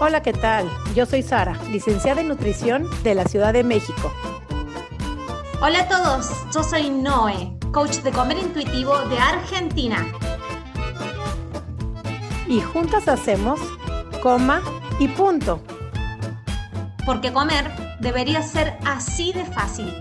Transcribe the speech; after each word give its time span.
Hola, 0.00 0.22
¿qué 0.22 0.32
tal? 0.32 0.68
Yo 0.96 1.06
soy 1.06 1.22
Sara, 1.22 1.56
licenciada 1.70 2.20
en 2.20 2.26
nutrición 2.26 2.88
de 3.04 3.14
la 3.14 3.24
Ciudad 3.26 3.52
de 3.52 3.62
México. 3.62 4.12
Hola 5.62 5.82
a 5.82 5.88
todos, 5.88 6.30
yo 6.52 6.64
soy 6.64 6.90
Noé, 6.90 7.56
coach 7.72 7.98
de 7.98 8.10
comer 8.10 8.38
intuitivo 8.38 8.98
de 9.08 9.16
Argentina. 9.16 10.04
Y 12.48 12.60
juntas 12.60 13.06
hacemos 13.06 13.60
coma 14.20 14.62
y 14.98 15.06
punto. 15.06 15.62
Porque 17.06 17.32
comer 17.32 17.70
debería 18.00 18.42
ser 18.42 18.76
así 18.84 19.32
de 19.32 19.44
fácil. 19.44 19.94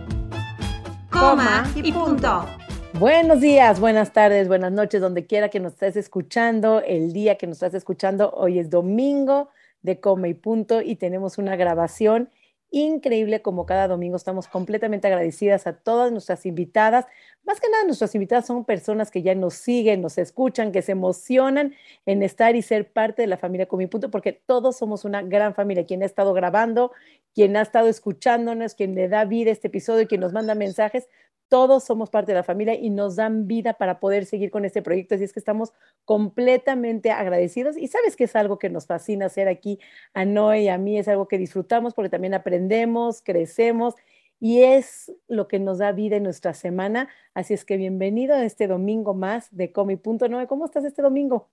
Coma, 1.12 1.72
y, 1.76 1.92
punto. 1.92 2.48
Buenos 2.94 3.42
días, 3.42 3.80
buenas 3.80 4.12
tardes, 4.12 4.48
buenas 4.48 4.72
noches, 4.72 5.02
donde 5.02 5.28
quiera 5.28 5.50
que 5.50 5.60
nos 5.60 5.74
estés 5.74 5.98
escuchando, 5.98 6.82
el 6.82 7.14
día 7.14 7.38
que 7.38 7.46
nos 7.46 7.58
estás 7.58 7.76
escuchando, 7.76 8.32
hoy 8.32 8.58
es 8.58 8.72
domingo 8.72 9.52
de 9.84 10.00
Coma 10.00 10.28
y 10.28 10.34
Punto 10.34 10.82
y 10.82 10.96
tenemos 10.96 11.38
una 11.38 11.56
grabación 11.56 12.30
increíble 12.74 13.44
como 13.44 13.68
cada 13.68 13.88
domingo. 13.88 14.16
Estamos 14.16 14.48
completamente 14.48 15.08
agradecidas 15.08 15.68
a 15.68 15.74
todas 15.74 16.12
nuestras 16.12 16.44
invitadas. 16.48 17.06
Más 17.44 17.60
que 17.60 17.70
nada, 17.70 17.84
nuestras 17.86 18.16
invitadas 18.16 18.48
son 18.48 18.66
personas 18.66 19.12
que 19.12 19.22
ya 19.22 19.36
nos 19.36 19.54
siguen, 19.54 20.02
nos 20.02 20.18
escuchan, 20.18 20.72
que 20.72 20.82
se 20.82 20.94
emocionan 20.94 21.76
en 22.08 22.24
estar 22.24 22.56
y 22.56 22.64
ser 22.64 22.92
parte 22.92 23.22
de 23.22 23.28
la 23.28 23.38
familia 23.38 23.68
Coma 23.68 23.84
y 23.84 23.88
Punto, 23.88 24.10
porque 24.10 24.34
todos 24.34 24.76
somos 24.76 25.06
una 25.06 25.22
gran 25.22 25.54
familia. 25.54 25.86
Quien 25.86 26.02
ha 26.02 26.08
estado 26.08 26.34
grabando, 26.34 26.92
quien 27.36 27.56
ha 27.58 27.62
estado 27.62 27.88
escuchándonos, 27.90 28.74
quien 28.74 28.96
le 28.96 29.08
da 29.08 29.24
vida 29.26 29.52
a 29.52 29.54
este 29.54 29.68
episodio 29.68 30.08
quien 30.08 30.22
nos 30.22 30.34
manda 30.34 30.56
mensajes, 30.56 31.08
todos 31.54 31.84
somos 31.84 32.10
parte 32.10 32.32
de 32.32 32.40
la 32.40 32.44
familia 32.44 32.74
y 32.74 32.90
nos 32.90 33.16
dan 33.16 33.46
vida 33.46 33.76
para 33.76 34.00
poder 34.00 34.26
seguir 34.26 34.50
con 34.50 34.66
este 34.66 34.82
proyecto. 34.82 35.14
Así 35.14 35.26
es 35.26 35.34
que 35.34 35.40
estamos 35.40 35.72
completamente 36.04 37.12
agradecidos 37.12 37.78
y 37.78 37.90
sabes 37.90 38.16
que 38.16 38.24
es 38.24 38.36
algo 38.36 38.58
que 38.58 38.72
nos 38.72 38.88
fascina 38.88 39.28
hacer 39.28 39.48
aquí 39.48 39.78
a 40.16 40.26
Noé 40.26 40.64
y 40.64 40.70
a 40.70 40.80
mí, 40.80 40.98
es 40.98 41.08
algo 41.08 41.28
que 41.28 41.38
disfrutamos 41.38 41.94
porque 41.94 42.10
también 42.10 42.34
aprendemos, 42.34 43.22
crecemos 43.22 43.94
y 44.40 44.64
es 44.64 45.12
lo 45.28 45.48
que 45.48 45.60
nos 45.60 45.78
da 45.78 45.92
vida 45.92 46.16
en 46.16 46.24
nuestra 46.24 46.56
semana. 46.56 47.08
Así 47.36 47.54
es 47.54 47.66
que 47.66 47.78
bienvenido 47.78 48.34
a 48.34 48.44
este 48.44 48.66
domingo 48.66 49.14
más 49.14 49.56
de 49.56 49.72
Comi.9. 49.72 50.48
¿Cómo 50.48 50.66
estás 50.66 50.86
este 50.86 51.04
domingo? 51.04 51.52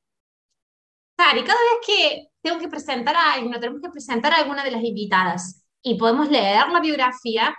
Sari, 1.19 1.45
cada 1.45 1.59
vez 1.59 1.87
que 1.87 2.31
tengo 2.41 2.59
que 2.59 2.69
presentar 2.69 3.15
a 3.17 3.35
alguien, 3.35 3.53
tenemos 3.61 3.83
que 3.83 3.91
presentar 3.91 4.33
a 4.33 4.37
alguna 4.37 4.65
de 4.65 4.71
las 4.71 4.83
invitadas 4.83 5.63
y 5.83 5.99
podemos 5.99 6.31
leer 6.31 6.71
la 6.73 6.81
biografía, 6.81 7.55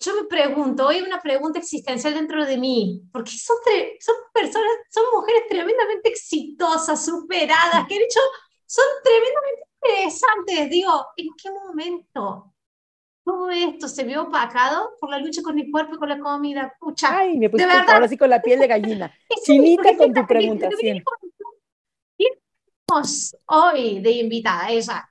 yo 0.00 0.14
me 0.14 0.24
pregunto, 0.24 0.88
hay 0.88 1.02
una 1.02 1.20
pregunta 1.20 1.58
existencial 1.58 2.14
dentro 2.14 2.46
de 2.46 2.56
mí, 2.56 3.02
porque 3.12 3.32
son, 3.32 3.56
son 4.00 4.14
personas, 4.32 4.70
son 4.90 5.04
mujeres 5.14 5.42
tremendamente 5.46 6.08
exitosas, 6.08 7.04
superadas, 7.04 7.86
que 7.86 7.98
de 7.98 8.04
hecho 8.04 8.20
son 8.64 8.84
tremendamente 9.04 9.68
interesantes. 9.82 10.70
Digo, 10.70 11.06
¿en 11.16 11.28
qué 11.36 11.50
momento 11.50 12.54
todo 13.22 13.50
esto 13.50 13.88
se 13.88 14.04
vio 14.04 14.22
opacado 14.22 14.92
por 14.98 15.10
la 15.10 15.18
lucha 15.18 15.42
con 15.42 15.54
mi 15.54 15.70
cuerpo 15.70 15.96
y 15.96 15.98
con 15.98 16.08
la 16.08 16.18
comida? 16.18 16.74
Pucha, 16.80 17.18
Ay, 17.18 17.38
me 17.38 17.50
puse 17.50 17.64
ahora 17.64 18.08
sí 18.08 18.16
con 18.16 18.30
la 18.30 18.40
piel 18.40 18.58
de 18.58 18.68
gallina. 18.68 19.14
Chinita 19.44 19.98
con 19.98 20.14
tu 20.14 20.26
pregunta. 20.26 20.70
Tenemos 22.16 23.36
hoy 23.46 24.00
de 24.00 24.10
invitada 24.12 24.70
ella, 24.70 25.08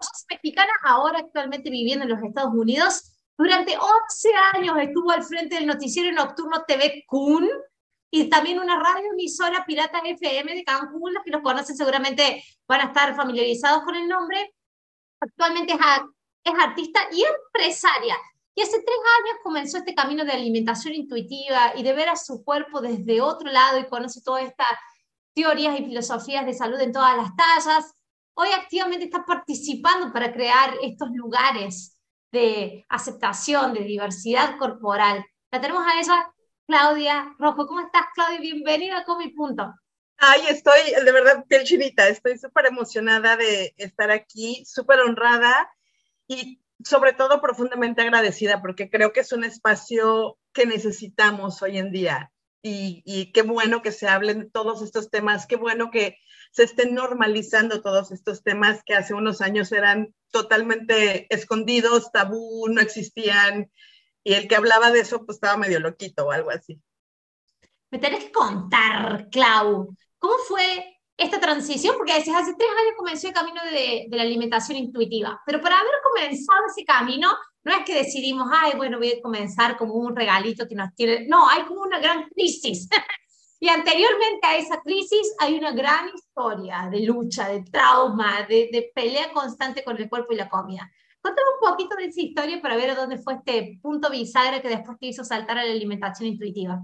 es 0.00 0.24
mexicana 0.30 0.70
ahora 0.84 1.18
actualmente 1.18 1.70
viviendo 1.70 2.04
en 2.04 2.10
los 2.10 2.22
Estados 2.22 2.54
Unidos 2.54 3.17
durante 3.38 3.78
11 3.78 4.30
años 4.54 4.76
estuvo 4.80 5.12
al 5.12 5.22
frente 5.22 5.54
del 5.54 5.66
noticiero 5.66 6.10
nocturno 6.12 6.64
TV 6.66 7.04
Kun 7.06 7.48
y 8.10 8.28
también 8.28 8.58
una 8.58 8.80
radio 8.80 9.12
emisora 9.12 9.64
Pirata 9.64 10.00
FM 10.04 10.56
de 10.56 10.64
Cancún. 10.64 11.14
Los 11.14 11.22
que 11.22 11.30
los 11.30 11.42
conocen 11.42 11.76
seguramente 11.76 12.42
van 12.66 12.80
a 12.80 12.84
estar 12.86 13.14
familiarizados 13.14 13.84
con 13.84 13.94
el 13.94 14.08
nombre. 14.08 14.56
Actualmente 15.20 15.72
es, 15.72 15.80
es 16.42 16.52
artista 16.58 17.00
y 17.12 17.22
empresaria. 17.22 18.16
Y 18.56 18.62
hace 18.62 18.82
tres 18.82 18.98
años 19.20 19.38
comenzó 19.44 19.78
este 19.78 19.94
camino 19.94 20.24
de 20.24 20.32
alimentación 20.32 20.94
intuitiva 20.94 21.74
y 21.76 21.84
de 21.84 21.92
ver 21.92 22.08
a 22.08 22.16
su 22.16 22.42
cuerpo 22.42 22.80
desde 22.80 23.20
otro 23.20 23.52
lado 23.52 23.78
y 23.78 23.86
conoce 23.86 24.20
todas 24.20 24.46
estas 24.46 24.66
teorías 25.32 25.78
y 25.78 25.84
filosofías 25.84 26.44
de 26.44 26.54
salud 26.54 26.80
en 26.80 26.92
todas 26.92 27.16
las 27.16 27.30
tallas. 27.36 27.94
Hoy 28.34 28.48
activamente 28.48 29.04
está 29.04 29.24
participando 29.24 30.12
para 30.12 30.32
crear 30.32 30.74
estos 30.82 31.10
lugares 31.12 31.97
de 32.30 32.84
aceptación, 32.88 33.74
de 33.74 33.84
diversidad 33.84 34.58
corporal. 34.58 35.24
La 35.50 35.60
tenemos 35.60 35.84
a 35.86 36.00
ella, 36.00 36.32
Claudia 36.66 37.34
Rojo. 37.38 37.66
¿Cómo 37.66 37.80
estás, 37.80 38.06
Claudia? 38.14 38.40
Bienvenida 38.40 39.04
a 39.06 39.18
mi 39.18 39.28
Punto. 39.30 39.74
Ay, 40.18 40.42
estoy, 40.48 40.80
de 41.04 41.12
verdad, 41.12 41.44
piel 41.48 41.64
chinita, 41.64 42.08
estoy 42.08 42.36
súper 42.38 42.66
emocionada 42.66 43.36
de 43.36 43.72
estar 43.76 44.10
aquí, 44.10 44.64
súper 44.66 44.98
honrada 45.00 45.70
y 46.26 46.60
sobre 46.84 47.12
todo 47.12 47.40
profundamente 47.40 48.02
agradecida 48.02 48.60
porque 48.60 48.90
creo 48.90 49.12
que 49.12 49.20
es 49.20 49.32
un 49.32 49.44
espacio 49.44 50.38
que 50.52 50.66
necesitamos 50.66 51.62
hoy 51.62 51.78
en 51.78 51.92
día 51.92 52.32
y, 52.62 53.32
qué 53.32 53.42
bueno 53.42 53.82
que 53.82 53.92
se 53.92 54.08
hablen 54.08 54.50
todos 54.50 54.82
estos 54.82 55.10
temas, 55.10 55.46
qué 55.46 55.56
bueno 55.56 55.90
que 55.90 56.18
se 56.52 56.64
estén 56.64 56.94
normalizando 56.94 57.82
todos 57.82 58.10
estos 58.10 58.42
temas 58.42 58.82
que 58.84 58.94
hace 58.94 59.14
unos 59.14 59.40
años 59.40 59.70
eran 59.72 60.14
totalmente 60.30 61.32
escondidos, 61.34 62.10
tabú, 62.12 62.68
no 62.68 62.80
existían, 62.80 63.70
y 64.24 64.34
el 64.34 64.48
que 64.48 64.56
hablaba 64.56 64.90
de 64.90 65.00
eso 65.00 65.24
pues 65.24 65.36
estaba 65.36 65.56
medio 65.56 65.80
loquito 65.80 66.26
o 66.26 66.32
algo 66.32 66.50
así. 66.50 66.80
Me 67.90 67.98
tenés 67.98 68.24
que 68.24 68.32
contar, 68.32 69.28
Clau, 69.30 69.94
¿cómo 70.18 70.34
fue 70.46 70.97
esta 71.18 71.38
transición? 71.38 71.96
Porque 71.98 72.12
hace 72.12 72.30
tres 72.30 72.70
años 72.70 72.94
comenzó 72.96 73.28
el 73.28 73.34
camino 73.34 73.60
de, 73.64 74.06
de, 74.08 74.16
la 74.16 74.22
alimentación 74.22 74.78
intuitiva, 74.78 75.42
pero 75.44 75.60
para 75.60 75.78
haber 75.78 75.94
comenzado 76.02 76.60
ese 76.68 76.84
camino, 76.84 77.28
no 77.64 77.72
es 77.72 77.84
que 77.84 77.94
decidimos, 77.94 78.48
ay, 78.50 78.72
bueno, 78.76 78.98
voy 78.98 79.12
a 79.12 79.20
comenzar 79.20 79.76
como 79.76 79.94
un 79.94 80.16
regalito 80.16 80.66
que 80.66 80.74
nos 80.74 80.94
tiene, 80.94 81.26
no, 81.28 81.48
hay 81.48 81.64
como 81.64 81.82
una 81.82 81.98
gran 81.98 82.28
crisis. 82.30 82.88
Y 83.60 83.68
anteriormente 83.68 84.46
a 84.46 84.56
esa 84.56 84.80
crisis 84.82 85.34
hay 85.40 85.58
una 85.58 85.72
gran 85.72 86.08
historia 86.14 86.88
de 86.90 87.00
lucha, 87.00 87.48
de 87.48 87.64
trauma, 87.64 88.46
de, 88.48 88.92
pelea 88.94 89.32
constante 89.32 89.82
con 89.82 89.96
el 89.96 90.08
cuerpo 90.08 90.32
y 90.32 90.36
la 90.36 90.48
comida. 90.48 90.88
Cuéntame 91.20 91.48
un 91.60 91.70
poquito 91.70 91.96
de 91.96 92.04
esa 92.04 92.20
historia 92.20 92.62
para 92.62 92.76
ver 92.76 92.94
dónde 92.94 93.18
fue 93.18 93.34
este 93.34 93.80
punto 93.82 94.10
bisagra 94.10 94.62
que 94.62 94.68
después 94.68 94.96
te 95.00 95.06
hizo 95.06 95.24
saltar 95.24 95.58
a 95.58 95.64
la 95.64 95.72
alimentación 95.72 96.28
intuitiva. 96.28 96.80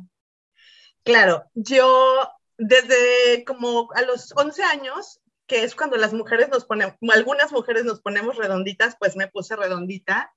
Claro, 1.04 1.44
yo 1.54 2.28
desde 2.58 3.44
como 3.44 3.88
a 3.94 4.02
los 4.02 4.32
11 4.36 4.62
años, 4.62 5.20
que 5.46 5.62
es 5.62 5.74
cuando 5.74 5.96
las 5.96 6.12
mujeres 6.12 6.48
nos 6.48 6.64
ponemos, 6.64 6.94
algunas 7.12 7.52
mujeres 7.52 7.84
nos 7.84 8.00
ponemos 8.00 8.36
redonditas, 8.36 8.96
pues 8.98 9.16
me 9.16 9.28
puse 9.28 9.56
redondita. 9.56 10.32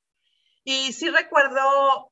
Y 0.63 0.91
sí 0.93 1.09
recuerdo 1.09 2.11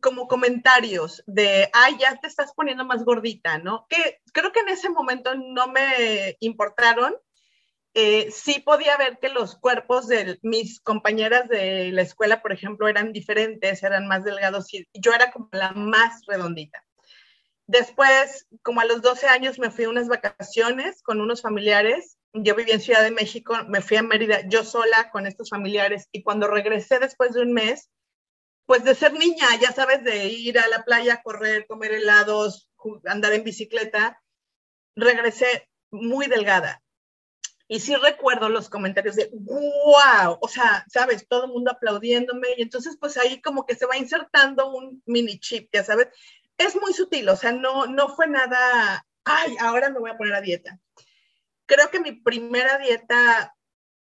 como 0.00 0.26
comentarios 0.26 1.22
de, 1.26 1.68
ay, 1.72 1.96
ya 1.98 2.16
te 2.16 2.26
estás 2.26 2.52
poniendo 2.54 2.84
más 2.84 3.04
gordita, 3.04 3.58
¿no? 3.58 3.86
Que 3.88 4.20
creo 4.32 4.52
que 4.52 4.60
en 4.60 4.70
ese 4.70 4.90
momento 4.90 5.34
no 5.34 5.68
me 5.68 6.36
importaron. 6.40 7.14
Eh, 7.92 8.30
sí 8.30 8.60
podía 8.60 8.96
ver 8.96 9.18
que 9.18 9.28
los 9.28 9.56
cuerpos 9.56 10.06
de 10.06 10.38
mis 10.42 10.80
compañeras 10.80 11.48
de 11.48 11.90
la 11.92 12.02
escuela, 12.02 12.40
por 12.40 12.52
ejemplo, 12.52 12.88
eran 12.88 13.12
diferentes, 13.12 13.82
eran 13.82 14.06
más 14.06 14.24
delgados 14.24 14.72
y 14.72 14.86
yo 14.94 15.12
era 15.12 15.32
como 15.32 15.48
la 15.52 15.72
más 15.72 16.22
redondita. 16.26 16.84
Después, 17.70 18.48
como 18.62 18.80
a 18.80 18.84
los 18.84 19.00
12 19.00 19.28
años, 19.28 19.60
me 19.60 19.70
fui 19.70 19.84
a 19.84 19.90
unas 19.90 20.08
vacaciones 20.08 21.04
con 21.04 21.20
unos 21.20 21.40
familiares. 21.40 22.18
Yo 22.32 22.56
vivía 22.56 22.74
en 22.74 22.80
Ciudad 22.80 23.04
de 23.04 23.12
México, 23.12 23.56
me 23.68 23.80
fui 23.80 23.96
a 23.96 24.02
Mérida 24.02 24.40
yo 24.48 24.64
sola 24.64 25.08
con 25.12 25.24
estos 25.24 25.50
familiares 25.50 26.08
y 26.10 26.24
cuando 26.24 26.48
regresé 26.48 26.98
después 26.98 27.32
de 27.32 27.42
un 27.42 27.52
mes, 27.52 27.88
pues 28.66 28.82
de 28.82 28.96
ser 28.96 29.12
niña, 29.12 29.46
ya 29.60 29.70
sabes, 29.70 30.02
de 30.02 30.26
ir 30.26 30.58
a 30.58 30.66
la 30.66 30.84
playa, 30.84 31.22
correr, 31.22 31.68
comer 31.68 31.92
helados, 31.92 32.68
andar 33.04 33.34
en 33.34 33.44
bicicleta, 33.44 34.20
regresé 34.96 35.68
muy 35.92 36.26
delgada. 36.26 36.82
Y 37.68 37.78
sí 37.78 37.94
recuerdo 37.94 38.48
los 38.48 38.68
comentarios 38.68 39.14
de, 39.14 39.30
wow, 39.32 40.38
o 40.40 40.48
sea, 40.48 40.84
sabes, 40.88 41.28
todo 41.28 41.44
el 41.44 41.52
mundo 41.52 41.70
aplaudiéndome 41.70 42.48
y 42.56 42.62
entonces 42.62 42.96
pues 42.98 43.16
ahí 43.16 43.40
como 43.40 43.64
que 43.64 43.76
se 43.76 43.86
va 43.86 43.96
insertando 43.96 44.72
un 44.74 45.00
mini 45.06 45.38
chip, 45.38 45.68
ya 45.72 45.84
sabes. 45.84 46.08
Es 46.60 46.76
muy 46.76 46.92
sutil, 46.92 47.28
o 47.28 47.36
sea, 47.36 47.52
no, 47.52 47.86
no 47.86 48.14
fue 48.14 48.26
nada, 48.26 49.06
ay, 49.24 49.56
ahora 49.60 49.88
me 49.88 49.98
voy 49.98 50.10
a 50.10 50.16
poner 50.16 50.34
a 50.34 50.40
dieta. 50.40 50.78
Creo 51.66 51.90
que 51.90 52.00
mi 52.00 52.12
primera 52.12 52.78
dieta 52.78 53.54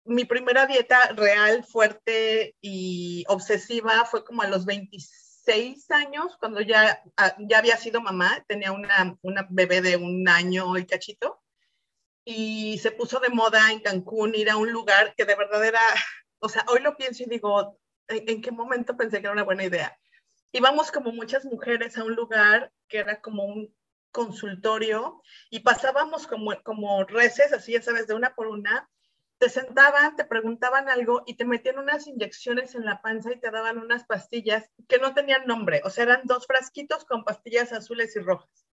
mi 0.09 0.25
primera 0.25 0.65
dieta 0.65 1.11
real, 1.15 1.63
fuerte 1.63 2.55
y 2.61 3.23
obsesiva 3.27 4.05
fue 4.05 4.25
como 4.25 4.41
a 4.41 4.47
los 4.47 4.65
26 4.65 5.91
años, 5.91 6.35
cuando 6.39 6.61
ya, 6.61 7.03
ah, 7.15 7.35
ya 7.37 7.59
había 7.59 7.77
sido 7.77 8.01
mamá, 8.01 8.43
tenía 8.47 8.71
una, 8.71 9.17
una 9.21 9.47
bebé 9.51 9.81
de 9.81 9.97
un 9.97 10.27
año 10.27 10.77
y 10.77 10.85
cachito, 10.85 11.41
y 12.25 12.79
se 12.79 12.91
puso 12.91 13.19
de 13.19 13.29
moda 13.29 13.71
en 13.71 13.81
Cancún 13.81 14.33
ir 14.35 14.49
a 14.49 14.57
un 14.57 14.71
lugar 14.71 15.13
que 15.15 15.25
de 15.25 15.35
verdad 15.35 15.63
era, 15.63 15.81
o 16.39 16.49
sea, 16.49 16.65
hoy 16.69 16.81
lo 16.81 16.97
pienso 16.97 17.23
y 17.23 17.27
digo, 17.27 17.79
¿en, 18.07 18.41
qué 18.41 18.51
momento 18.51 18.97
pensé 18.97 19.19
que 19.19 19.27
era 19.27 19.33
una 19.33 19.43
buena 19.43 19.63
idea? 19.63 19.95
Íbamos 20.51 20.91
como 20.91 21.11
muchas 21.11 21.45
mujeres 21.45 21.97
a 21.97 22.03
un 22.03 22.15
lugar 22.15 22.71
que 22.87 22.99
era 22.99 23.21
como 23.21 23.45
un 23.45 23.73
consultorio 24.11 25.21
y 25.49 25.59
pasábamos 25.59 26.27
como, 26.27 26.51
como 26.63 27.03
reces, 27.03 27.53
así 27.53 27.73
ya 27.73 27.81
sabes, 27.81 28.07
de 28.07 28.15
una 28.15 28.33
por 28.33 28.47
una, 28.47 28.89
te 29.37 29.49
sentaban, 29.49 30.15
te 30.15 30.25
preguntaban 30.25 30.89
algo 30.89 31.23
y 31.25 31.35
te 31.35 31.45
metían 31.45 31.79
unas 31.79 32.07
inyecciones 32.07 32.75
en 32.75 32.85
la 32.85 33.01
panza 33.01 33.31
y 33.31 33.39
te 33.39 33.51
daban 33.51 33.77
unas 33.77 34.05
pastillas 34.05 34.69
que 34.87 34.99
no 34.99 35.13
tenían 35.13 35.45
nombre, 35.45 35.81
o 35.85 35.89
sea, 35.89 36.03
eran 36.03 36.21
dos 36.25 36.45
frasquitos 36.45 37.05
con 37.05 37.23
pastillas 37.23 37.71
azules 37.71 38.15
y 38.15 38.19
rojas. 38.19 38.65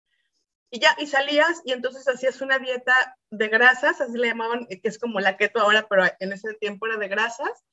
Y 0.71 0.79
ya, 0.79 0.95
y 0.97 1.05
salías 1.07 1.61
y 1.63 1.71
entonces 1.71 2.07
hacías 2.07 2.41
una 2.41 2.57
dieta 2.57 3.17
de 3.29 3.47
grasas, 3.47 4.01
así 4.01 4.17
le 4.17 4.29
llamaban, 4.29 4.65
que 4.65 4.81
es 4.83 4.97
como 4.97 5.19
la 5.19 5.37
keto 5.37 5.59
ahora, 5.59 5.87
pero 5.87 6.03
en 6.19 6.33
ese 6.33 6.53
tiempo 6.55 6.87
era 6.87 6.97
de 6.97 7.07
grasas. 7.07 7.63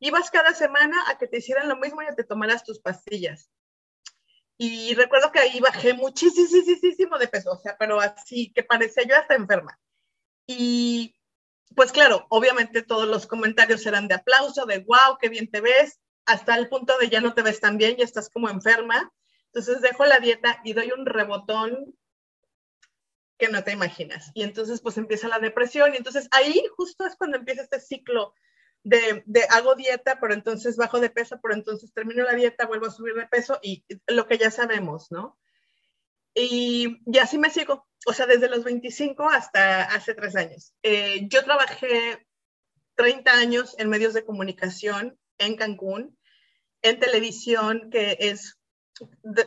Ibas 0.00 0.30
cada 0.30 0.54
semana 0.54 0.96
a 1.08 1.18
que 1.18 1.26
te 1.26 1.38
hicieran 1.38 1.68
lo 1.68 1.76
mismo 1.76 2.02
y 2.02 2.06
a 2.06 2.14
te 2.14 2.24
tomaras 2.24 2.64
tus 2.64 2.80
pastillas. 2.80 3.50
Y 4.56 4.94
recuerdo 4.94 5.30
que 5.30 5.38
ahí 5.38 5.60
bajé 5.60 5.94
muchísimo 5.94 7.18
de 7.18 7.28
peso, 7.28 7.52
o 7.52 7.58
sea, 7.58 7.76
pero 7.78 8.00
así 8.00 8.52
que 8.52 8.64
parecía 8.64 9.04
yo 9.04 9.16
hasta 9.16 9.34
enferma. 9.34 9.78
Y 10.46 11.16
pues 11.76 11.92
claro, 11.92 12.26
obviamente 12.28 12.82
todos 12.82 13.06
los 13.06 13.26
comentarios 13.26 13.86
eran 13.86 14.08
de 14.08 14.14
aplauso, 14.14 14.66
de 14.66 14.80
wow, 14.80 15.18
qué 15.20 15.28
bien 15.28 15.50
te 15.50 15.60
ves, 15.60 16.00
hasta 16.26 16.56
el 16.56 16.68
punto 16.68 16.98
de 16.98 17.08
ya 17.08 17.20
no 17.20 17.34
te 17.34 17.42
ves 17.42 17.60
tan 17.60 17.78
bien, 17.78 17.96
ya 17.96 18.04
estás 18.04 18.28
como 18.30 18.48
enferma. 18.48 19.12
Entonces 19.46 19.80
dejo 19.80 20.04
la 20.04 20.18
dieta 20.18 20.60
y 20.64 20.72
doy 20.72 20.90
un 20.90 21.06
rebotón 21.06 21.94
que 23.38 23.48
no 23.48 23.62
te 23.62 23.72
imaginas. 23.72 24.32
Y 24.34 24.42
entonces 24.42 24.80
pues 24.80 24.98
empieza 24.98 25.28
la 25.28 25.38
depresión 25.38 25.94
y 25.94 25.98
entonces 25.98 26.28
ahí 26.32 26.62
justo 26.76 27.06
es 27.06 27.14
cuando 27.16 27.36
empieza 27.36 27.62
este 27.62 27.80
ciclo 27.80 28.34
de, 28.84 29.22
de, 29.26 29.42
hago 29.50 29.74
dieta, 29.74 30.18
pero 30.20 30.34
entonces 30.34 30.76
bajo 30.76 31.00
de 31.00 31.10
peso, 31.10 31.38
pero 31.42 31.54
entonces 31.54 31.92
termino 31.92 32.24
la 32.24 32.34
dieta, 32.34 32.66
vuelvo 32.66 32.86
a 32.86 32.90
subir 32.90 33.14
de 33.14 33.26
peso 33.26 33.58
y 33.62 33.84
lo 34.06 34.26
que 34.26 34.38
ya 34.38 34.50
sabemos, 34.50 35.10
¿no? 35.10 35.38
Y, 36.34 37.00
y 37.06 37.18
así 37.18 37.36
me 37.36 37.50
sigo, 37.50 37.88
o 38.06 38.12
sea, 38.12 38.26
desde 38.26 38.48
los 38.48 38.64
25 38.64 39.28
hasta 39.28 39.82
hace 39.84 40.14
tres 40.14 40.36
años. 40.36 40.72
Eh, 40.82 41.26
yo 41.28 41.44
trabajé 41.44 42.26
30 42.94 43.32
años 43.32 43.74
en 43.78 43.88
medios 43.88 44.14
de 44.14 44.24
comunicación 44.24 45.18
en 45.38 45.56
Cancún, 45.56 46.18
en 46.82 46.98
televisión, 47.00 47.90
que 47.90 48.16
es, 48.20 48.58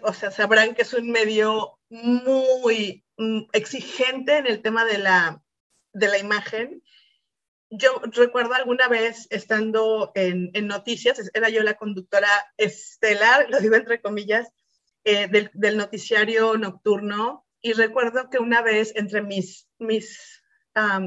o 0.04 0.14
sea, 0.14 0.32
sabrán 0.32 0.76
que 0.76 0.82
es 0.82 0.94
un 0.94 1.12
medio 1.12 1.80
muy 1.90 3.06
mm, 3.18 3.42
exigente 3.54 4.38
en 4.38 4.48
el 4.48 4.62
tema 4.62 4.86
de 4.86 4.98
la, 4.98 5.42
de 5.94 6.08
la 6.08 6.18
imagen. 6.18 6.84
Yo 7.72 8.02
recuerdo 8.12 8.54
alguna 8.54 8.90
vez 8.90 9.28
estando 9.30 10.12
en, 10.14 10.52
en, 10.54 10.68
noticias, 10.68 11.32
era 11.34 11.50
yo 11.50 11.64
la 11.64 11.78
conductora 11.78 12.28
estelar, 12.58 13.50
lo 13.50 13.60
digo 13.60 13.76
entre 13.76 14.02
comillas, 14.02 14.52
eh, 15.04 15.28
del, 15.28 15.78
noticiario 15.78 16.58
nocturno 16.58 17.48
y 17.60 17.74
recuerdo 17.74 18.30
que 18.30 18.38
una 18.38 18.62
vez 18.62 18.94
entre 18.96 19.24
mis, 19.24 19.68
mis 19.80 20.44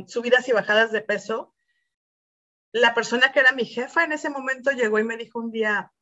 subidas 0.09 0.49
y 0.49 0.53
bajadas 0.53 0.91
de 0.91 1.01
peso, 1.01 1.55
la 2.73 2.93
persona 2.93 3.31
que 3.31 3.39
era 3.39 3.53
mi 3.53 3.67
jefa 3.67 4.03
en 4.03 4.11
ese 4.11 4.31
momento 4.31 4.73
llegó 4.73 4.99
y 4.99 5.05
me 5.05 5.17
dijo 5.17 5.39
un 5.39 5.53
día, 5.53 5.93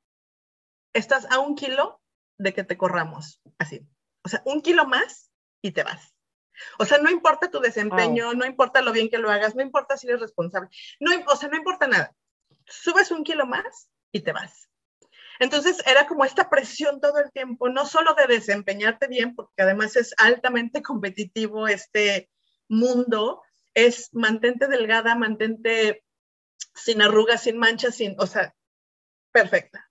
estás 0.94 1.30
a 1.30 1.40
un 1.40 1.54
kilo 1.54 2.00
de 2.38 2.54
que 2.54 2.64
te 2.64 2.78
corramos, 2.78 3.42
así. 3.58 3.86
O 4.24 4.30
sea, 4.30 4.42
un 4.46 4.62
kilo 4.62 4.86
más 4.86 5.30
y 5.60 5.72
te 5.72 5.82
vas. 5.82 6.11
O 6.78 6.84
sea, 6.84 6.98
no 6.98 7.10
importa 7.10 7.50
tu 7.50 7.60
desempeño, 7.60 8.34
no 8.34 8.44
importa 8.46 8.82
lo 8.82 8.92
bien 8.92 9.08
que 9.08 9.18
lo 9.18 9.30
hagas, 9.30 9.54
no 9.54 9.62
importa 9.62 9.96
si 9.96 10.06
eres 10.06 10.20
responsable, 10.20 10.68
no, 11.00 11.12
o 11.28 11.36
sea, 11.36 11.48
no 11.48 11.56
importa 11.56 11.86
nada. 11.86 12.14
Subes 12.66 13.10
un 13.10 13.24
kilo 13.24 13.46
más 13.46 13.88
y 14.12 14.20
te 14.20 14.32
vas. 14.32 14.68
Entonces 15.38 15.82
era 15.86 16.06
como 16.06 16.24
esta 16.24 16.48
presión 16.48 17.00
todo 17.00 17.18
el 17.18 17.32
tiempo, 17.32 17.68
no 17.68 17.86
solo 17.86 18.14
de 18.14 18.26
desempeñarte 18.26 19.08
bien, 19.08 19.34
porque 19.34 19.62
además 19.62 19.96
es 19.96 20.14
altamente 20.18 20.82
competitivo 20.82 21.66
este 21.66 22.30
mundo, 22.68 23.42
es 23.74 24.10
mantente 24.12 24.68
delgada, 24.68 25.16
mantente 25.16 26.04
sin 26.74 27.02
arrugas, 27.02 27.42
sin 27.42 27.58
manchas, 27.58 27.96
sin, 27.96 28.14
o 28.18 28.26
sea, 28.26 28.54
perfecta. 29.32 29.90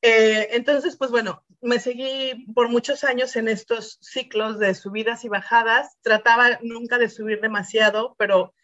Eh, 0.00 0.50
entonces, 0.52 0.96
pues 0.96 1.10
bueno, 1.10 1.44
me 1.60 1.80
seguí 1.80 2.46
por 2.54 2.68
muchos 2.68 3.04
años 3.04 3.36
en 3.36 3.48
estos 3.48 3.98
ciclos 4.00 4.58
de 4.58 4.74
subidas 4.74 5.24
y 5.24 5.28
bajadas. 5.28 5.96
Trataba 6.02 6.58
nunca 6.62 6.98
de 6.98 7.08
subir 7.08 7.40
demasiado, 7.40 8.14
pero 8.18 8.54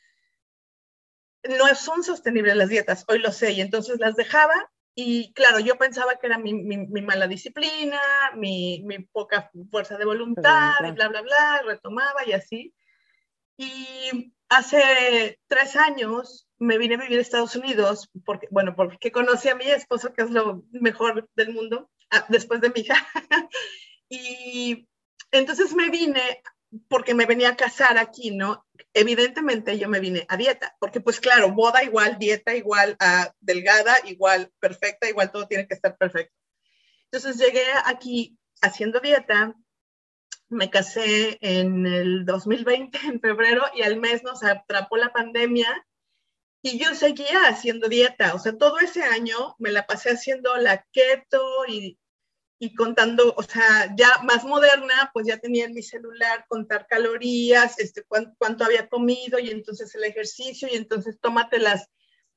no 1.45 1.75
son 1.75 2.03
sostenibles 2.03 2.57
las 2.57 2.69
dietas, 2.69 3.05
hoy 3.09 3.19
lo 3.19 3.31
sé, 3.31 3.53
y 3.53 3.61
entonces 3.61 3.99
las 3.99 4.17
dejaba 4.17 4.55
y 4.95 5.33
claro, 5.33 5.59
yo 5.59 5.77
pensaba 5.77 6.17
que 6.17 6.27
era 6.27 6.39
mi, 6.39 6.55
mi, 6.55 6.87
mi 6.87 7.03
mala 7.03 7.27
disciplina, 7.27 8.01
mi, 8.37 8.83
mi, 8.85 9.01
poca 9.01 9.51
fuerza 9.71 9.97
de 9.99 10.05
voluntad, 10.05 10.73
y 10.87 10.93
bla, 10.93 11.09
bla, 11.09 11.23
bla, 11.23 11.63
retomaba 11.67 12.25
y 12.27 12.33
así. 12.33 12.75
Y 13.57 14.33
hace 14.49 15.41
tres 15.49 15.75
años 15.75 16.49
me 16.59 16.79
vine 16.79 16.95
a 16.95 16.99
vivir 16.99 17.19
a 17.19 17.23
Estados 17.23 17.57
Unidos, 17.57 18.09
porque, 18.25 18.47
bueno, 18.53 18.77
porque 18.77 19.11
conocí 19.11 19.49
a 19.49 19.57
mi 19.57 19.65
esposo, 19.65 20.13
que 20.13 20.23
es 20.23 20.31
lo 20.31 20.63
mejor 20.71 21.29
del 21.35 21.53
mundo, 21.53 21.91
después 22.29 22.61
de 22.61 22.71
mi 22.71 22.81
hija. 22.81 22.97
y 24.09 24.89
entonces 25.31 25.75
me 25.75 25.91
vine 25.91 26.43
porque 26.89 27.15
me 27.15 27.27
venía 27.27 27.51
a 27.51 27.57
casar 27.57 27.99
aquí, 27.99 28.31
¿no? 28.31 28.67
Evidentemente 28.93 29.79
yo 29.79 29.89
me 29.89 30.01
vine 30.01 30.27
a 30.29 30.37
dieta, 30.37 30.77
porque 30.81 31.01
pues 31.01 31.21
claro, 31.21 31.53
boda 31.53 31.85
igual, 31.85 32.19
dieta 32.19 32.55
igual, 32.55 32.97
a 33.01 33.33
delgada 33.41 33.97
igual, 34.05 34.53
perfecta, 34.61 35.09
igual 35.09 35.31
todo 35.31 35.47
tiene 35.47 35.67
que 35.67 35.75
estar 35.75 35.97
perfecto. 35.97 36.35
Entonces 37.11 37.39
llegué 37.39 37.65
aquí 37.85 38.37
haciendo 38.61 39.01
dieta, 39.01 39.55
me 40.49 40.71
casé 40.71 41.39
en 41.41 41.87
el 41.87 42.25
2020, 42.25 42.99
en 43.07 43.21
febrero, 43.21 43.63
y 43.75 43.83
al 43.83 43.99
mes 43.99 44.23
nos 44.23 44.43
atrapó 44.43 44.97
la 44.97 45.13
pandemia 45.13 45.87
y 46.63 46.79
yo 46.79 46.95
seguía 46.95 47.47
haciendo 47.47 47.89
dieta, 47.89 48.35
o 48.35 48.39
sea, 48.39 48.57
todo 48.57 48.79
ese 48.79 49.03
año 49.03 49.55
me 49.59 49.71
la 49.71 49.87
pasé 49.87 50.11
haciendo 50.11 50.57
la 50.57 50.85
keto 50.93 51.67
y 51.69 51.99
y 52.65 52.75
contando, 52.75 53.35
o 53.37 53.43
sea, 53.43 53.95
ya 53.95 54.09
más 54.23 54.43
moderna, 54.45 55.11
pues 55.13 55.27
ya 55.27 55.37
tenía 55.39 55.67
en 55.67 55.75
mi 55.75 55.83
celular 55.83 56.47
contar 56.49 56.87
calorías, 56.87 57.79
este, 57.79 58.05
cuánto, 58.05 58.65
había 58.65 58.89
comido 58.89 59.39
y 59.39 59.51
entonces 59.51 59.95
el 59.95 60.05
ejercicio 60.05 60.67
y 60.73 60.77
entonces 60.77 61.21
tómate 61.21 61.59
las, 61.59 61.91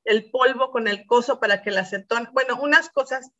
el 0.04 0.30
polvo 0.30 0.70
con 0.70 0.86
el 0.86 1.06
coso 1.06 1.40
para 1.40 1.62
que 1.62 1.70
la 1.70 1.80
acetona, 1.80 2.30
bueno, 2.34 2.60
unas 2.60 2.90
cosas. 2.90 3.30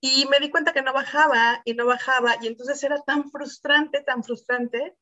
Y 0.00 0.26
me 0.30 0.38
di 0.38 0.48
cuenta 0.48 0.72
que 0.72 0.82
no 0.82 0.92
bajaba 0.92 1.60
y 1.64 1.74
no 1.74 1.86
bajaba 1.86 2.36
y 2.40 2.46
entonces 2.46 2.80
era 2.84 3.02
tan 3.02 3.32
frustrante, 3.32 4.00
tan 4.02 4.22
frustrante. 4.22 4.94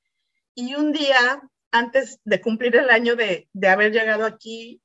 Y 0.55 0.75
un 0.75 0.91
día, 0.91 1.43
antes 1.71 2.19
de 2.25 2.41
cumplir 2.41 2.77
el 2.77 2.89
año 2.89 3.15
de, 3.15 3.51
de 3.53 3.69
haber 3.69 3.93
llegado 3.93 4.25
aquí, 4.25 4.81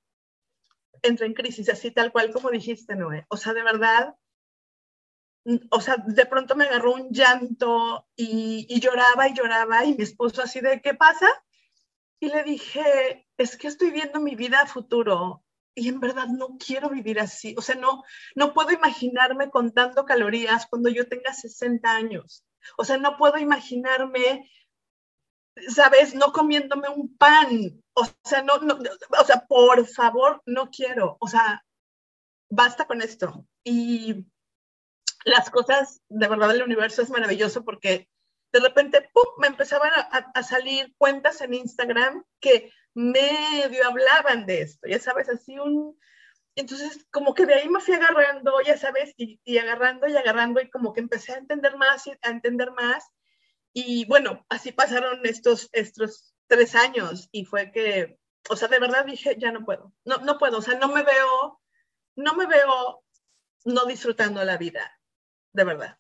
entré 1.01 1.27
en 1.27 1.33
crisis, 1.33 1.69
así 1.69 1.91
tal 1.91 2.11
cual 2.11 2.33
como 2.33 2.51
dijiste, 2.51 2.97
Noé. 2.97 3.25
O 3.29 3.37
sea, 3.37 3.53
de 3.53 3.63
verdad, 3.63 4.15
o 5.69 5.81
sea, 5.81 5.97
de 6.05 6.25
pronto 6.25 6.55
me 6.55 6.65
agarró 6.65 6.93
un 6.93 7.09
llanto 7.11 8.07
y, 8.15 8.79
lloraba 8.79 9.27
y 9.27 9.33
lloraba 9.33 9.85
y 9.85 9.95
mi 9.95 10.03
esposo 10.03 10.41
así 10.43 10.61
de, 10.61 10.81
¿qué 10.81 10.93
pasa? 10.93 11.27
Y 12.19 12.29
le 12.29 12.43
dije, 12.43 13.27
es 13.37 13.57
que 13.57 13.67
estoy 13.67 13.91
viendo 13.91 14.19
mi 14.19 14.35
vida 14.35 14.61
a 14.61 14.67
futuro 14.67 15.43
y 15.73 15.87
en 15.87 15.99
verdad 15.99 16.27
no 16.27 16.57
quiero 16.63 16.89
vivir 16.89 17.19
así. 17.19 17.55
O 17.57 17.61
sea, 17.61 17.75
no, 17.75 18.03
no 18.35 18.53
puedo 18.53 18.71
imaginarme 18.71 19.49
contando 19.49 20.05
calorías 20.05 20.67
cuando 20.67 20.89
yo 20.89 21.07
tenga 21.07 21.33
60 21.33 21.89
años. 21.89 22.45
O 22.77 22.83
sea, 22.83 22.97
no 22.97 23.17
puedo 23.17 23.37
imaginarme, 23.37 24.51
¿sabes? 25.69 26.13
No 26.13 26.31
comiéndome 26.31 26.89
un 26.89 27.17
pan. 27.17 27.81
O 27.93 28.05
sea, 28.23 28.43
no, 28.43 28.59
no, 28.59 28.77
o 29.19 29.25
sea, 29.25 29.47
por 29.47 29.87
favor, 29.87 30.43
no 30.45 30.69
quiero. 30.69 31.17
O 31.19 31.27
sea, 31.27 31.65
basta 32.49 32.85
con 32.85 33.01
esto. 33.01 33.47
Y 33.63 34.27
las 35.25 35.49
cosas, 35.49 36.01
de 36.09 36.27
verdad, 36.27 36.55
el 36.55 36.63
universo 36.63 37.01
es 37.01 37.09
maravilloso 37.09 37.63
porque 37.63 38.09
de 38.51 38.59
repente, 38.59 39.09
¡pum!, 39.13 39.23
me 39.39 39.47
empezaban 39.47 39.91
a, 39.93 40.31
a, 40.33 40.43
salir 40.43 40.93
cuentas 40.97 41.41
en 41.41 41.53
Instagram 41.53 42.23
que 42.39 42.71
medio 42.93 43.87
hablaban 43.87 44.45
de 44.45 44.61
esto, 44.61 44.87
ya 44.87 44.99
sabes, 44.99 45.29
así 45.29 45.57
un... 45.57 45.97
Entonces, 46.55 47.05
como 47.11 47.33
que 47.33 47.45
de 47.45 47.53
ahí 47.53 47.69
me 47.69 47.79
fui 47.79 47.93
agarrando, 47.93 48.59
ya 48.65 48.77
sabes, 48.77 49.13
y, 49.15 49.39
y 49.45 49.57
agarrando 49.57 50.07
y 50.07 50.17
agarrando, 50.17 50.59
y 50.59 50.69
como 50.69 50.91
que 50.91 50.99
empecé 50.99 51.31
a 51.31 51.37
entender 51.37 51.77
más 51.77 52.05
y 52.07 52.11
a 52.21 52.29
entender 52.29 52.71
más. 52.71 53.05
Y 53.71 54.05
bueno, 54.07 54.45
así 54.49 54.73
pasaron 54.73 55.21
estos, 55.25 55.69
estos 55.71 56.35
tres 56.47 56.75
años 56.75 57.29
y 57.31 57.45
fue 57.45 57.71
que, 57.71 58.19
o 58.49 58.57
sea, 58.57 58.67
de 58.67 58.79
verdad 58.79 59.05
dije, 59.05 59.37
ya 59.39 59.53
no 59.53 59.63
puedo, 59.63 59.93
no, 60.03 60.17
no 60.17 60.37
puedo, 60.37 60.57
o 60.57 60.61
sea, 60.61 60.77
no 60.77 60.89
me 60.89 61.03
veo, 61.03 61.61
no 62.17 62.33
me 62.33 62.47
veo 62.47 63.01
no 63.63 63.85
disfrutando 63.85 64.43
la 64.43 64.57
vida 64.57 64.91
de 65.53 65.63
verdad. 65.63 65.97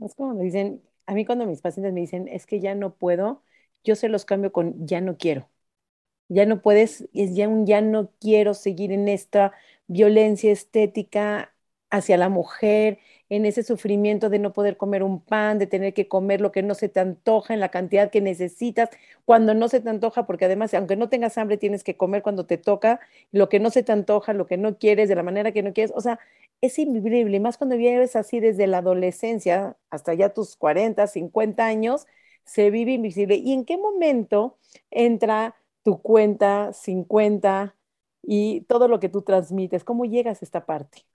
Es 0.00 0.14
como 0.14 0.34
me 0.34 0.44
dicen, 0.44 0.82
a 1.06 1.14
mí 1.14 1.24
cuando 1.24 1.46
mis 1.46 1.60
pacientes 1.60 1.92
me 1.92 2.00
dicen, 2.00 2.28
es 2.28 2.46
que 2.46 2.60
ya 2.60 2.74
no 2.74 2.94
puedo, 2.96 3.42
yo 3.84 3.94
se 3.96 4.08
los 4.08 4.24
cambio 4.24 4.52
con 4.52 4.86
ya 4.86 5.00
no 5.00 5.16
quiero. 5.16 5.48
Ya 6.28 6.46
no 6.46 6.62
puedes, 6.62 7.08
es 7.14 7.34
ya 7.36 7.48
un 7.48 7.66
ya 7.66 7.82
no 7.82 8.12
quiero 8.20 8.54
seguir 8.54 8.92
en 8.92 9.08
esta 9.08 9.52
violencia 9.88 10.52
estética 10.52 11.54
hacia 11.90 12.18
la 12.18 12.28
mujer, 12.30 12.98
en 13.30 13.46
ese 13.46 13.62
sufrimiento 13.64 14.30
de 14.30 14.38
no 14.40 14.52
poder 14.52 14.76
comer 14.78 15.02
un 15.04 15.22
pan, 15.24 15.58
de 15.58 15.66
tener 15.68 15.94
que 15.94 16.08
comer 16.08 16.40
lo 16.40 16.52
que 16.52 16.62
no 16.62 16.74
se 16.74 16.88
te 16.88 17.00
antoja 17.00 17.54
en 17.54 17.60
la 17.60 17.70
cantidad 17.70 18.10
que 18.10 18.20
necesitas, 18.22 18.90
cuando 19.24 19.54
no 19.54 19.68
se 19.68 19.80
te 19.80 19.90
antoja, 19.90 20.26
porque 20.26 20.46
además, 20.46 20.74
aunque 20.74 20.96
no 20.96 21.08
tengas 21.08 21.38
hambre, 21.38 21.56
tienes 21.58 21.84
que 21.84 21.96
comer 21.96 22.22
cuando 22.22 22.46
te 22.46 22.58
toca, 22.58 23.00
lo 23.32 23.48
que 23.48 23.60
no 23.60 23.70
se 23.70 23.82
te 23.82 23.92
antoja, 23.92 24.32
lo 24.34 24.46
que 24.46 24.56
no 24.58 24.78
quieres, 24.78 25.08
de 25.08 25.16
la 25.16 25.22
manera 25.22 25.52
que 25.52 25.62
no 25.62 25.72
quieres, 25.72 25.92
o 25.96 26.00
sea, 26.00 26.18
es 26.64 26.78
invivible, 26.78 27.40
más 27.40 27.58
cuando 27.58 27.76
vives 27.76 28.16
así 28.16 28.40
desde 28.40 28.66
la 28.66 28.78
adolescencia 28.78 29.76
hasta 29.90 30.14
ya 30.14 30.30
tus 30.30 30.56
40, 30.56 31.06
50 31.06 31.66
años, 31.66 32.06
se 32.44 32.70
vive 32.70 32.92
invisible. 32.92 33.36
¿Y 33.36 33.52
en 33.52 33.64
qué 33.64 33.76
momento 33.76 34.58
entra 34.90 35.56
tu 35.82 36.00
cuenta 36.00 36.72
50 36.72 37.76
y 38.22 38.62
todo 38.62 38.88
lo 38.88 38.98
que 38.98 39.10
tú 39.10 39.22
transmites? 39.22 39.84
¿Cómo 39.84 40.06
llegas 40.06 40.40
a 40.40 40.44
esta 40.44 40.64
parte? 40.64 41.06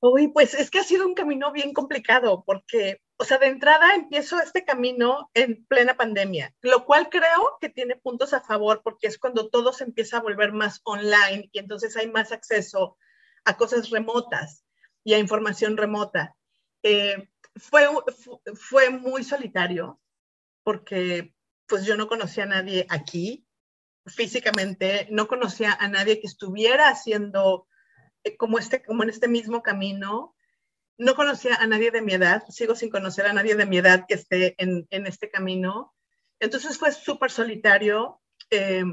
Uy, 0.00 0.28
pues 0.28 0.54
es 0.54 0.70
que 0.70 0.80
ha 0.80 0.84
sido 0.84 1.06
un 1.06 1.14
camino 1.14 1.52
bien 1.52 1.72
complicado 1.72 2.42
porque, 2.44 3.00
o 3.16 3.24
sea, 3.24 3.38
de 3.38 3.46
entrada 3.46 3.94
empiezo 3.94 4.38
este 4.40 4.64
camino 4.64 5.30
en 5.34 5.64
plena 5.66 5.96
pandemia, 5.96 6.52
lo 6.60 6.84
cual 6.84 7.08
creo 7.08 7.58
que 7.60 7.70
tiene 7.70 7.96
puntos 7.96 8.34
a 8.34 8.40
favor 8.40 8.82
porque 8.82 9.06
es 9.06 9.18
cuando 9.18 9.48
todo 9.48 9.72
se 9.72 9.84
empieza 9.84 10.18
a 10.18 10.22
volver 10.22 10.52
más 10.52 10.80
online 10.84 11.48
y 11.52 11.58
entonces 11.58 11.96
hay 11.96 12.10
más 12.10 12.32
acceso 12.32 12.98
a 13.44 13.56
cosas 13.56 13.90
remotas 13.90 14.63
y 15.04 15.14
a 15.14 15.18
información 15.18 15.76
remota. 15.76 16.34
Eh, 16.82 17.28
fue, 17.56 17.86
fue 18.54 18.90
muy 18.90 19.22
solitario 19.22 20.00
porque 20.64 21.34
pues 21.66 21.84
yo 21.84 21.96
no 21.96 22.08
conocía 22.08 22.44
a 22.44 22.48
nadie 22.48 22.86
aquí 22.88 23.46
físicamente, 24.06 25.06
no 25.10 25.28
conocía 25.28 25.72
a 25.72 25.88
nadie 25.88 26.20
que 26.20 26.26
estuviera 26.26 26.88
haciendo 26.88 27.66
eh, 28.22 28.36
como, 28.36 28.58
este, 28.58 28.82
como 28.82 29.02
en 29.02 29.10
este 29.10 29.28
mismo 29.28 29.62
camino. 29.62 30.34
No 30.96 31.14
conocía 31.14 31.56
a 31.56 31.66
nadie 31.66 31.90
de 31.90 32.02
mi 32.02 32.14
edad, 32.14 32.44
sigo 32.48 32.74
sin 32.74 32.90
conocer 32.90 33.26
a 33.26 33.32
nadie 33.32 33.56
de 33.56 33.66
mi 33.66 33.78
edad 33.78 34.04
que 34.06 34.14
esté 34.14 34.54
en, 34.58 34.86
en 34.90 35.06
este 35.06 35.30
camino. 35.30 35.94
Entonces 36.40 36.78
fue 36.78 36.92
súper 36.92 37.30
solitario. 37.30 38.20
Eh, 38.50 38.84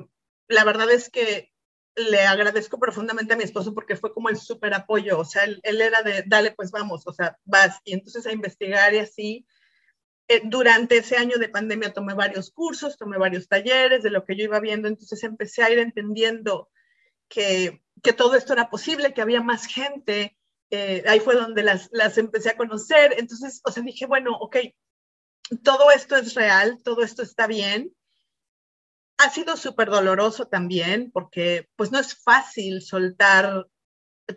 la 0.48 0.64
verdad 0.64 0.90
es 0.92 1.10
que 1.10 1.51
le 1.96 2.22
agradezco 2.22 2.80
profundamente 2.80 3.34
a 3.34 3.38
mi 3.38 3.44
esposo 3.44 3.74
porque 3.74 3.96
fue 3.96 4.14
como 4.14 4.30
el 4.30 4.38
súper 4.38 4.74
apoyo, 4.74 5.20
o 5.20 5.26
sea, 5.26 5.44
él, 5.44 5.62
era 5.64 6.02
de, 6.04 6.24
dale, 6.26 6.52
pues 6.52 6.72
vamos, 6.72 7.06
o 7.06 7.14
sea, 7.14 7.38
vas, 7.46 7.80
y 7.84 7.94
entonces 7.94 8.26
a 8.26 8.32
investigar 8.32 8.94
y 8.94 9.00
así. 9.00 9.46
Eh, 10.28 10.42
durante 10.46 10.98
ese 10.98 11.18
año 11.18 11.38
de 11.38 11.50
pandemia 11.50 11.94
tomé 11.94 12.14
varios 12.14 12.52
cursos, 12.52 12.98
tomé 12.98 13.18
varios 13.18 13.48
talleres 13.48 14.04
de 14.04 14.12
lo 14.12 14.26
que 14.26 14.38
yo 14.38 14.46
iba 14.46 14.60
viendo, 14.60 14.88
entonces 14.88 15.24
empecé 15.24 15.64
a 15.64 15.72
ir 15.72 15.80
entendiendo 15.80 16.70
que 17.28 17.82
que 18.02 18.14
todo 18.14 18.36
esto 18.36 18.54
era 18.54 18.70
posible, 18.70 19.14
que 19.14 19.22
había 19.22 19.42
más 19.42 19.66
gente. 19.66 20.38
Eh, 20.70 21.04
ahí 21.08 21.20
fue 21.20 21.36
donde 21.36 21.64
las, 21.64 21.90
las 21.92 22.18
empecé 22.18 22.50
a 22.50 22.58
conocer. 22.58 23.16
Entonces, 23.18 23.62
o 23.64 23.72
sea, 23.72 23.84
dije, 23.84 24.06
bueno, 24.06 24.36
ok, 24.40 24.58
todo 25.64 25.92
esto 25.92 26.16
es 26.16 26.34
real, 26.34 26.82
todo 26.84 27.04
esto 27.04 27.22
está 27.22 27.48
bien. 27.48 27.94
Ha 29.24 29.30
sido 29.30 29.58
súper 29.58 29.90
doloroso 29.90 30.48
también 30.48 31.12
porque 31.12 31.70
pues 31.76 31.92
no 31.92 32.00
es 32.00 32.16
fácil 32.16 32.82
soltar 32.82 33.68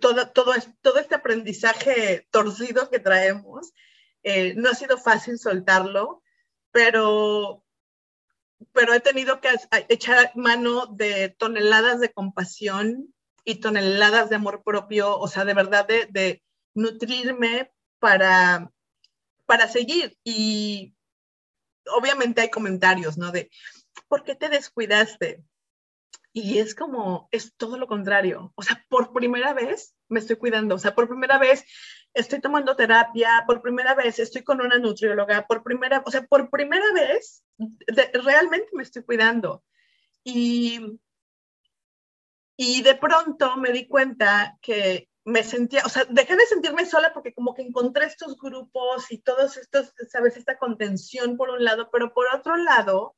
todo, 0.01 0.31
todo, 0.31 0.55
este 0.55 1.15
aprendizaje 1.15 2.27
torcido 2.31 2.91
que 2.91 2.99
traemos. 2.99 3.73
Eh, 4.23 4.55
no 4.57 4.71
ha 4.71 4.75
sido 4.75 4.99
fácil 4.99 5.39
soltarlo, 5.39 6.23
pero, 6.71 7.65
pero 8.73 8.95
he 8.95 9.01
tenido 9.01 9.41
que 9.41 9.51
echar 9.89 10.33
mano 10.35 10.87
de 10.87 11.29
toneladas 11.29 12.01
de 12.01 12.13
compasión, 12.13 13.15
y 13.45 13.57
toneladas 13.57 14.31
de 14.31 14.37
amor 14.37 14.63
propio, 14.65 15.19
o 15.19 15.29
sea, 15.29 15.45
de 15.45 15.55
verdad 15.55 15.87
de, 15.87 16.43
nutrirme 16.77 17.71
para, 18.01 18.73
para 19.47 19.69
seguir. 19.69 20.19
Y 20.25 20.97
obviamente 21.87 22.41
hay 22.41 22.51
comentarios, 22.51 23.17
¿no? 23.17 23.31
De, 23.31 23.51
¿por 24.09 24.25
qué 24.25 24.35
te 24.35 24.49
descuidaste? 24.49 25.45
Y 26.33 26.59
es 26.59 26.75
como, 26.75 27.29
es 27.31 27.55
todo 27.57 27.79
lo 27.79 27.87
contrario. 27.87 28.53
O 28.57 28.63
sea, 28.63 28.85
por 28.89 29.13
primera 29.13 29.53
vez 29.55 29.95
me 30.09 30.21
estoy 30.21 30.37
cuidando. 30.37 30.75
O 30.75 30.79
sea, 30.79 30.95
por 30.95 31.09
primera 31.09 31.39
vez 31.39 31.65
estoy 32.13 32.41
tomando 32.41 32.77
terapia, 32.77 33.45
por 33.47 33.63
primera 33.63 33.95
vez 33.95 34.19
estoy 34.19 34.43
con 34.43 34.61
una 34.61 34.79
nutrióloga, 34.79 35.47
por 35.47 35.63
primera, 35.63 36.03
o 36.05 36.11
sea, 36.11 36.27
por 36.27 36.51
primera 36.51 36.93
vez 36.93 37.45
realmente 38.25 38.69
me 38.73 38.83
estoy 38.83 39.05
cuidando. 39.05 39.65
Y 40.25 40.99
y 42.57 42.83
de 42.83 42.95
pronto 42.95 43.57
me 43.57 43.73
di 43.73 43.87
cuenta 43.89 44.59
que 44.61 45.09
me 45.25 45.43
sentía, 45.43 45.83
o 45.85 45.89
sea, 45.89 46.05
dejé 46.05 46.37
de 46.37 46.47
sentirme 46.47 46.87
sola 46.87 47.13
porque 47.13 47.35
como 47.35 47.55
que 47.55 47.63
encontré 47.63 48.05
estos 48.07 48.37
grupos 48.37 49.11
y 49.11 49.19
todos 49.19 49.57
estos, 49.57 49.93
sabes, 50.09 50.37
esta 50.37 50.59
contención 50.59 51.37
por 51.37 51.51
un 51.51 51.65
lado, 51.65 51.89
pero 51.91 52.13
por 52.13 52.27
otro 52.35 52.57
lado, 52.57 53.17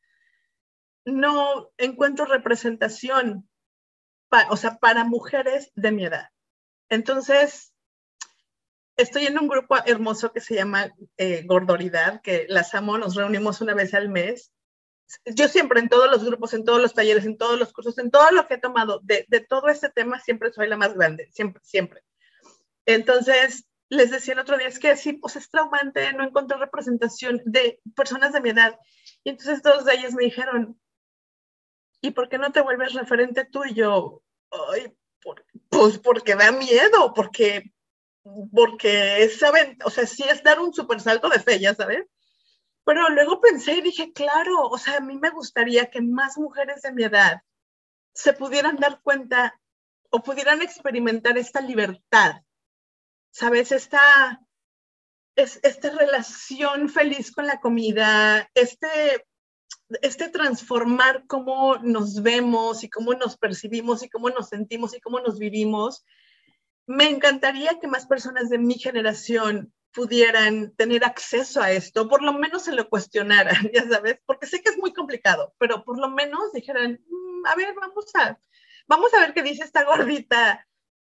no 1.06 1.70
encuentro 1.78 2.26
representación, 2.26 3.48
o 4.50 4.56
sea, 4.56 4.76
para 4.76 5.04
mujeres 5.04 5.72
de 5.75 5.92
mi 5.92 6.04
edad. 6.04 6.28
Entonces, 6.90 7.72
estoy 8.96 9.26
en 9.26 9.38
un 9.38 9.48
grupo 9.48 9.76
hermoso 9.86 10.32
que 10.32 10.40
se 10.40 10.54
llama 10.54 10.92
eh, 11.16 11.44
Gordoridad, 11.46 12.20
que 12.20 12.46
las 12.48 12.75
amo, 12.75 12.98
nos 12.98 13.14
reunimos 13.14 13.60
una 13.62 13.72
vez 13.72 13.94
al 13.94 14.10
mes 14.10 14.52
yo 15.25 15.48
siempre 15.48 15.80
en 15.80 15.88
todos 15.88 16.10
los 16.10 16.25
grupos, 16.25 16.52
en 16.54 16.64
todos 16.64 16.80
los 16.80 16.94
talleres, 16.94 17.25
en 17.26 17.38
todos 17.38 17.58
los 17.58 17.72
cursos, 17.72 17.98
en 17.98 18.10
todo 18.10 18.30
lo 18.32 18.46
que 18.46 18.54
he 18.54 18.58
tomado 18.58 19.00
de, 19.02 19.25
de 19.28 19.40
todo 19.40 19.68
este 19.68 19.88
tema, 19.88 20.20
siempre 20.20 20.52
soy 20.52 20.68
la 20.68 20.76
más 20.76 20.94
grande, 20.94 21.28
siempre, 21.32 21.62
siempre. 21.64 22.02
Entonces, 22.86 23.66
les 23.88 24.10
decía 24.10 24.34
el 24.34 24.40
otro 24.40 24.58
día, 24.58 24.68
es 24.68 24.78
que 24.78 24.96
sí, 24.96 25.12
pues 25.14 25.36
es 25.36 25.48
traumante, 25.48 26.12
no 26.12 26.25
encontré 26.25 26.56
representación 26.58 27.40
de 27.44 27.80
personas 27.94 28.32
de 28.32 28.40
mi 28.40 28.50
edad. 28.50 28.78
Y 29.22 29.30
entonces 29.30 29.62
todos 29.62 29.84
de 29.84 29.94
ellos 29.94 30.12
me 30.12 30.25
dijeron, 30.25 30.80
¿y 32.06 32.10
por 32.10 32.28
qué 32.28 32.38
no 32.38 32.52
te 32.52 32.60
vuelves 32.60 32.94
referente 32.94 33.44
tú? 33.44 33.64
Y 33.64 33.75
yo, 33.75 34.22
Ay, 34.72 34.96
pues 35.68 35.98
porque 35.98 36.34
da 36.34 36.52
miedo, 36.52 37.12
porque, 37.14 37.72
porque 38.52 39.28
saben, 39.28 39.78
o 39.84 39.90
sea, 39.90 40.06
sí 40.06 40.25
es 40.25 40.42
dar 40.42 40.60
un 40.60 40.72
super 40.72 41.00
salto 41.00 41.28
de 41.28 41.40
fe, 41.40 41.58
ya 41.58 41.75
sabes. 41.75 42.06
Pero 42.84 43.08
luego 43.10 43.40
pensé 43.40 43.75
y 43.75 43.82
dije, 43.82 44.12
claro, 44.12 44.68
o 44.68 44.78
sea, 44.78 44.98
a 44.98 45.00
mí 45.00 45.16
me 45.16 45.30
gustaría 45.30 45.90
que 45.90 46.00
más 46.00 46.38
mujeres 46.38 46.82
de 46.82 46.92
mi 46.92 47.02
edad 47.02 47.42
se 48.12 48.32
pudieran 48.32 48.76
dar 48.76 49.00
cuenta 49.02 49.60
o 50.10 50.22
pudieran 50.22 50.62
experimentar 50.62 51.36
esta 51.36 51.60
libertad, 51.60 52.42
¿sabes? 53.32 53.72
Esta, 53.72 54.40
es, 55.34 55.58
esta 55.64 55.90
relación 55.90 56.88
feliz 56.88 57.32
con 57.32 57.46
la 57.46 57.60
comida, 57.60 58.48
este, 58.54 59.26
este 60.02 60.28
transformar 60.28 61.25
cómo 61.26 61.76
nos 61.78 62.23
vemos 62.23 62.83
y 62.83 62.90
cómo 62.90 63.14
nos 63.14 63.37
percibimos 63.37 64.02
y 64.02 64.09
cómo 64.09 64.31
nos 64.31 64.49
sentimos 64.49 64.95
y 64.97 65.00
cómo 65.00 65.21
nos 65.21 65.38
vivimos. 65.38 66.05
Me 66.87 67.09
encantaría 67.09 67.78
que 67.81 67.87
más 67.87 68.07
personas 68.07 68.49
de 68.49 68.59
mi 68.59 68.75
generación 68.75 69.73
pudieran 69.93 70.75
tener 70.76 71.05
acceso 71.05 71.62
a 71.62 71.73
esto, 71.73 72.07
por 72.07 72.23
lo 72.23 72.35
menos 72.35 72.64
se 72.64 72.73
lo 72.73 72.88
cuestionaran, 72.90 73.57
ya 73.73 73.88
sabes, 73.88 74.21
porque 74.26 74.47
sé 74.47 74.62
que 74.62 74.69
es 74.69 74.76
muy 74.76 74.93
complicado, 74.93 75.55
pero 75.59 75.85
por 75.85 75.99
lo 75.99 76.11
menos 76.11 76.52
dijeran, 76.52 77.00
mm, 77.09 77.47
a 77.47 77.55
ver, 77.55 77.75
vamos 77.75 78.05
a, 78.14 78.38
vamos 78.87 79.14
a 79.14 79.21
ver 79.21 79.33
qué 79.33 79.43
dice 79.43 79.64
esta 79.64 79.85
gordita 79.85 80.66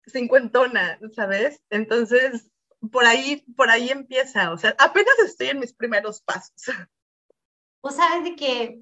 cincuentona, 0.09 0.99
¿sabes? 1.13 1.61
Entonces, 1.69 2.49
por 2.91 3.05
ahí, 3.05 3.43
por 3.57 3.69
ahí 3.69 3.89
empieza, 3.89 4.51
o 4.51 4.57
sea, 4.57 4.73
apenas 4.79 5.19
estoy 5.19 5.47
en 5.47 5.59
mis 5.59 5.73
primeros 5.73 6.21
pasos. 6.21 6.53
Vos 7.81 7.95
sabes 7.95 8.23
de 8.23 8.35
que 8.35 8.79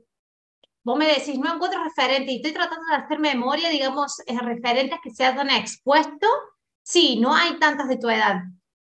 vos 0.84 0.98
me 0.98 1.08
decís, 1.08 1.38
no 1.40 1.54
encuentro 1.54 1.84
referente 1.84 2.32
y 2.32 2.36
estoy 2.38 2.54
tratando 2.54 2.86
de 2.90 2.96
hacer 2.96 3.20
memoria, 3.20 3.70
digamos, 3.70 4.22
referentes 4.42 5.00
que 5.04 5.12
se 5.12 5.26
hayan 5.26 5.50
expuesto. 5.50 6.28
Sí, 6.84 7.20
no 7.20 7.34
hay 7.34 7.58
tantas 7.58 7.88
de 7.88 7.98
tu 7.98 8.08
edad, 8.10 8.44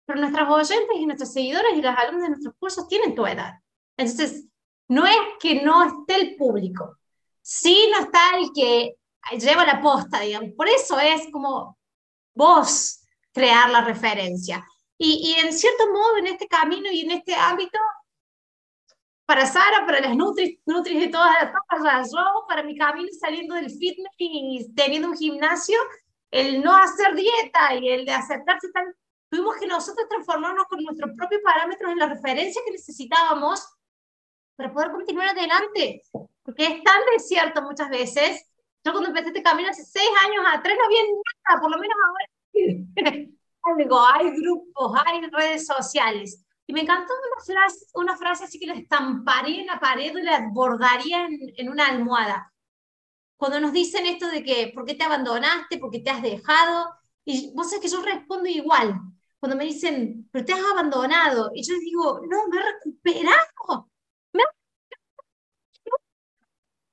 pero 0.07 0.21
nuestros 0.21 0.49
oyentes 0.49 0.97
y 0.97 1.07
nuestros 1.07 1.33
seguidores 1.33 1.77
y 1.77 1.83
los 1.83 1.97
alumnos 1.97 2.23
de 2.23 2.29
nuestros 2.31 2.55
cursos 2.59 2.87
tienen 2.87 3.15
tu 3.17 3.27
edad. 3.27 3.55
Entonces, 3.97 4.47
no 4.87 5.05
es 5.05 5.17
que 5.41 5.63
no 5.63 5.85
esté 5.85 6.15
el 6.15 6.37
público, 6.37 6.97
sí 7.43 7.89
no 7.93 8.05
está 8.05 8.37
el 8.39 8.51
que 8.55 8.97
lleva 9.39 9.67
la 9.67 9.81
posta, 9.81 10.21
digamos. 10.21 10.51
Por 10.57 10.69
eso 10.69 10.99
es 11.01 11.29
como 11.33 11.77
vos 12.35 13.01
crear 13.33 13.71
la 13.71 13.83
referencia. 13.83 14.65
Y, 14.97 15.35
y 15.35 15.41
en 15.45 15.53
cierto 15.53 15.91
modo, 15.93 16.19
en 16.19 16.29
este 16.29 16.47
camino 16.47 16.91
y 16.93 17.01
en 17.01 17.11
este 17.13 17.35
ámbito, 17.35 17.79
para 19.31 19.47
Sara, 19.47 19.87
para 19.87 20.01
las 20.01 20.17
Nutris, 20.17 20.59
Nutris 20.67 20.99
de 20.99 21.07
todas 21.07 21.53
las 21.85 22.11
yo, 22.11 22.19
para 22.49 22.65
mi 22.65 22.77
camino 22.77 23.09
saliendo 23.13 23.55
del 23.55 23.71
fitness 23.71 24.11
y 24.19 24.75
teniendo 24.75 25.07
un 25.07 25.17
gimnasio, 25.17 25.79
el 26.33 26.61
no 26.61 26.77
hacer 26.77 27.15
dieta 27.15 27.77
y 27.81 27.91
el 27.91 28.05
de 28.05 28.11
aceptarse 28.11 28.73
tan 28.73 28.93
tuvimos 29.29 29.55
que 29.61 29.69
nosotros 29.69 30.09
transformarnos 30.09 30.67
con 30.67 30.83
nuestros 30.83 31.13
propios 31.17 31.43
parámetros 31.45 31.93
en 31.93 31.99
la 31.99 32.09
referencia 32.09 32.61
que 32.67 32.73
necesitábamos 32.73 33.65
para 34.57 34.73
poder 34.73 34.91
continuar 34.91 35.29
adelante. 35.29 36.03
Porque 36.43 36.67
es 36.67 36.83
tan 36.83 37.01
desierto 37.17 37.63
muchas 37.63 37.89
veces. 37.89 38.51
Yo 38.83 38.91
cuando 38.91 39.11
empecé 39.11 39.29
este 39.29 39.45
camino 39.45 39.71
hace 39.71 39.85
seis 39.85 40.11
años 40.27 40.45
atrás 40.45 40.77
no 40.77 40.87
había 40.87 41.03
nada, 41.49 41.61
por 41.61 41.71
lo 41.71 41.79
menos 41.79 41.97
ahora. 42.05 43.29
algo, 43.79 44.07
hay 44.13 44.31
grupos, 44.41 45.01
hay 45.07 45.21
redes 45.31 45.67
sociales. 45.69 46.45
Y 46.71 46.73
me 46.73 46.83
encantó 46.83 47.13
una 47.15 47.45
frase, 47.45 47.87
una 47.95 48.17
frase 48.17 48.45
así 48.45 48.61
que 48.61 48.69
la 48.69 48.75
estamparía 48.75 49.63
en 49.63 49.67
la 49.67 49.81
pared 49.81 50.17
y 50.17 50.23
la 50.23 50.49
bordaría 50.53 51.27
en, 51.27 51.53
en 51.57 51.69
una 51.69 51.89
almohada. 51.89 52.55
Cuando 53.37 53.59
nos 53.59 53.73
dicen 53.73 54.07
esto 54.07 54.29
de 54.29 54.45
que, 54.45 54.71
¿por 54.73 54.85
qué 54.85 54.95
te 54.95 55.03
abandonaste? 55.03 55.79
¿Por 55.79 55.91
qué 55.91 55.99
te 55.99 56.11
has 56.11 56.23
dejado? 56.23 56.95
Y 57.25 57.53
vos 57.55 57.69
sabés 57.69 57.83
que 57.83 57.91
yo 57.91 58.01
respondo 58.03 58.49
igual. 58.49 59.01
Cuando 59.41 59.57
me 59.57 59.65
dicen, 59.65 60.29
pero 60.31 60.45
te 60.45 60.53
has 60.53 60.61
abandonado. 60.61 61.51
Y 61.53 61.65
yo 61.65 61.75
les 61.75 61.83
digo, 61.83 62.21
no, 62.31 62.47
me 62.47 62.59
he 62.59 62.63
recuperado. 62.63 63.91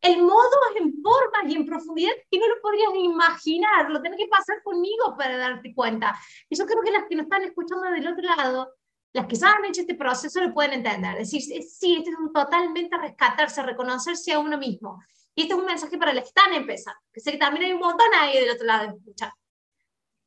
el 0.01 0.23
modo 0.23 0.57
es 0.73 0.81
en 0.81 1.03
formas 1.03 1.43
y 1.47 1.55
en 1.55 1.67
profundidad 1.67 2.13
que 2.31 2.39
no 2.39 2.47
lo 2.47 2.61
podrías 2.61 2.95
imaginar, 2.95 3.91
lo 3.91 4.01
tenés 4.01 4.17
que 4.17 4.27
pasar 4.27 4.63
conmigo 4.63 5.15
para 5.15 5.37
darte 5.37 5.75
cuenta. 5.75 6.17
Y 6.49 6.57
yo 6.57 6.65
creo 6.65 6.81
que 6.81 6.91
las 6.91 7.03
que 7.07 7.15
nos 7.15 7.25
están 7.25 7.43
escuchando 7.43 7.91
del 7.91 8.07
otro 8.07 8.23
lado, 8.23 8.73
las 9.17 9.27
que 9.27 9.37
han 9.45 9.65
hecho 9.65 9.81
este 9.81 9.95
proceso 9.95 10.41
lo 10.41 10.53
pueden 10.53 10.73
entender. 10.73 11.17
Decir, 11.17 11.41
sí, 11.41 11.95
esto 11.97 12.09
es 12.09 12.17
un 12.17 12.31
totalmente 12.31 12.97
rescatarse, 12.97 13.61
reconocerse 13.63 14.33
a 14.33 14.39
uno 14.39 14.57
mismo. 14.57 15.01
Y 15.35 15.43
este 15.43 15.53
es 15.53 15.59
un 15.59 15.65
mensaje 15.65 15.97
para 15.97 16.13
las 16.13 16.23
que 16.23 16.29
están 16.29 16.53
empezando, 16.53 16.99
que 17.13 17.19
sé 17.19 17.31
que 17.31 17.37
también 17.37 17.65
hay 17.65 17.73
un 17.73 17.79
montón 17.79 18.07
ahí 18.15 18.39
del 18.39 18.51
otro 18.51 18.65
lado 18.65 18.87
de 18.87 18.97
escuchar. 18.97 19.31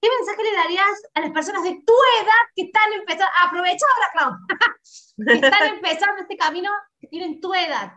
¿Qué 0.01 0.09
mensaje 0.19 0.43
le 0.43 0.57
darías 0.57 1.03
a 1.15 1.21
las 1.21 1.31
personas 1.31 1.63
de 1.63 1.83
tu 1.85 1.93
edad 2.23 2.43
que 2.55 2.63
están 2.63 2.93
empezando? 2.93 3.33
Aprovecha 3.45 3.87
ahora, 3.95 4.11
Clau. 4.13 4.33
que 5.41 5.47
están 5.47 5.75
empezando 5.75 6.23
este 6.23 6.37
camino, 6.37 6.71
que 7.01 7.09
tienen 7.09 7.41
tu 7.41 7.53
edad 7.55 7.93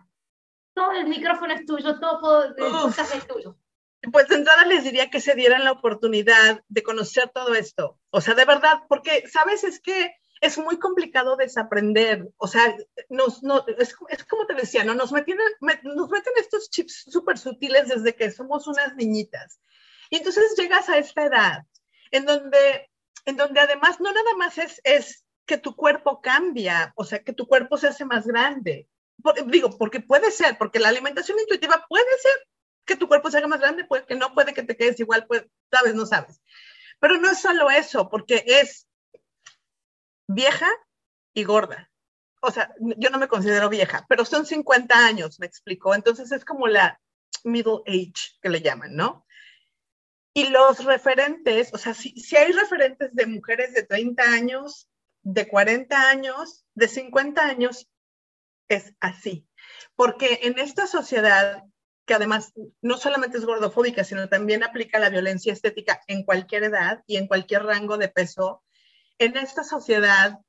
todo 0.74 0.92
el 0.92 1.08
micrófono 1.08 1.54
es 1.54 1.66
tuyo, 1.66 2.00
todo 2.00 2.46
el 2.46 2.56
podcast 2.56 3.16
es 3.16 3.28
tuyo. 3.28 3.58
Pues 4.12 4.28
de 4.28 4.36
entrada 4.36 4.66
les 4.66 4.84
diría 4.84 5.10
que 5.10 5.22
se 5.22 5.36
dieran 5.36 5.64
la 5.64 5.72
oportunidad 5.72 6.62
de 6.68 6.84
conocer 6.84 7.30
todo 7.34 7.54
esto. 7.54 8.00
O 8.10 8.20
sea, 8.20 8.34
de 8.34 8.46
verdad, 8.46 8.82
porque, 8.90 9.28
¿sabes? 9.30 9.64
Es 9.64 9.80
que 9.80 10.14
es 10.44 10.58
muy 10.58 10.78
complicado 10.78 11.38
desaprender. 11.38 12.28
O 12.36 12.48
sea, 12.48 12.76
nos, 13.10 13.44
no, 13.44 13.66
es, 13.80 13.96
es, 14.10 14.24
como 14.26 14.46
te 14.46 14.54
decía, 14.54 14.84
¿no? 14.84 14.94
Nos 14.94 15.14
meten, 15.14 15.38
nos 15.84 16.10
meten 16.10 16.34
estos 16.38 16.70
chips 16.70 17.06
súper 17.08 17.38
sutiles 17.38 17.88
desde 17.88 18.14
que 18.14 18.30
somos 18.30 18.68
unas 18.68 18.94
niñitas. 18.96 19.62
Y 20.10 20.18
entonces 20.18 20.54
llegas 20.58 20.90
a 20.90 20.98
esta 20.98 21.24
edad 21.24 21.64
en 22.12 22.26
donde, 22.26 22.92
en 23.26 23.38
donde 23.38 23.62
además 23.62 24.02
no 24.02 24.12
nada 24.12 24.36
más 24.38 24.58
es, 24.58 24.82
es 24.84 25.26
que 25.46 25.58
tu 25.58 25.78
cuerpo 25.78 26.22
cambia, 26.22 26.92
o 26.98 27.06
sea, 27.06 27.24
que 27.24 27.32
tu 27.32 27.48
cuerpo 27.48 27.78
se 27.78 27.88
hace 27.88 28.04
más 28.04 28.28
grande, 28.28 28.90
digo, 29.48 29.78
porque 29.78 30.02
puede 30.02 30.30
ser, 30.30 30.58
porque 30.58 30.80
la 30.80 30.90
alimentación 30.90 31.40
intuitiva 31.40 31.86
puede 31.88 32.18
ser 32.22 32.48
que 32.86 32.98
tu 32.98 33.08
cuerpo 33.08 33.32
se 33.32 33.38
haga 33.38 33.48
más 33.48 33.62
grande, 33.62 33.86
puede 33.86 34.06
que 34.06 34.16
no, 34.16 34.34
puede 34.34 34.54
que 34.54 34.64
te 34.64 34.76
quedes 34.76 35.00
igual, 35.00 35.26
pues, 35.26 35.46
sabes, 35.72 35.96
no 35.96 36.06
sabes. 36.06 36.42
Pero 37.00 37.18
no 37.18 37.32
es 37.32 37.40
solo 37.40 37.72
eso, 37.72 38.10
porque 38.10 38.44
es 38.46 38.88
vieja 40.34 40.70
y 41.34 41.44
gorda. 41.44 41.92
O 42.42 42.52
sea, 42.52 42.74
yo 42.98 43.10
no 43.10 43.20
me 43.20 43.28
considero 43.28 43.70
vieja, 43.70 44.06
pero 44.10 44.26
son 44.26 44.46
50 44.46 45.06
años, 45.06 45.40
me 45.40 45.46
explico. 45.46 45.96
Entonces 45.96 46.32
es 46.32 46.44
como 46.44 46.68
la 46.68 47.00
middle 47.44 47.82
age 47.88 48.38
que 48.42 48.50
le 48.50 48.62
llaman, 48.62 48.96
¿no? 48.96 49.26
Y 50.34 50.50
los 50.50 50.84
referentes, 50.84 51.74
o 51.74 51.78
sea, 51.78 51.94
si, 51.94 52.10
si 52.20 52.36
hay 52.36 52.52
referentes 52.52 53.14
de 53.14 53.28
mujeres 53.28 53.74
de 53.74 53.84
30 53.84 54.24
años, 54.24 54.90
de 55.22 55.48
40 55.48 56.10
años, 56.10 56.66
de 56.74 56.88
50 56.88 57.46
años, 57.46 57.88
es 58.68 58.94
así. 59.00 59.48
Porque 59.96 60.40
en 60.44 60.58
esta 60.60 60.88
sociedad, 60.88 61.64
que 62.06 62.14
además 62.14 62.54
no 62.82 62.98
solamente 62.98 63.38
es 63.38 63.46
gordofóbica, 63.46 64.04
sino 64.04 64.28
también 64.28 64.64
aplica 64.64 65.00
la 65.00 65.10
violencia 65.10 65.54
estética 65.54 66.02
en 66.08 66.24
cualquier 66.24 66.66
edad 66.66 67.04
y 67.08 67.18
en 67.18 67.28
cualquier 67.28 67.64
rango 67.64 67.98
de 67.98 68.10
peso, 68.10 68.64
en 69.20 69.38
esta 69.38 69.64
sociedad 69.64 70.40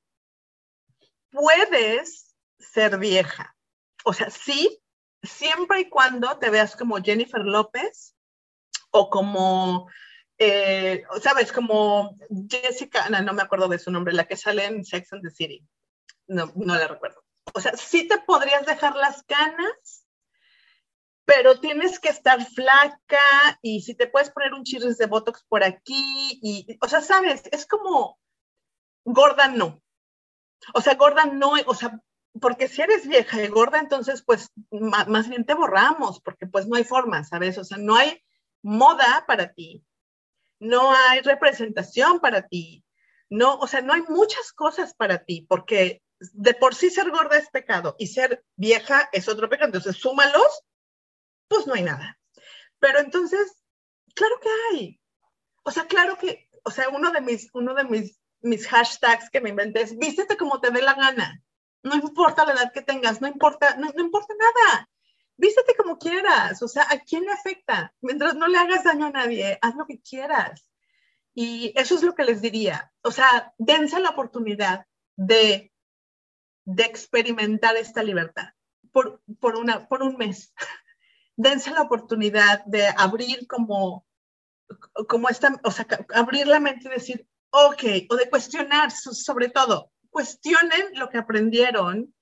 puedes 1.31 2.37
ser 2.59 2.99
vieja. 2.99 3.57
O 4.05 4.13
sea, 4.13 4.31
sí, 4.31 4.81
siempre 5.23 5.81
y 5.81 5.89
cuando 5.89 6.39
te 6.39 6.51
veas 6.51 6.77
como 6.77 7.03
Jennifer 7.03 7.43
López 7.43 8.15
o 8.91 9.11
como, 9.11 9.89
eh, 10.39 11.03
¿sabes? 11.23 11.53
Como 11.53 12.17
Jessica, 12.49 13.09
no, 13.09 13.23
no, 13.23 13.33
me 13.33 13.43
acuerdo 13.43 13.69
de 13.69 13.79
su 13.79 13.91
nombre, 13.91 14.15
la 14.15 14.27
que 14.27 14.37
sale 14.37 14.65
en 14.65 14.85
Sex 14.85 15.13
and 15.13 15.23
the 15.23 15.31
City. 15.31 15.67
No, 16.27 16.53
no 16.55 16.75
la 16.77 16.89
recuerdo 16.89 17.25
o 17.55 17.61
sea, 17.61 17.77
sí 17.77 18.09
te 18.09 18.19
podrías 18.19 18.67
dejar 18.67 18.97
las 18.97 19.23
canas, 19.25 20.07
pero 21.25 21.61
tienes 21.61 21.99
que 21.99 22.09
estar 22.09 22.45
flaca 22.45 23.59
y 23.63 23.83
si 23.83 23.95
te 23.95 24.07
puedes 24.07 24.31
poner 24.31 24.53
un 24.53 24.65
chirris 24.65 24.99
de 24.99 25.07
Botox 25.07 25.45
por 25.49 25.63
aquí 25.63 26.39
y, 26.43 26.79
o 26.81 26.89
sea, 26.89 27.01
sabes, 27.01 27.45
es 27.53 27.67
como 27.67 28.19
gorda 29.05 29.49
no. 29.49 29.83
O 30.75 30.81
sea, 30.81 30.95
gorda 30.95 31.27
no, 31.27 31.53
o 31.67 31.75
sea, 31.75 32.01
porque 32.41 32.69
si 32.69 32.83
eres 32.83 33.07
vieja 33.07 33.43
y 33.43 33.49
gorda, 33.49 33.79
entonces 33.79 34.23
pues 34.23 34.51
más, 34.71 35.29
bien 35.29 35.45
te 35.45 35.55
borramos, 35.55 36.21
porque 36.21 36.47
pues 36.47 36.67
no 36.67 36.77
hay 36.77 36.85
forma, 36.85 37.23
¿sabes? 37.25 37.59
O 37.59 37.65
sea, 37.65 37.79
no 37.79 37.97
hay 37.97 38.23
moda 38.63 39.25
para 39.27 39.53
ti, 39.53 39.85
no 40.59 40.93
hay 40.93 41.21
representación 41.21 42.21
para 42.21 42.47
ti, 42.49 42.85
no, 43.29 43.57
o 43.57 43.67
sea, 43.67 43.83
no 43.83 43.93
hay 43.93 44.03
muchas 44.09 44.53
cosas 44.53 44.95
para 44.95 45.25
ti, 45.25 45.47
porque 45.49 46.03
de 46.33 46.55
por 46.55 46.75
sí 46.75 46.91
ser 46.91 47.11
gorda 47.11 47.37
es 47.37 47.51
pecado 47.51 47.97
y 47.99 48.07
ser 48.07 48.45
vieja 48.57 49.09
es 49.13 49.29
otro 49.29 49.49
pecado. 49.49 49.67
Entonces, 49.67 49.97
súmalos, 49.97 50.63
pues 51.49 51.67
no 51.67 51.75
hay 51.75 51.83
nada. 51.83 52.19
Pero 52.79 53.01
entonces, 53.01 53.63
claro 54.15 54.39
que 54.41 54.49
hay. 54.71 55.01
O 55.65 55.71
sea, 55.71 55.87
claro 55.87 56.19
que, 56.19 56.49
o 56.65 56.71
sea, 56.71 56.89
uno 56.89 57.11
de 57.13 57.21
mis, 57.21 57.49
uno 57.53 57.75
de 57.75 57.85
mis, 57.85 58.21
mis 58.45 58.67
hashtags 58.67 59.31
que 59.31 59.41
me 59.41 59.51
inventé 59.51 59.83
es 59.83 59.99
vístete 59.99 60.37
como 60.37 60.61
te 60.61 60.71
dé 60.71 60.83
la 60.83 60.95
gana. 60.95 61.43
No 61.83 61.95
importa 61.97 62.45
la 62.45 62.53
edad 62.53 62.73
que 62.73 62.83
tengas, 62.83 63.21
no 63.21 63.29
importa, 63.29 63.77
no, 63.77 63.91
no 63.95 64.05
importa 64.05 64.35
nada. 64.39 64.89
Vístete 65.37 65.75
como 65.75 65.99
quieras. 65.99 66.63
O 66.63 66.69
sea, 66.69 66.85
¿a 66.89 67.01
quién 67.01 67.25
le 67.25 67.33
afecta? 67.33 67.93
Mientras 68.01 68.35
no 68.37 68.47
le 68.47 68.59
hagas 68.59 68.85
daño 68.85 69.07
a 69.07 69.11
nadie, 69.11 69.59
haz 69.61 69.75
lo 69.75 69.87
que 69.87 70.01
quieras. 70.01 70.71
Y 71.35 71.73
eso 71.75 71.97
es 71.97 72.03
lo 72.03 72.15
que 72.15 72.25
les 72.25 72.41
diría. 72.41 72.93
O 73.03 73.11
sea, 73.11 73.53
dense 73.59 73.99
la 74.01 74.11
oportunidad 74.11 74.87
de 75.17 75.75
de 76.65 76.85
experimentar 76.85 77.77
esta 77.77 78.03
libertad 78.03 78.49
por, 78.93 79.23
por, 79.41 79.57
una, 79.57 79.89
por 79.89 80.03
un 80.03 80.17
mes. 80.17 80.55
Dense 81.37 81.71
la 81.71 81.83
oportunidad 81.83 82.65
de 82.65 82.87
abrir 82.97 83.47
como, 83.47 84.07
como 85.09 85.29
esta, 85.29 85.61
o 85.65 85.71
sea, 85.71 85.87
abrir 86.15 86.47
la 86.47 86.61
mente 86.61 86.89
y 86.89 86.93
decir, 86.93 87.27
ok, 87.55 87.85
o 88.11 88.17
de 88.17 88.29
cuestionar 88.29 88.91
sobre 88.91 89.49
todo, 89.49 89.93
cuestionen 90.11 90.89
lo 90.95 91.09
que 91.09 91.19
aprendieron 91.19 92.13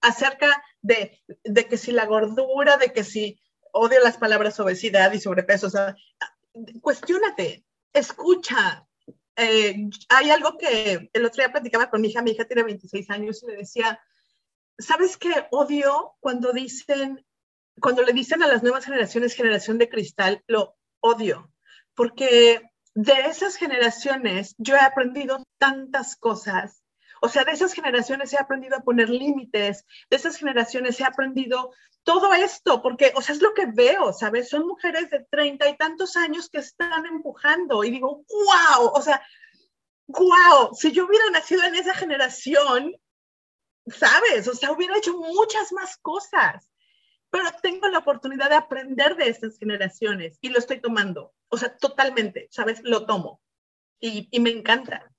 acerca 0.00 0.64
de, 0.82 1.22
de 1.44 1.66
que 1.66 1.76
si 1.76 1.92
la 1.92 2.06
gordura, 2.06 2.76
de 2.76 2.92
que 2.92 3.04
si 3.04 3.40
odio 3.72 4.00
las 4.00 4.16
palabras 4.16 4.58
obesidad 4.58 5.12
y 5.12 5.20
sobrepeso, 5.20 5.68
o 5.68 5.70
sea, 5.70 5.94
cuestionate, 6.80 7.64
escucha, 7.92 8.84
eh, 9.36 9.76
hay 10.08 10.30
algo 10.30 10.58
que 10.58 11.08
el 11.12 11.24
otro 11.24 11.40
día 11.40 11.52
platicaba 11.52 11.88
con 11.88 12.00
mi 12.00 12.08
hija, 12.08 12.22
mi 12.22 12.32
hija 12.32 12.46
tiene 12.46 12.64
26 12.64 13.10
años 13.10 13.44
y 13.44 13.46
le 13.46 13.56
decía, 13.58 14.00
¿sabes 14.76 15.16
qué 15.16 15.46
odio 15.52 16.16
cuando 16.18 16.52
dicen, 16.52 17.24
cuando 17.80 18.02
le 18.02 18.12
dicen 18.12 18.42
a 18.42 18.48
las 18.48 18.64
nuevas 18.64 18.84
generaciones 18.84 19.34
generación 19.34 19.78
de 19.78 19.88
cristal? 19.88 20.42
Lo 20.48 20.76
odio, 20.98 21.52
porque 21.94 22.69
de 22.94 23.12
esas 23.26 23.56
generaciones 23.56 24.54
yo 24.58 24.76
he 24.76 24.80
aprendido 24.80 25.44
tantas 25.58 26.16
cosas. 26.16 26.82
O 27.22 27.28
sea, 27.28 27.44
de 27.44 27.52
esas 27.52 27.74
generaciones 27.74 28.32
he 28.32 28.38
aprendido 28.38 28.76
a 28.76 28.82
poner 28.82 29.10
límites, 29.10 29.84
de 30.08 30.16
esas 30.16 30.36
generaciones 30.36 30.98
he 31.00 31.04
aprendido 31.04 31.72
todo 32.02 32.32
esto, 32.32 32.80
porque, 32.80 33.12
o 33.14 33.20
sea, 33.20 33.34
es 33.34 33.42
lo 33.42 33.52
que 33.52 33.66
veo, 33.66 34.12
¿sabes? 34.12 34.48
Son 34.48 34.66
mujeres 34.66 35.10
de 35.10 35.26
treinta 35.30 35.68
y 35.68 35.76
tantos 35.76 36.16
años 36.16 36.48
que 36.48 36.58
están 36.58 37.04
empujando 37.04 37.84
y 37.84 37.90
digo, 37.90 38.24
wow, 38.28 38.90
o 38.94 39.02
sea, 39.02 39.22
wow, 40.06 40.74
si 40.74 40.92
yo 40.92 41.06
hubiera 41.06 41.28
nacido 41.30 41.62
en 41.64 41.74
esa 41.74 41.94
generación, 41.94 42.94
¿sabes? 43.86 44.48
O 44.48 44.54
sea, 44.54 44.72
hubiera 44.72 44.96
hecho 44.96 45.16
muchas 45.18 45.72
más 45.72 45.98
cosas, 45.98 46.70
pero 47.30 47.44
tengo 47.62 47.88
la 47.88 47.98
oportunidad 47.98 48.50
de 48.50 48.56
aprender 48.56 49.16
de 49.16 49.28
estas 49.28 49.58
generaciones 49.58 50.38
y 50.40 50.48
lo 50.48 50.58
estoy 50.58 50.80
tomando, 50.80 51.32
o 51.48 51.56
sea, 51.56 51.76
totalmente, 51.76 52.48
¿sabes? 52.50 52.80
Lo 52.82 53.06
tomo 53.06 53.40
y, 54.00 54.28
me 54.40 54.50
encanta. 54.50 55.12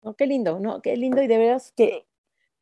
Oh, 0.00 0.14
qué 0.14 0.26
lindo, 0.26 0.58
¿no? 0.58 0.82
Qué 0.82 0.96
lindo 0.96 1.22
y 1.22 1.26
de 1.26 1.38
veras 1.38 1.72
que 1.76 2.06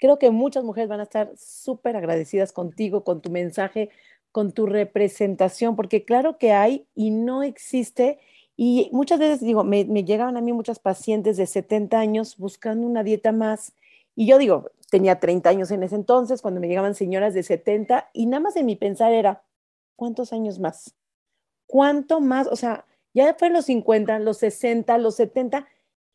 Creo 0.00 0.18
que 0.18 0.30
muchas 0.30 0.64
mujeres 0.64 0.88
van 0.88 1.00
a 1.00 1.04
estar 1.04 1.30
súper 1.36 1.94
agradecidas 1.94 2.52
contigo, 2.52 3.04
con 3.04 3.20
tu 3.20 3.30
mensaje, 3.30 3.90
con 4.32 4.52
tu 4.52 4.64
representación, 4.64 5.76
porque 5.76 6.06
claro 6.06 6.38
que 6.38 6.52
hay 6.52 6.86
y 6.94 7.10
no 7.10 7.42
existe. 7.42 8.18
Y 8.56 8.88
muchas 8.92 9.18
veces 9.18 9.40
digo, 9.40 9.62
me, 9.62 9.84
me 9.84 10.04
llegaban 10.04 10.38
a 10.38 10.40
mí 10.40 10.54
muchas 10.54 10.78
pacientes 10.78 11.36
de 11.36 11.46
70 11.46 12.00
años 12.00 12.38
buscando 12.38 12.86
una 12.86 13.04
dieta 13.04 13.30
más. 13.30 13.74
Y 14.20 14.26
yo 14.26 14.37
digo, 14.37 14.70
tenía 14.90 15.18
30 15.18 15.48
años 15.48 15.70
en 15.70 15.83
ese 15.83 15.94
entonces, 15.94 16.42
cuando 16.42 16.61
me 16.61 16.68
llegaban 16.68 16.94
señoras 16.94 17.33
de 17.33 17.42
70, 17.42 18.11
y 18.12 18.26
nada 18.26 18.40
más 18.40 18.56
en 18.56 18.66
mi 18.66 18.76
pensar 18.76 19.14
era, 19.14 19.42
¿cuántos 19.96 20.35
años 20.35 20.59
más? 20.59 20.94
¿Cuánto 21.66 22.20
más? 22.20 22.46
O 22.48 22.54
sea, 22.54 22.85
ya 23.14 23.33
fue 23.33 23.48
los 23.48 23.64
50, 23.64 24.18
los 24.18 24.37
60, 24.37 24.98
los 24.98 25.16
70, 25.16 25.66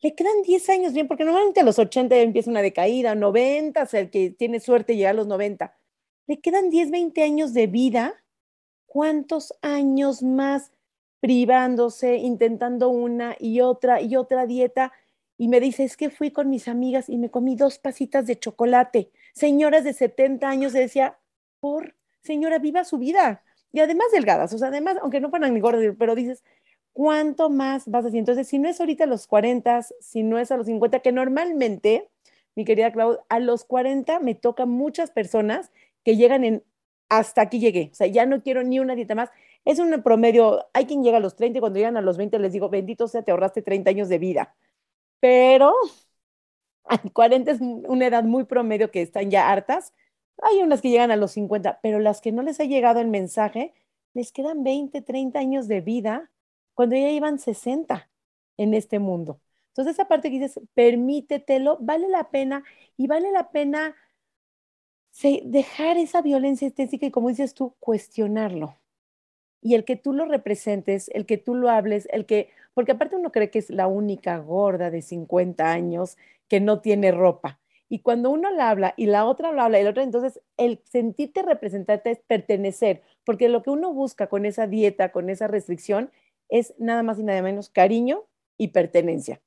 le 0.02 0.14
quedan 0.14 0.40
10 0.44 0.68
años 0.68 0.92
bien, 0.92 1.08
porque 1.08 1.24
normalmente 1.24 1.58
a 1.58 1.64
los 1.64 1.80
80 1.80 2.14
empieza 2.18 2.48
una 2.48 2.62
decaída, 2.62 3.16
90, 3.16 3.82
o 3.82 3.86
sea, 3.86 3.98
el 3.98 4.10
que 4.10 4.30
tiene 4.30 4.60
suerte 4.60 4.94
llega 4.94 5.10
a 5.10 5.12
los 5.12 5.26
90. 5.26 5.76
Le 6.28 6.40
quedan 6.40 6.70
10, 6.70 6.92
20 6.92 7.24
años 7.24 7.54
de 7.54 7.66
vida. 7.66 8.14
¿Cuántos 8.86 9.52
años 9.62 10.22
más 10.22 10.70
privándose, 11.18 12.18
intentando 12.18 12.88
una 12.88 13.34
y 13.40 13.62
otra 13.62 14.00
y 14.00 14.14
otra 14.14 14.46
dieta? 14.46 14.92
Y 15.38 15.48
me 15.48 15.60
dice, 15.60 15.84
es 15.84 15.96
que 15.96 16.10
fui 16.10 16.30
con 16.30 16.48
mis 16.48 16.68
amigas 16.68 17.08
y 17.08 17.18
me 17.18 17.30
comí 17.30 17.56
dos 17.56 17.78
pasitas 17.78 18.26
de 18.26 18.38
chocolate. 18.38 19.10
Señoras 19.34 19.84
de 19.84 19.92
70 19.92 20.48
años, 20.48 20.72
decía, 20.72 21.18
por, 21.60 21.94
señora, 22.22 22.58
viva 22.58 22.84
su 22.84 22.98
vida. 22.98 23.42
Y 23.72 23.80
además 23.80 24.06
delgadas, 24.12 24.52
o 24.54 24.58
sea, 24.58 24.68
además, 24.68 24.96
aunque 25.02 25.20
no 25.20 25.28
fueran 25.28 25.52
ni 25.52 25.60
gordas, 25.60 25.82
pero 25.98 26.14
dices, 26.14 26.42
¿cuánto 26.92 27.50
más 27.50 27.86
vas 27.88 28.06
a 28.06 28.08
hacer? 28.08 28.18
Entonces, 28.18 28.48
si 28.48 28.58
no 28.58 28.68
es 28.68 28.80
ahorita 28.80 29.04
a 29.04 29.06
los 29.06 29.26
40, 29.26 29.82
si 30.00 30.22
no 30.22 30.38
es 30.38 30.50
a 30.50 30.56
los 30.56 30.66
50, 30.66 31.00
que 31.00 31.12
normalmente, 31.12 32.08
mi 32.54 32.64
querida 32.64 32.90
Claudia, 32.90 33.20
a 33.28 33.38
los 33.38 33.64
40 33.64 34.20
me 34.20 34.34
tocan 34.34 34.70
muchas 34.70 35.10
personas 35.10 35.70
que 36.04 36.16
llegan 36.16 36.44
en, 36.44 36.64
hasta 37.10 37.42
aquí 37.42 37.58
llegué, 37.60 37.90
o 37.92 37.94
sea, 37.94 38.06
ya 38.06 38.24
no 38.24 38.42
quiero 38.42 38.62
ni 38.62 38.80
una 38.80 38.94
dieta 38.94 39.14
más. 39.14 39.30
Es 39.66 39.78
un 39.78 40.02
promedio, 40.02 40.64
hay 40.72 40.86
quien 40.86 41.02
llega 41.02 41.18
a 41.18 41.20
los 41.20 41.36
30 41.36 41.58
y 41.58 41.60
cuando 41.60 41.78
llegan 41.78 41.96
a 41.96 42.00
los 42.00 42.16
20 42.16 42.38
les 42.38 42.52
digo, 42.52 42.70
bendito 42.70 43.08
sea, 43.08 43.22
te 43.22 43.32
ahorraste 43.32 43.62
30 43.62 43.90
años 43.90 44.08
de 44.08 44.18
vida. 44.18 44.54
Pero 45.20 45.74
a 46.84 46.98
40 46.98 47.50
es 47.50 47.60
una 47.60 48.06
edad 48.06 48.24
muy 48.24 48.44
promedio 48.44 48.90
que 48.90 49.02
están 49.02 49.30
ya 49.30 49.50
hartas. 49.50 49.94
Hay 50.42 50.62
unas 50.62 50.82
que 50.82 50.90
llegan 50.90 51.10
a 51.10 51.16
los 51.16 51.32
50, 51.32 51.80
pero 51.82 51.98
las 51.98 52.20
que 52.20 52.32
no 52.32 52.42
les 52.42 52.60
ha 52.60 52.64
llegado 52.64 53.00
el 53.00 53.08
mensaje, 53.08 53.74
les 54.14 54.32
quedan 54.32 54.64
20, 54.64 55.02
30 55.02 55.38
años 55.38 55.68
de 55.68 55.80
vida 55.80 56.30
cuando 56.74 56.96
ya 56.96 57.10
iban 57.10 57.38
60 57.38 58.10
en 58.58 58.74
este 58.74 58.98
mundo. 58.98 59.40
Entonces, 59.68 59.94
esa 59.94 60.08
parte 60.08 60.30
que 60.30 60.38
dices, 60.38 60.60
permítetelo, 60.74 61.78
vale 61.80 62.08
la 62.08 62.30
pena 62.30 62.64
y 62.96 63.06
vale 63.06 63.30
la 63.30 63.50
pena 63.50 63.94
dejar 65.44 65.96
esa 65.98 66.22
violencia 66.22 66.68
estética 66.68 67.06
y, 67.06 67.10
como 67.10 67.28
dices 67.28 67.54
tú, 67.54 67.74
cuestionarlo. 67.78 68.78
Y 69.66 69.74
el 69.74 69.84
que 69.84 69.96
tú 69.96 70.12
lo 70.12 70.26
representes, 70.26 71.10
el 71.12 71.26
que 71.26 71.38
tú 71.38 71.56
lo 71.56 71.70
hables, 71.70 72.06
el 72.12 72.24
que, 72.24 72.50
porque 72.72 72.92
aparte 72.92 73.16
uno 73.16 73.32
cree 73.32 73.50
que 73.50 73.58
es 73.58 73.68
la 73.68 73.88
única 73.88 74.38
gorda 74.38 74.92
de 74.92 75.02
50 75.02 75.72
años 75.72 76.16
que 76.46 76.60
no 76.60 76.80
tiene 76.80 77.10
ropa. 77.10 77.58
Y 77.88 77.98
cuando 77.98 78.30
uno 78.30 78.48
la 78.52 78.70
habla 78.70 78.94
y 78.96 79.06
la 79.06 79.24
otra 79.24 79.50
lo 79.50 79.60
habla 79.60 79.80
y 79.80 79.82
la 79.82 79.90
otra, 79.90 80.04
entonces 80.04 80.40
el 80.56 80.80
sentirte 80.84 81.42
representante 81.42 82.12
es 82.12 82.20
pertenecer, 82.20 83.02
porque 83.24 83.48
lo 83.48 83.64
que 83.64 83.70
uno 83.70 83.92
busca 83.92 84.28
con 84.28 84.46
esa 84.46 84.68
dieta, 84.68 85.10
con 85.10 85.30
esa 85.30 85.48
restricción, 85.48 86.12
es 86.48 86.72
nada 86.78 87.02
más 87.02 87.18
y 87.18 87.24
nada 87.24 87.42
menos 87.42 87.68
cariño 87.68 88.22
y 88.56 88.68
pertenencia. 88.68 89.40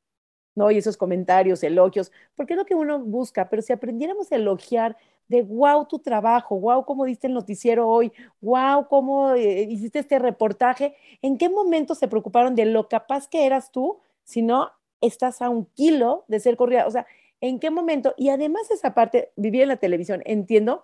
¿no? 0.54 0.70
Y 0.70 0.80
esos 0.80 0.98
comentarios, 0.98 1.64
elogios, 1.64 2.12
porque 2.36 2.56
es 2.56 2.58
lo 2.58 2.66
que 2.66 2.76
uno 2.76 3.00
busca, 3.00 3.50
pero 3.50 3.62
si 3.62 3.72
aprendiéramos 3.72 4.34
a 4.34 4.36
elogiar 4.36 4.98
de 5.30 5.44
wow 5.44 5.86
tu 5.88 6.00
trabajo, 6.00 6.60
wow 6.60 6.84
cómo 6.86 7.06
diste 7.06 7.28
el 7.28 7.34
noticiero 7.34 7.88
hoy, 7.88 8.12
wow 8.42 8.88
cómo 8.90 9.34
eh, 9.36 9.62
hiciste 9.70 10.00
este 10.00 10.20
reportaje, 10.20 10.96
¿en 11.22 11.38
qué 11.38 11.50
momento 11.50 11.96
se 11.96 12.08
preocuparon 12.08 12.56
de 12.56 12.66
lo 12.66 12.90
capaz 12.90 13.28
que 13.30 13.46
eras 13.46 13.72
tú 13.72 14.00
si 14.24 14.42
no 14.42 14.72
estás 15.02 15.42
a 15.42 15.50
un 15.50 15.66
kilo 15.66 16.26
de 16.28 16.40
ser 16.42 16.58
corrida? 16.58 16.88
O 16.88 16.92
sea, 16.92 17.08
¿en 17.42 17.60
qué 17.60 17.72
momento? 17.72 18.14
Y 18.18 18.30
además 18.30 18.70
esa 18.72 18.94
parte, 18.94 19.32
vivir 19.38 19.62
en 19.62 19.70
la 19.70 19.78
televisión, 19.78 20.22
entiendo, 20.26 20.84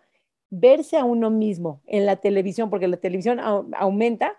verse 0.50 0.98
a 0.98 1.06
uno 1.06 1.30
mismo 1.32 1.82
en 1.88 2.06
la 2.06 2.18
televisión, 2.18 2.70
porque 2.70 2.88
la 2.88 2.98
televisión 2.98 3.40
aumenta 3.76 4.38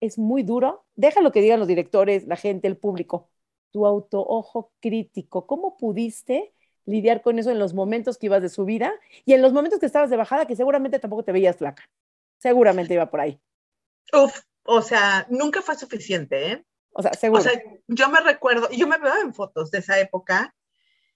es 0.00 0.18
muy 0.18 0.42
duro. 0.42 0.84
Deja 0.96 1.20
lo 1.20 1.32
que 1.32 1.40
digan 1.40 1.58
los 1.58 1.68
directores, 1.68 2.26
la 2.26 2.36
gente, 2.36 2.68
el 2.68 2.76
público. 2.76 3.28
Tu 3.72 3.86
autoojo 3.86 4.72
crítico. 4.80 5.46
¿Cómo 5.46 5.76
pudiste 5.76 6.54
lidiar 6.88 7.22
con 7.22 7.38
eso 7.38 7.50
en 7.50 7.58
los 7.58 7.74
momentos 7.74 8.18
que 8.18 8.26
ibas 8.26 8.42
de 8.42 8.48
subida 8.48 8.92
y 9.24 9.34
en 9.34 9.42
los 9.42 9.52
momentos 9.52 9.78
que 9.78 9.86
estabas 9.86 10.10
de 10.10 10.16
bajada, 10.16 10.46
que 10.46 10.56
seguramente 10.56 10.98
tampoco 10.98 11.24
te 11.24 11.32
veías 11.32 11.56
flaca? 11.56 11.88
Seguramente 12.38 12.94
iba 12.94 13.10
por 13.10 13.20
ahí. 13.20 13.40
Uf, 14.12 14.40
o 14.64 14.82
sea, 14.82 15.26
nunca 15.28 15.62
fue 15.62 15.76
suficiente, 15.76 16.52
¿eh? 16.52 16.64
O 16.92 17.02
sea, 17.02 17.12
seguro. 17.12 17.40
O 17.40 17.44
sea, 17.44 17.52
yo 17.86 18.08
me 18.08 18.20
recuerdo, 18.20 18.70
yo 18.70 18.86
me 18.86 18.98
veo 18.98 19.20
en 19.22 19.34
fotos 19.34 19.70
de 19.70 19.78
esa 19.78 19.98
época, 20.00 20.54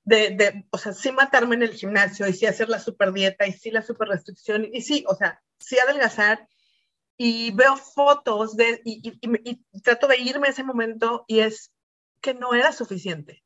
de, 0.04 0.30
de, 0.30 0.66
o 0.70 0.78
sea, 0.78 0.92
sí 0.92 1.12
matarme 1.12 1.54
en 1.54 1.62
el 1.62 1.72
gimnasio 1.72 2.26
y 2.28 2.32
sí 2.32 2.46
hacer 2.46 2.68
la 2.68 2.78
super 2.78 3.12
dieta 3.12 3.46
y 3.46 3.52
sí 3.52 3.70
la 3.70 3.82
super 3.82 4.08
restricción 4.08 4.68
y 4.72 4.82
sí, 4.82 5.04
o 5.08 5.14
sea, 5.14 5.42
sí 5.58 5.78
adelgazar 5.78 6.48
y 7.16 7.52
veo 7.52 7.76
fotos 7.76 8.56
de, 8.56 8.80
y, 8.84 9.10
trato 9.80 10.08
de 10.08 10.18
irme 10.18 10.48
a 10.48 10.50
ese 10.50 10.64
momento 10.64 11.24
y 11.28 11.40
es 11.40 11.72
que 12.20 12.34
no 12.34 12.54
era 12.54 12.72
suficiente. 12.72 13.42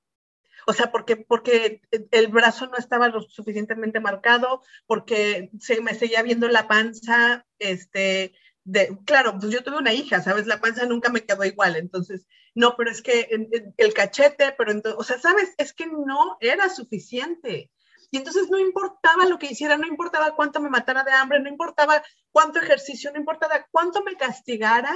O 0.69 0.73
sea, 0.73 0.91
porque, 0.91 1.17
porque 1.17 1.81
el 2.11 2.29
brazo 2.29 2.67
no 2.67 2.77
estaba 2.77 3.09
lo 3.09 3.23
suficientemente 3.23 4.01
marcado, 4.01 4.63
porque 4.87 5.51
se 5.61 5.81
me 5.81 5.95
seguía 5.95 6.23
viendo 6.23 6.49
la 6.49 6.67
panza, 6.67 7.47
este, 7.61 8.35
de, 8.65 8.99
claro, 9.05 9.39
pues 9.39 9.53
yo 9.53 9.63
tuve 9.63 9.79
una 9.79 9.93
hija, 9.93 10.21
¿sabes? 10.21 10.47
La 10.47 10.61
panza 10.61 10.85
nunca 10.85 11.09
me 11.09 11.25
quedó 11.25 11.45
igual, 11.45 11.77
entonces, 11.77 12.27
no, 12.55 12.75
pero 12.77 12.91
es 12.91 13.01
que 13.01 13.29
el 13.77 13.95
cachete, 13.95 14.57
pero 14.59 14.73
entonces, 14.73 14.99
o 14.99 15.05
sea, 15.05 15.21
¿sabes? 15.21 15.55
Es 15.57 15.73
que 15.73 15.87
no 15.87 16.37
era 16.41 16.69
suficiente. 16.69 17.71
Y 18.11 18.17
entonces 18.19 18.51
no 18.51 18.59
importaba 18.59 19.25
lo 19.27 19.39
que 19.39 19.47
hiciera, 19.47 19.77
no 19.77 19.87
importaba 19.87 20.35
cuánto 20.35 20.61
me 20.61 20.69
matara 20.69 21.05
de 21.05 21.13
hambre, 21.13 21.39
no 21.39 21.49
importaba 21.49 22.03
cuánto 22.33 22.59
ejercicio, 22.59 23.13
no 23.13 23.19
importaba 23.19 23.67
cuánto 23.71 24.03
me 24.03 24.17
castigara, 24.17 24.95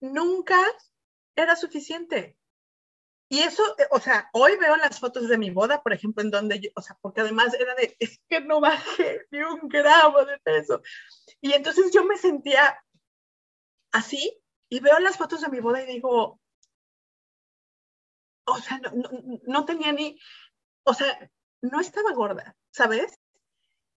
nunca 0.00 0.60
era 1.36 1.54
suficiente. 1.54 2.36
Y 3.32 3.42
eso, 3.42 3.62
eh, 3.78 3.86
o 3.92 4.00
sea, 4.00 4.28
hoy 4.32 4.56
veo 4.56 4.76
las 4.76 4.98
fotos 4.98 5.28
de 5.28 5.38
mi 5.38 5.50
boda, 5.50 5.82
por 5.84 5.92
ejemplo, 5.92 6.20
en 6.20 6.32
donde 6.32 6.58
yo, 6.58 6.70
o 6.74 6.82
sea, 6.82 6.98
porque 7.00 7.20
además 7.20 7.54
era 7.54 7.76
de, 7.76 7.96
es 8.00 8.20
que 8.28 8.40
no 8.40 8.60
bajé 8.60 9.24
ni 9.30 9.40
un 9.42 9.68
gramo 9.68 10.24
de 10.24 10.36
peso. 10.40 10.82
Y 11.40 11.52
entonces 11.52 11.92
yo 11.92 12.04
me 12.04 12.16
sentía 12.16 12.84
así 13.92 14.36
y 14.68 14.80
veo 14.80 14.98
las 14.98 15.16
fotos 15.16 15.42
de 15.42 15.48
mi 15.48 15.60
boda 15.60 15.80
y 15.80 15.86
digo, 15.86 16.40
o 18.46 18.58
sea, 18.58 18.78
no, 18.78 18.90
no, 18.90 19.10
no 19.44 19.64
tenía 19.64 19.92
ni, 19.92 20.18
o 20.82 20.92
sea, 20.92 21.30
no 21.62 21.80
estaba 21.80 22.12
gorda, 22.12 22.56
¿sabes? 22.72 23.16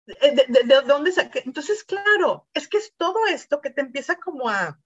¿De, 0.08 0.46
de, 0.50 0.82
dónde 0.82 1.14
saqué? 1.14 1.42
Entonces, 1.46 1.86
claro, 1.86 2.50
es 2.54 2.68
que 2.68 2.80
es 2.80 2.94
todo 2.98 3.26
esto 3.28 3.62
que 3.62 3.70
te 3.70 3.80
empieza 3.80 4.18
como 4.18 4.50
a, 4.50 4.78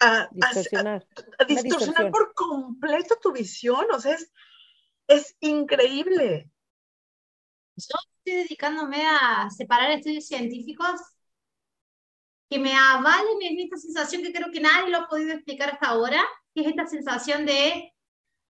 a, 0.00 0.28
distorsionar, 0.32 1.06
a, 1.38 1.44
distorsionar 1.44 2.10
por 2.10 2.34
completo 2.34 3.16
tu 3.20 3.32
visión, 3.32 3.86
o 3.92 4.00
sea, 4.00 4.14
es, 4.14 4.32
es 5.06 5.36
increíble. 5.40 6.50
Yo 7.76 7.94
estoy 8.18 8.42
dedicándome 8.42 9.06
a 9.06 9.48
separar 9.50 9.90
estudios 9.90 10.26
científicos 10.26 11.00
que 12.48 12.58
me 12.58 12.74
avalen 12.74 13.42
en 13.42 13.60
esta 13.60 13.76
sensación 13.76 14.22
que 14.22 14.32
creo 14.32 14.50
que 14.52 14.60
nadie 14.60 14.90
lo 14.90 14.98
ha 14.98 15.08
podido 15.08 15.32
explicar 15.32 15.70
hasta 15.70 15.88
ahora, 15.88 16.22
que 16.54 16.62
es 16.62 16.68
esta 16.68 16.86
sensación 16.86 17.44
de 17.44 17.92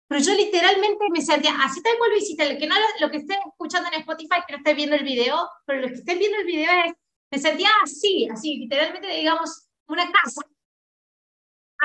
pero 0.07 0.21
yo 0.21 0.35
literalmente 0.35 1.07
me 1.11 1.23
sentía 1.23 1.57
así 1.63 1.83
tal 1.83 1.97
cual 1.99 2.13
visita, 2.13 2.45
lo 2.45 2.59
que 2.59 2.67
no 2.67 2.75
lo 3.01 3.11
que 3.11 3.17
esté 3.19 3.37
escuchando 3.47 3.89
en 3.91 4.01
Spotify, 4.01 4.43
que 4.47 4.53
no 4.53 4.59
esté 4.59 4.75
viendo 4.75 4.97
el 4.97 5.05
video, 5.05 5.49
pero 5.65 5.81
los 5.81 5.91
que 5.91 5.97
estén 5.97 6.19
viendo 6.19 6.39
el 6.39 6.45
video 6.45 6.71
es, 6.87 6.93
me 7.31 7.39
sentía 7.39 7.71
así, 7.83 8.29
así, 8.31 8.59
literalmente, 8.59 9.09
digamos, 9.09 9.67
una 9.89 10.11
casa. 10.13 10.43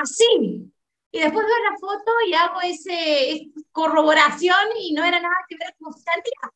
Así. 0.00 0.72
Y 1.12 1.20
después 1.20 1.44
veo 1.44 1.70
la 1.70 1.78
foto 1.78 2.12
y 2.26 2.34
hago 2.34 2.60
ese, 2.62 3.50
corroboración 3.72 4.66
y 4.78 4.92
no 4.92 5.04
era 5.04 5.20
nada 5.20 5.34
que 5.48 5.56
ver 5.56 5.74
se 5.78 6.12
sentía. 6.12 6.52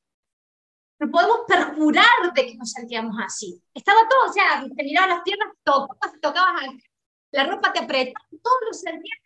No 1.00 1.11
podemos 1.11 1.40
perjurar 1.46 2.33
de 2.35 2.46
que 2.46 2.57
nos 2.57 2.70
sentíamos 2.70 3.16
así. 3.24 3.61
Estaba 3.74 4.00
todo, 4.09 4.30
o 4.30 4.33
sea, 4.33 4.64
te 4.74 4.85
mirabas 4.85 5.16
las 5.16 5.22
piernas, 5.22 5.48
tocabas, 5.64 6.20
tocabas 6.20 6.62
la 7.33 7.44
ropa, 7.46 7.72
te 7.72 7.80
apretaba, 7.80 8.24
todo 8.30 8.54
lo 8.66 8.72
sentías 8.72 9.18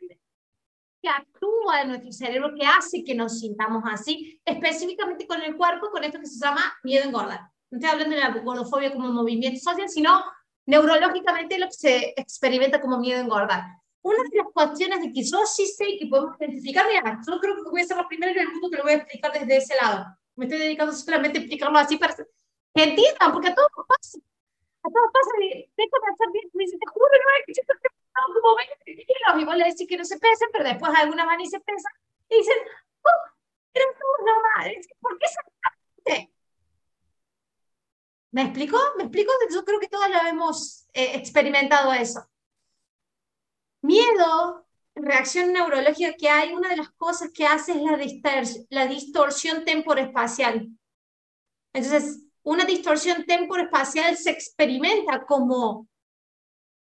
que 1.00 1.08
actúa 1.08 1.82
en 1.82 1.88
nuestro 1.88 2.10
cerebro, 2.10 2.54
que 2.58 2.66
hace 2.66 3.04
que 3.04 3.14
nos 3.14 3.38
sintamos 3.38 3.84
así, 3.86 4.40
específicamente 4.44 5.26
con 5.26 5.42
el 5.42 5.56
cuerpo, 5.56 5.90
con 5.90 6.02
esto 6.02 6.18
que 6.18 6.26
se 6.26 6.44
llama 6.44 6.74
miedo 6.82 7.04
a 7.04 7.06
engordar. 7.06 7.40
No 7.70 7.78
estoy 7.78 7.90
hablando 7.90 8.16
de 8.16 8.22
la 8.22 8.30
gordofobia 8.30 8.92
como 8.92 9.12
movimiento 9.12 9.60
social, 9.60 9.88
sino 9.88 10.24
neurológicamente 10.66 11.58
lo 11.58 11.66
que 11.66 11.72
se 11.72 12.14
experimenta 12.16 12.80
como 12.80 12.98
miedo 12.98 13.18
a 13.18 13.24
engordar. 13.24 13.62
Una 14.08 14.24
de 14.24 14.38
las 14.38 14.46
cuestiones 14.54 15.02
de 15.02 15.12
que 15.12 15.22
yo 15.22 15.44
sí 15.44 15.66
sé 15.66 15.84
que 15.98 16.06
podemos 16.06 16.40
identificar, 16.40 16.86
mira, 16.88 17.20
yo 17.26 17.38
creo 17.40 17.56
que 17.56 17.70
voy 17.70 17.82
a 17.82 17.84
ser 17.84 17.98
la 17.98 18.08
primera 18.08 18.32
en 18.32 18.38
el 18.38 18.48
mundo 18.48 18.70
que 18.70 18.78
lo 18.78 18.84
voy 18.84 18.92
a 18.92 18.96
explicar 18.96 19.32
desde 19.32 19.56
ese 19.58 19.76
lado. 19.76 20.16
Me 20.34 20.46
estoy 20.46 20.60
dedicando 20.60 20.94
solamente 20.94 21.38
a 21.38 21.42
explicarlo 21.42 21.78
así 21.78 21.98
para 21.98 22.16
que 22.16 22.24
entiendan, 22.74 23.32
porque 23.32 23.48
a 23.48 23.54
todos 23.54 23.68
pasa. 23.86 24.16
A 24.16 24.88
todos 24.88 25.10
pasa, 25.12 25.30
déjame 25.36 26.06
hacer 26.08 26.28
bien, 26.32 26.48
me 26.54 26.64
dice, 26.64 26.78
te 26.78 26.90
juro, 26.90 27.12
no 27.12 27.44
que 27.44 27.52
yo 27.52 27.62
como 28.40 28.56
20 28.56 29.04
kilos, 29.04 29.42
igual 29.42 29.58
le 29.58 29.64
decís 29.64 29.86
que 29.86 29.98
no 29.98 30.04
se 30.04 30.18
pesen, 30.18 30.48
pero 30.52 30.64
después 30.64 30.90
algunas 30.96 31.26
van 31.26 31.40
y 31.42 31.46
se 31.46 31.60
pesan 31.60 31.92
y 32.30 32.36
dicen, 32.36 32.56
oh, 33.02 33.30
eres 33.74 33.88
tú 33.92 34.24
normal, 34.24 34.74
¿por 35.00 35.18
qué 35.18 35.26
saltaste? 35.28 36.32
¿Me 38.30 38.42
explico? 38.42 38.78
¿Me 38.96 39.04
explico? 39.04 39.32
Yo 39.52 39.64
creo 39.64 39.80
que 39.80 39.88
todos 39.88 40.08
lo 40.08 40.28
hemos 40.28 40.86
eh, 40.94 41.12
experimentado 41.14 41.92
eso. 41.92 42.26
Miedo 43.88 44.66
reacción 44.94 45.50
neurológica 45.50 46.12
que 46.12 46.28
hay, 46.28 46.52
una 46.52 46.68
de 46.68 46.76
las 46.76 46.90
cosas 46.90 47.30
que 47.32 47.46
hace 47.46 47.72
es 47.72 47.78
la, 47.82 47.98
la 48.68 48.86
distorsión 48.86 49.64
temporoespacial. 49.64 50.68
Entonces, 51.72 52.22
una 52.42 52.66
distorsión 52.66 53.24
temporoespacial 53.24 54.14
se 54.18 54.30
experimenta 54.30 55.24
como 55.24 55.88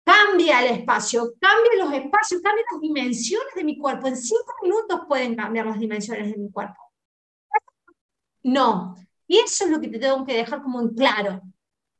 cambia 0.05 0.65
el 0.65 0.79
espacio, 0.79 1.33
cambia 1.37 1.83
los 1.83 1.93
espacios, 1.93 2.41
cambia 2.41 2.63
las 2.71 2.79
dimensiones 2.79 3.53
de 3.55 3.63
mi 3.65 3.77
cuerpo. 3.77 4.07
En 4.07 4.15
cinco 4.15 4.53
minutos 4.63 5.01
pueden 5.05 5.35
cambiar 5.35 5.65
las 5.65 5.79
dimensiones 5.79 6.31
de 6.31 6.37
mi 6.37 6.49
cuerpo. 6.49 6.81
No. 8.43 8.95
Y 9.27 9.39
eso 9.39 9.65
es 9.65 9.69
lo 9.71 9.81
que 9.81 9.89
te 9.89 9.99
tengo 9.99 10.25
que 10.25 10.37
dejar 10.37 10.61
como 10.61 10.79
en 10.79 10.95
claro. 10.95 11.41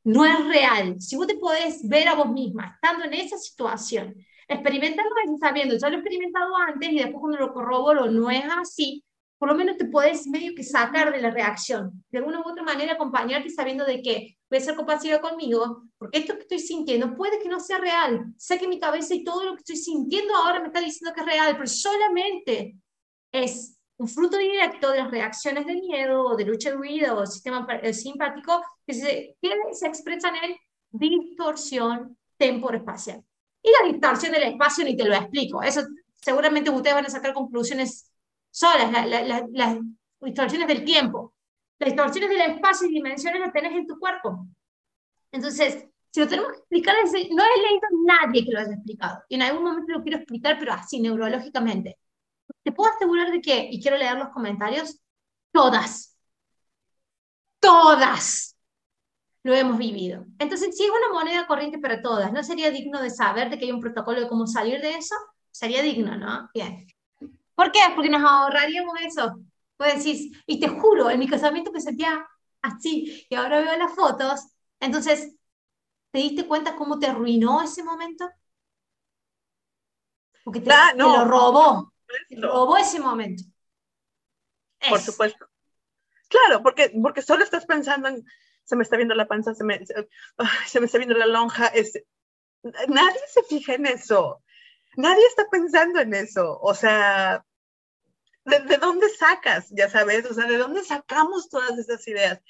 No 0.04 0.24
es 0.24 0.42
real. 0.46 0.98
Si 1.02 1.16
vos 1.16 1.26
te 1.26 1.36
podés 1.36 1.86
ver 1.86 2.08
a 2.08 2.14
vos 2.14 2.30
misma 2.30 2.78
estando 2.80 3.04
en 3.04 3.12
esa 3.12 3.36
situación, 3.36 4.14
experimentando 4.48 5.10
lo 5.10 5.16
que 5.16 5.34
estás 5.34 5.54
viendo, 5.54 5.76
ya 5.76 5.88
lo 5.88 5.96
he 5.96 6.00
experimentado 6.00 6.56
antes 6.56 6.90
y 6.90 6.98
después 6.98 7.20
cuando 7.20 7.38
lo 7.38 7.52
corroboro 7.52 8.10
no 8.10 8.30
es 8.30 8.44
así, 8.60 9.04
por 9.38 9.48
lo 9.48 9.54
menos 9.54 9.76
te 9.76 9.84
puedes 9.86 10.26
medio 10.26 10.54
que 10.54 10.62
sacar 10.62 11.12
de 11.12 11.20
la 11.20 11.30
reacción, 11.30 12.04
de 12.10 12.18
alguna 12.18 12.40
u 12.40 12.48
otra 12.48 12.62
manera 12.62 12.94
acompañarte 12.94 13.50
sabiendo 13.50 13.84
de 13.84 14.00
que 14.00 14.36
voy 14.48 14.58
a 14.58 14.62
ser 14.62 14.76
compasiva 14.76 15.20
conmigo, 15.20 15.82
porque 15.98 16.18
esto 16.18 16.34
que 16.34 16.42
estoy 16.42 16.58
sintiendo 16.58 17.14
puede 17.14 17.38
que 17.40 17.48
no 17.48 17.60
sea 17.60 17.78
real. 17.78 18.24
Sé 18.38 18.58
que 18.58 18.68
mi 18.68 18.80
cabeza 18.80 19.14
y 19.14 19.24
todo 19.24 19.44
lo 19.44 19.52
que 19.54 19.60
estoy 19.60 19.76
sintiendo 19.76 20.34
ahora 20.34 20.60
me 20.60 20.68
está 20.68 20.80
diciendo 20.80 21.14
que 21.14 21.20
es 21.20 21.26
real, 21.26 21.54
pero 21.54 21.66
solamente 21.66 22.76
es 23.32 23.78
un 23.98 24.08
fruto 24.08 24.38
directo 24.38 24.90
de 24.90 24.98
las 24.98 25.10
reacciones 25.10 25.66
de 25.66 25.74
miedo 25.74 26.22
o 26.24 26.36
de 26.36 26.44
lucha 26.44 26.70
de 26.70 26.76
huida 26.76 27.14
o 27.14 27.26
sistema 27.26 27.66
simpático 27.92 28.62
que 28.86 28.94
se, 28.94 29.36
que 29.40 29.50
se 29.72 29.86
expresan 29.86 30.34
en 30.36 30.56
distorsión 30.90 32.16
temporoespacial. 32.36 33.22
Y 33.66 33.70
la 33.82 33.92
distorsión 33.92 34.30
del 34.32 34.44
espacio 34.44 34.84
ni 34.84 34.96
te 34.96 35.04
lo 35.04 35.12
explico. 35.12 35.60
Eso 35.60 35.82
seguramente 36.22 36.70
ustedes 36.70 36.94
van 36.94 37.06
a 37.06 37.10
sacar 37.10 37.34
conclusiones 37.34 38.12
solas, 38.48 38.92
las 38.92 39.78
distorsiones 40.20 40.68
del 40.68 40.84
tiempo. 40.84 41.34
Las 41.80 41.88
distorsiones 41.88 42.30
del 42.30 42.52
espacio 42.52 42.86
y 42.86 42.94
dimensiones 42.94 43.40
las 43.40 43.52
tenés 43.52 43.72
en 43.72 43.88
tu 43.88 43.98
cuerpo. 43.98 44.46
Entonces, 45.32 45.84
si 46.12 46.20
lo 46.20 46.28
tenemos 46.28 46.52
que 46.52 46.58
explicar, 46.58 46.94
no 47.04 47.42
he 47.42 47.62
leído 47.62 47.88
nadie 48.04 48.44
que 48.44 48.52
lo 48.52 48.60
haya 48.60 48.74
explicado. 48.74 49.24
Y 49.28 49.34
en 49.34 49.42
algún 49.42 49.64
momento 49.64 49.92
lo 49.92 50.02
quiero 50.02 50.18
explicar, 50.18 50.56
pero 50.60 50.72
así, 50.72 51.00
neurológicamente. 51.00 51.98
Te 52.62 52.70
puedo 52.70 52.92
asegurar 52.92 53.32
de 53.32 53.40
que, 53.40 53.68
y 53.68 53.82
quiero 53.82 53.96
leer 53.96 54.16
los 54.16 54.28
comentarios, 54.28 55.00
todas, 55.50 56.16
todas 57.58 58.55
lo 59.46 59.54
hemos 59.54 59.78
vivido. 59.78 60.26
Entonces, 60.40 60.76
si 60.76 60.82
es 60.82 60.90
una 60.90 61.12
moneda 61.12 61.46
corriente 61.46 61.78
para 61.78 62.02
todas, 62.02 62.32
¿no 62.32 62.42
sería 62.42 62.72
digno 62.72 63.00
de 63.00 63.10
saber 63.10 63.48
de 63.48 63.56
que 63.56 63.66
hay 63.66 63.70
un 63.70 63.80
protocolo 63.80 64.20
de 64.20 64.26
cómo 64.26 64.44
salir 64.44 64.80
de 64.80 64.96
eso? 64.96 65.14
Sería 65.52 65.82
digno, 65.82 66.16
¿no? 66.16 66.50
Bien. 66.52 66.84
¿Por 67.54 67.70
qué? 67.70 67.78
Porque 67.94 68.10
nos 68.10 68.28
ahorraríamos 68.28 68.98
eso. 69.02 69.38
Pues 69.76 69.98
decís, 69.98 70.36
y 70.48 70.58
te 70.58 70.66
juro, 70.66 71.08
en 71.10 71.20
mi 71.20 71.28
casamiento 71.28 71.70
me 71.70 71.80
sentía 71.80 72.26
así, 72.60 73.24
y 73.30 73.34
ahora 73.36 73.60
veo 73.60 73.76
las 73.76 73.94
fotos. 73.94 74.48
Entonces, 74.80 75.32
¿te 76.10 76.18
diste 76.18 76.48
cuenta 76.48 76.74
cómo 76.74 76.98
te 76.98 77.06
arruinó 77.06 77.62
ese 77.62 77.84
momento? 77.84 78.28
Porque 80.42 80.60
te, 80.60 80.72
ah, 80.72 80.92
lo 80.96 81.24
robó. 81.24 81.92
Te 82.28 82.34
robó 82.40 82.76
ese 82.78 82.98
momento. 82.98 83.44
Por 84.88 84.98
supuesto. 84.98 85.46
Claro, 86.28 86.64
porque, 86.64 86.90
porque 87.00 87.22
solo 87.22 87.44
estás 87.44 87.64
pensando 87.64 88.08
en, 88.08 88.24
se 88.66 88.76
me 88.76 88.82
está 88.82 88.96
viendo 88.96 89.14
la 89.14 89.28
panza, 89.28 89.54
se 89.54 89.64
me, 89.64 89.80
se, 89.86 90.80
me 90.80 90.86
está 90.86 90.98
viendo 90.98 91.16
la 91.16 91.26
lonja. 91.26 91.68
Es, 91.68 91.92
nadie 92.88 93.20
se 93.28 93.42
fija 93.44 93.74
en 93.74 93.86
eso. 93.86 94.42
Nadie 94.96 95.24
está 95.26 95.48
pensando 95.48 96.00
en 96.00 96.12
eso. 96.14 96.58
O 96.60 96.74
sea, 96.74 97.44
¿de, 98.44 98.76
dónde 98.78 99.08
sacas? 99.08 99.68
Ya 99.70 99.88
sabes, 99.88 100.28
o 100.28 100.34
sea, 100.34 100.46
¿de 100.46 100.58
dónde 100.58 100.82
sacamos 100.82 101.48
todas 101.48 101.78
esas 101.78 102.06
ideas? 102.08 102.40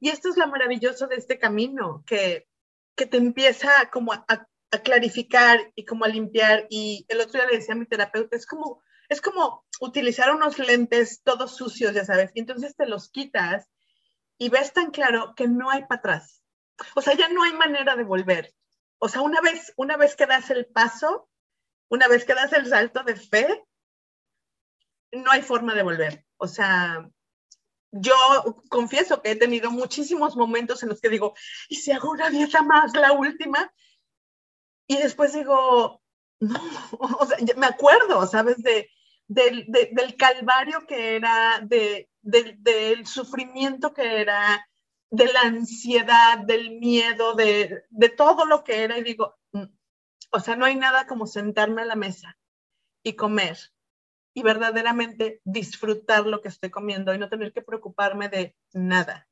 Y 0.00 0.10
esto 0.10 0.28
es 0.28 0.36
lo 0.36 0.46
maravilloso 0.48 1.06
de 1.06 1.16
este 1.16 1.38
camino, 1.38 2.04
que, 2.06 2.46
que 2.94 3.06
te 3.06 3.16
empieza 3.16 3.70
como 3.90 4.12
a, 4.12 4.24
a, 4.28 4.46
clarificar 4.82 5.72
y 5.74 5.86
como 5.86 6.04
a 6.04 6.08
limpiar. 6.08 6.66
Y 6.68 7.06
el 7.08 7.20
otro 7.20 7.40
día 7.40 7.48
le 7.48 7.56
decía 7.56 7.74
a 7.74 7.78
mi 7.78 7.86
terapeuta, 7.86 8.36
es 8.36 8.44
como, 8.44 8.82
es 9.08 9.22
como 9.22 9.64
utilizar 9.80 10.34
unos 10.34 10.58
lentes 10.58 11.22
todos 11.22 11.56
sucios, 11.56 11.94
ya 11.94 12.04
sabes, 12.04 12.32
y 12.34 12.40
entonces 12.40 12.76
te 12.76 12.86
los 12.86 13.08
quitas 13.08 13.70
y 14.38 14.48
ves 14.48 14.72
tan 14.72 14.90
claro 14.90 15.34
que 15.34 15.48
no 15.48 15.70
hay 15.70 15.82
para 15.82 15.98
atrás. 15.98 16.42
O 16.94 17.02
sea, 17.02 17.14
ya 17.14 17.28
no 17.28 17.42
hay 17.42 17.52
manera 17.52 17.96
de 17.96 18.04
volver. 18.04 18.54
O 18.98 19.08
sea, 19.08 19.20
una 19.20 19.40
vez, 19.40 19.72
una 19.76 19.96
vez 19.96 20.16
que 20.16 20.26
das 20.26 20.50
el 20.50 20.66
paso, 20.66 21.28
una 21.88 22.08
vez 22.08 22.24
que 22.24 22.34
das 22.34 22.52
el 22.52 22.66
salto 22.66 23.02
de 23.04 23.16
fe, 23.16 23.64
no 25.12 25.30
hay 25.30 25.42
forma 25.42 25.74
de 25.74 25.82
volver. 25.82 26.24
O 26.36 26.48
sea, 26.48 27.08
yo 27.92 28.14
confieso 28.68 29.22
que 29.22 29.32
he 29.32 29.36
tenido 29.36 29.70
muchísimos 29.70 30.36
momentos 30.36 30.82
en 30.82 30.88
los 30.88 31.00
que 31.00 31.08
digo, 31.08 31.34
¿y 31.68 31.76
si 31.76 31.92
hago 31.92 32.10
una 32.10 32.30
dieta 32.30 32.62
más, 32.62 32.92
la 32.94 33.12
última? 33.12 33.72
Y 34.88 34.96
después 34.96 35.32
digo, 35.32 36.02
no, 36.40 36.60
o 36.98 37.26
sea, 37.26 37.38
me 37.56 37.66
acuerdo, 37.66 38.26
¿sabes? 38.26 38.62
De, 38.62 38.90
del, 39.26 39.66
del 39.68 40.16
calvario 40.16 40.86
que 40.86 41.16
era, 41.16 41.60
de, 41.62 42.08
del 42.22 43.06
sufrimiento 43.06 43.92
que 43.92 44.20
era, 44.20 44.68
de 45.10 45.32
la 45.32 45.42
ansiedad, 45.42 46.38
del 46.38 46.78
miedo, 46.78 47.34
de, 47.34 47.84
de 47.88 48.08
todo 48.08 48.44
lo 48.46 48.64
que 48.64 48.82
era. 48.82 48.98
Y 48.98 49.02
digo, 49.02 49.36
mm, 49.52 49.64
o 50.32 50.40
sea, 50.40 50.56
no 50.56 50.64
hay 50.64 50.76
nada 50.76 51.06
como 51.06 51.26
sentarme 51.26 51.82
a 51.82 51.86
la 51.86 51.96
mesa 51.96 52.36
y 53.02 53.14
comer 53.14 53.58
y 54.34 54.42
verdaderamente 54.42 55.40
disfrutar 55.44 56.26
lo 56.26 56.40
que 56.40 56.48
estoy 56.48 56.70
comiendo 56.70 57.14
y 57.14 57.18
no 57.18 57.28
tener 57.28 57.52
que 57.52 57.62
preocuparme 57.62 58.28
de 58.28 58.56
nada. 58.72 59.28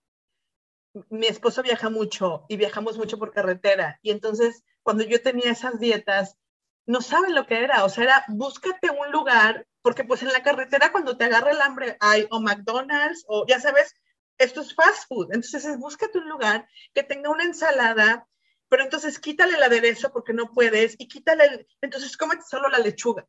Mi 1.09 1.26
esposo 1.26 1.62
viaja 1.62 1.90
mucho 1.90 2.44
y 2.48 2.57
viajamos 2.57 2.98
mucho 2.98 3.18
por 3.18 3.33
carretera 3.33 3.98
y 4.02 4.11
entonces 4.11 4.62
cuando 4.83 5.05
yo 5.05 5.22
tenía 5.22 5.50
esas 5.52 5.81
dietas, 5.81 6.38
no 6.87 7.01
saben 7.01 7.35
lo 7.35 7.47
que 7.47 7.62
era, 7.62 7.85
o 7.85 7.88
sea, 7.88 8.05
era 8.05 8.25
búscate 8.29 8.90
un 8.90 9.11
lugar, 9.12 9.66
porque 9.83 10.05
pues 10.05 10.23
en 10.23 10.33
la 10.33 10.42
carretera 10.42 10.92
cuando 10.92 11.16
te 11.16 11.25
agarra 11.25 11.53
el 11.53 11.61
hambre 11.61 11.97
hay 12.01 12.27
o 12.31 12.40
McDonald's 12.40 13.25
o 13.29 13.47
ya 13.47 13.61
sabes, 13.61 13.95
esto 14.38 14.61
es 14.61 14.75
fast 14.75 15.09
food, 15.09 15.29
entonces 15.33 15.64
es 15.64 15.79
búscate 15.79 16.18
un 16.18 16.29
lugar 16.29 16.68
que 16.95 17.03
tenga 17.03 17.31
una 17.31 17.45
ensalada, 17.45 18.27
pero 18.68 18.83
entonces 18.83 19.18
quítale 19.18 19.55
el 19.55 19.62
aderezo 19.62 20.12
porque 20.12 20.33
no 20.33 20.51
puedes 20.53 20.97
y 20.99 21.09
quítale, 21.09 21.66
entonces 21.81 22.16
cómete 22.16 22.42
solo 22.42 22.68
la 22.68 22.79
lechuga 22.79 23.27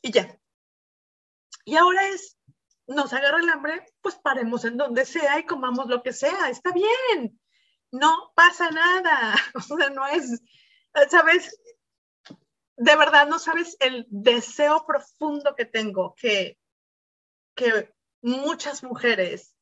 y 0.00 0.12
ya. 0.12 0.38
Y 1.64 1.76
ahora 1.76 2.08
es, 2.08 2.38
nos 2.86 3.12
agarra 3.12 3.38
el 3.38 3.48
hambre, 3.48 3.86
pues 4.00 4.16
paremos 4.16 4.64
en 4.64 4.76
donde 4.76 5.04
sea 5.04 5.38
y 5.38 5.46
comamos 5.46 5.86
lo 5.88 6.02
que 6.02 6.12
sea, 6.12 6.48
está 6.48 6.72
bien, 6.72 7.40
no 7.90 8.32
pasa 8.34 8.70
nada, 8.70 9.34
o 9.54 9.60
sea, 9.60 9.90
no 9.90 10.06
es, 10.06 10.42
¿sabes? 11.10 11.56
De 12.76 12.96
verdad 12.96 13.28
no 13.28 13.38
sabes 13.38 13.76
el 13.80 14.06
deseo 14.08 14.84
profundo 14.86 15.54
que 15.54 15.64
tengo 15.64 16.14
que, 16.16 16.58
que 17.54 17.92
muchas 18.22 18.82
mujeres 18.82 19.54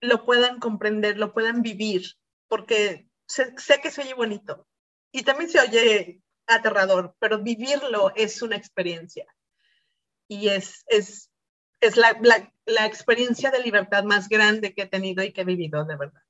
lo 0.00 0.24
puedan 0.24 0.60
comprender, 0.60 1.18
lo 1.18 1.32
puedan 1.32 1.62
vivir, 1.62 2.02
porque 2.48 3.08
sé, 3.26 3.54
que 3.82 3.90
se 3.90 4.02
oye 4.02 4.14
bonito 4.14 4.66
y 5.12 5.22
también 5.22 5.50
se 5.50 5.60
oye 5.60 6.22
aterrador, 6.46 7.14
pero 7.18 7.42
vivirlo 7.42 8.12
es 8.14 8.42
una 8.42 8.56
experiencia. 8.56 9.26
Y 10.28 10.48
es, 10.48 10.84
es, 10.88 11.30
es 11.80 11.96
la, 11.96 12.18
la, 12.66 12.86
experiencia 12.86 13.50
de 13.50 13.62
libertad 13.62 14.04
más 14.04 14.28
grande 14.28 14.74
que 14.74 14.82
he 14.82 14.86
tenido 14.86 15.24
y 15.24 15.32
que 15.32 15.40
he 15.40 15.44
vivido, 15.44 15.84
de 15.84 15.96
verdad. 15.96 16.22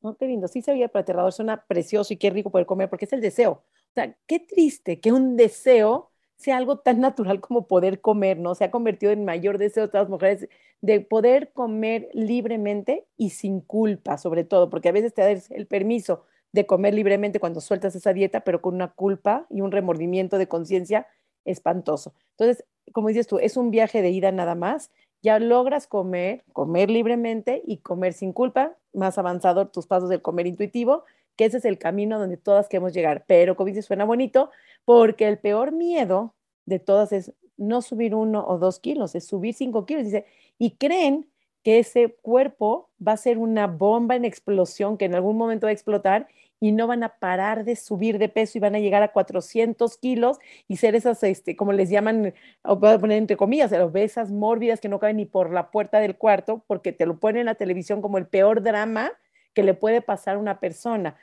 Oh, 0.00 0.16
qué 0.16 0.26
lindo, 0.26 0.48
sí 0.48 0.62
se 0.62 0.72
oye 0.72 0.84
aterrador, 0.84 1.32
suena 1.32 1.64
precioso 1.64 2.12
y 2.12 2.16
qué 2.16 2.30
rico 2.30 2.50
poder 2.50 2.66
comer, 2.66 2.88
porque 2.88 3.04
es 3.04 3.12
el 3.12 3.20
deseo. 3.20 3.64
O 3.92 3.94
sea, 3.94 4.16
qué 4.26 4.40
triste 4.40 5.00
que 5.00 5.12
un 5.12 5.36
deseo 5.36 6.10
sea 6.36 6.56
algo 6.56 6.78
tan 6.78 7.00
natural 7.00 7.40
como 7.40 7.66
poder 7.68 8.00
comer, 8.00 8.38
¿no? 8.38 8.54
Se 8.54 8.64
ha 8.64 8.70
convertido 8.70 9.12
en 9.12 9.24
mayor 9.24 9.58
deseo 9.58 9.86
de 9.86 9.98
las 9.98 10.08
mujeres 10.08 10.48
de 10.80 11.00
poder 11.00 11.52
comer 11.52 12.08
libremente 12.14 13.06
y 13.18 13.30
sin 13.30 13.60
culpa, 13.60 14.16
sobre 14.16 14.44
todo, 14.44 14.70
porque 14.70 14.88
a 14.88 14.92
veces 14.92 15.14
te 15.14 15.22
das 15.22 15.50
el 15.50 15.66
permiso 15.66 16.24
de 16.52 16.66
comer 16.66 16.94
libremente 16.94 17.38
cuando 17.38 17.60
sueltas 17.60 17.94
esa 17.94 18.12
dieta, 18.14 18.40
pero 18.40 18.62
con 18.62 18.74
una 18.74 18.92
culpa 18.92 19.46
y 19.50 19.60
un 19.60 19.70
remordimiento 19.72 20.38
de 20.38 20.48
conciencia 20.48 21.06
espantoso. 21.44 22.14
Entonces, 22.30 22.64
como 22.92 23.08
dices 23.08 23.26
tú, 23.26 23.38
es 23.38 23.56
un 23.56 23.70
viaje 23.70 24.00
de 24.02 24.10
ida 24.10 24.32
nada 24.32 24.54
más, 24.54 24.90
ya 25.22 25.38
logras 25.38 25.86
comer, 25.86 26.44
comer 26.52 26.90
libremente 26.90 27.62
y 27.66 27.78
comer 27.78 28.14
sin 28.14 28.32
culpa, 28.32 28.76
más 28.92 29.18
avanzado 29.18 29.68
tus 29.68 29.86
pasos 29.86 30.08
del 30.08 30.22
comer 30.22 30.46
intuitivo, 30.46 31.04
que 31.36 31.46
ese 31.46 31.58
es 31.58 31.64
el 31.64 31.78
camino 31.78 32.18
donde 32.18 32.36
todas 32.36 32.68
queremos 32.68 32.92
llegar. 32.92 33.24
Pero, 33.26 33.56
como 33.56 33.68
dices, 33.68 33.86
suena 33.86 34.04
bonito, 34.04 34.50
porque 34.84 35.28
el 35.28 35.38
peor 35.38 35.72
miedo 35.72 36.34
de 36.66 36.78
todas 36.78 37.12
es 37.12 37.32
no 37.56 37.82
subir 37.82 38.14
uno 38.14 38.44
o 38.46 38.58
dos 38.58 38.80
kilos, 38.80 39.14
es 39.14 39.26
subir 39.26 39.54
cinco 39.54 39.86
kilos. 39.86 40.04
Dice, 40.04 40.26
y 40.58 40.76
creen 40.76 41.28
que 41.62 41.78
ese 41.78 42.14
cuerpo 42.22 42.90
va 43.06 43.12
a 43.12 43.16
ser 43.16 43.38
una 43.38 43.66
bomba 43.66 44.16
en 44.16 44.24
explosión 44.24 44.98
que 44.98 45.04
en 45.04 45.14
algún 45.14 45.36
momento 45.36 45.66
va 45.66 45.70
a 45.70 45.72
explotar 45.72 46.28
y 46.60 46.70
no 46.70 46.86
van 46.86 47.02
a 47.02 47.18
parar 47.18 47.64
de 47.64 47.74
subir 47.74 48.18
de 48.18 48.28
peso 48.28 48.56
y 48.56 48.60
van 48.60 48.76
a 48.76 48.78
llegar 48.78 49.02
a 49.02 49.12
400 49.12 49.96
kilos 49.98 50.38
y 50.68 50.76
ser 50.76 50.94
esas, 50.94 51.22
este, 51.24 51.56
como 51.56 51.72
les 51.72 51.90
llaman, 51.90 52.34
voy 52.62 52.90
a 52.90 52.98
poner 52.98 53.18
entre 53.18 53.36
comillas, 53.36 53.72
obesas 53.72 54.30
mórbidas 54.30 54.80
que 54.80 54.88
no 54.88 55.00
caben 55.00 55.16
ni 55.16 55.26
por 55.26 55.52
la 55.52 55.72
puerta 55.72 55.98
del 55.98 56.16
cuarto 56.16 56.64
porque 56.68 56.92
te 56.92 57.04
lo 57.04 57.18
ponen 57.18 57.40
en 57.40 57.46
la 57.46 57.56
televisión 57.56 58.00
como 58.00 58.18
el 58.18 58.26
peor 58.26 58.62
drama 58.62 59.12
que 59.54 59.62
le 59.62 59.74
puede 59.74 60.02
pasar 60.02 60.36
a 60.36 60.38
una 60.38 60.60
persona. 60.60 61.16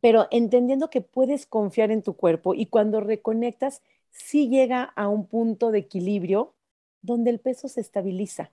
Pero 0.00 0.28
entendiendo 0.30 0.90
que 0.90 1.00
puedes 1.00 1.46
confiar 1.46 1.90
en 1.90 2.02
tu 2.02 2.14
cuerpo 2.14 2.54
y 2.54 2.66
cuando 2.66 3.00
reconectas, 3.00 3.82
sí 4.10 4.48
llega 4.48 4.82
a 4.82 5.08
un 5.08 5.26
punto 5.26 5.70
de 5.70 5.78
equilibrio 5.78 6.54
donde 7.02 7.30
el 7.30 7.40
peso 7.40 7.68
se 7.68 7.80
estabiliza 7.80 8.50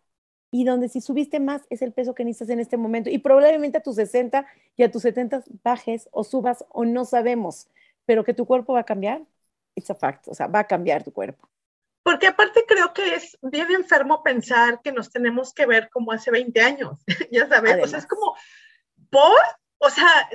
y 0.52 0.64
donde 0.64 0.90
si 0.90 1.02
subiste 1.02 1.40
más 1.40 1.64
es 1.70 1.82
el 1.82 1.92
peso 1.92 2.16
que 2.16 2.24
necesitas 2.24 2.50
en 2.50 2.60
este 2.60 2.78
momento 2.78 3.10
y 3.10 3.18
probablemente 3.18 3.78
a 3.78 3.84
tus 3.84 3.96
60 3.96 4.46
y 4.76 4.84
a 4.84 4.92
tus 4.92 5.02
70 5.02 5.44
bajes 5.64 6.08
o 6.12 6.24
subas 6.24 6.66
o 6.70 6.86
no 6.86 7.06
sabemos, 7.06 7.68
pero 8.06 8.24
que 8.24 8.34
tu 8.34 8.46
cuerpo 8.46 8.74
va 8.74 8.82
a 8.82 8.86
cambiar, 8.86 9.24
it's 9.76 9.90
a 9.90 9.96
fact, 9.96 10.28
o 10.28 10.34
sea, 10.34 10.48
va 10.48 10.60
a 10.60 10.68
cambiar 10.68 11.04
tu 11.04 11.12
cuerpo. 11.12 11.50
Porque 12.04 12.28
aparte 12.28 12.64
creo 12.66 12.94
que 12.94 13.16
es 13.16 13.38
bien 13.42 13.70
enfermo 13.72 14.24
pensar 14.24 14.82
que 14.82 14.94
nos 14.94 15.12
tenemos 15.12 15.54
que 15.54 15.66
ver 15.66 15.90
como 15.90 16.14
hace 16.14 16.32
20 16.32 16.62
años, 16.62 17.00
ya 17.32 17.48
sabes, 17.48 17.84
o 17.84 17.88
sea, 17.88 18.00
es 18.00 18.08
como, 18.08 18.36
¿por? 19.10 19.40
O 19.80 19.90
sea, 19.90 20.30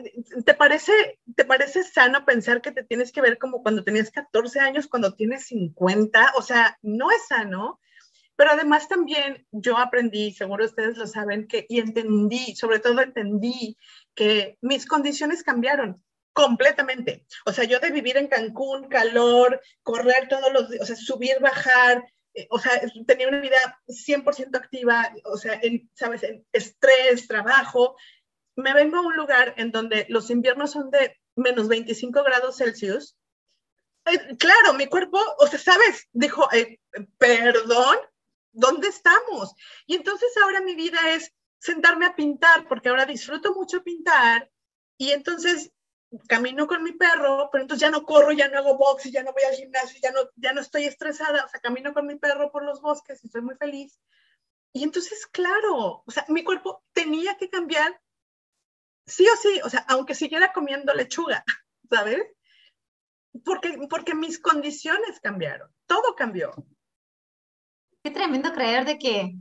¿te 0.45 0.55
parece, 0.55 0.93
¿te 1.35 1.45
parece 1.45 1.83
sano 1.83 2.25
pensar 2.25 2.63
que 2.63 2.71
te 2.71 2.85
tienes 2.85 3.11
que 3.11 3.21
ver 3.21 3.39
como 3.39 3.63
cuando 3.63 3.83
tenías 3.83 4.11
14 4.11 4.61
años, 4.61 4.87
cuando 4.87 5.15
tienes 5.15 5.47
50? 5.47 6.35
O 6.37 6.43
sea, 6.43 6.79
no 6.83 7.11
es 7.11 7.27
sano. 7.27 7.81
Pero 8.37 8.51
además 8.53 8.89
también 8.89 9.47
yo 9.51 9.77
aprendí, 9.79 10.33
seguro 10.33 10.65
ustedes 10.65 10.97
lo 10.97 11.07
saben, 11.07 11.47
que 11.47 11.67
y 11.69 11.81
entendí, 11.81 12.57
sobre 12.57 12.79
todo 12.79 13.01
entendí 13.03 13.77
que 14.15 14.57
mis 14.63 14.87
condiciones 14.87 15.43
cambiaron 15.43 16.03
completamente. 16.33 17.27
O 17.45 17.53
sea, 17.53 17.65
yo 17.65 17.79
de 17.79 17.91
vivir 17.91 18.17
en 18.17 18.29
Cancún, 18.29 18.89
calor, 18.89 19.61
correr 19.83 20.29
todos 20.29 20.53
los 20.53 20.71
días, 20.71 20.83
o 20.83 20.87
sea, 20.87 20.97
subir, 20.97 21.41
bajar, 21.41 22.05
eh, 22.35 22.47
o 22.51 22.59
sea, 22.59 22.81
tenía 23.07 23.29
una 23.29 23.41
vida 23.41 23.81
100% 23.87 24.57
activa, 24.57 25.13
o 25.25 25.37
sea, 25.37 25.59
en, 25.63 25.91
¿sabes? 25.95 26.23
En 26.23 26.47
estrés, 26.53 27.29
trabajo. 27.29 27.97
Me 28.57 28.75
vengo 28.75 28.99
a 28.99 29.03
un 29.03 29.17
lugar 29.17 29.55
en 29.57 29.71
donde 29.71 30.07
los 30.09 30.31
inviernos 30.31 30.73
son 30.73 30.91
de 30.91 31.19
menos 31.37 31.69
25 31.69 32.23
grados 32.23 32.59
Celsius. 32.59 33.17
Eh, 34.05 34.37
claro, 34.37 34.75
mi 34.75 34.87
cuerpo, 34.87 35.19
o 35.39 35.47
sea, 35.47 35.59
¿sabes? 35.59 36.09
Dijo, 36.13 36.53
eh, 36.53 36.81
perdón, 37.19 37.97
¿dónde 38.53 38.89
estamos? 38.89 39.55
Y 39.87 39.95
entonces 39.95 40.31
ahora 40.43 40.61
mi 40.61 40.75
vida 40.75 40.99
es 41.15 41.33
sentarme 41.59 42.07
a 42.07 42.17
pintar, 42.17 42.67
porque 42.69 42.89
ahora 42.89 43.07
disfruto 43.07 43.55
mucho 43.55 43.83
pintar, 43.85 44.51
y 44.99 45.13
entonces 45.13 45.73
camino 46.29 46.67
con 46.67 46.83
mi 46.83 46.93
perro, 46.93 47.49
pero 47.51 47.63
entonces 47.63 47.81
ya 47.81 47.91
no 47.91 48.05
corro, 48.05 48.33
ya 48.33 48.49
no 48.49 48.59
hago 48.59 48.77
box, 48.77 49.11
ya 49.11 49.23
no 49.23 49.33
voy 49.33 49.43
al 49.45 49.55
gimnasio, 49.55 49.99
ya 50.03 50.13
no, 50.13 50.21
ya 50.37 50.53
no 50.53 50.61
estoy 50.61 50.85
estresada, 50.85 51.45
o 51.45 51.49
sea, 51.49 51.61
camino 51.61 51.95
con 51.95 52.07
mi 52.07 52.17
perro 52.17 52.51
por 52.53 52.65
los 52.65 52.81
bosques 52.81 53.23
y 53.23 53.27
estoy 53.27 53.43
muy 53.43 53.55
feliz. 53.57 53.99
Y 54.73 54.85
entonces, 54.85 55.27
claro, 55.27 56.03
o 56.07 56.11
sea, 56.11 56.25
mi 56.29 56.45
cuerpo 56.45 56.83
tenía 56.93 57.37
que 57.37 57.49
cambiar, 57.49 58.01
sí 59.07 59.27
o 59.29 59.37
sí, 59.37 59.61
o 59.65 59.71
sea, 59.71 59.85
aunque 59.89 60.15
siguiera 60.15 60.53
comiendo 60.53 60.95
lechuga, 60.95 61.45
¿sabes? 61.91 62.23
Porque, 63.45 63.79
porque 63.89 64.15
mis 64.15 64.39
condiciones 64.41 65.21
cambiaron, 65.21 65.71
todo 65.87 66.15
cambió. 66.15 66.53
Qué 68.03 68.11
tremendo 68.11 68.53
creer 68.53 68.85
de 68.85 68.99
que 68.99 69.37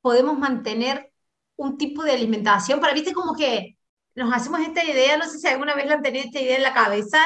podemos 0.00 0.38
mantener 0.38 1.12
un 1.56 1.78
tipo 1.78 2.04
de 2.04 2.12
alimentación. 2.12 2.80
Para 2.80 2.92
viste 2.92 3.12
como 3.12 3.34
que 3.34 3.78
nos 4.14 4.32
hacemos 4.32 4.60
esta 4.60 4.84
idea, 4.84 5.16
no 5.16 5.24
sé 5.24 5.38
si 5.38 5.48
alguna 5.48 5.74
vez 5.74 5.86
la 5.86 5.94
han 5.94 6.02
tenido 6.02 6.24
esta 6.26 6.40
idea 6.40 6.56
en 6.56 6.62
la 6.62 6.74
cabeza, 6.74 7.18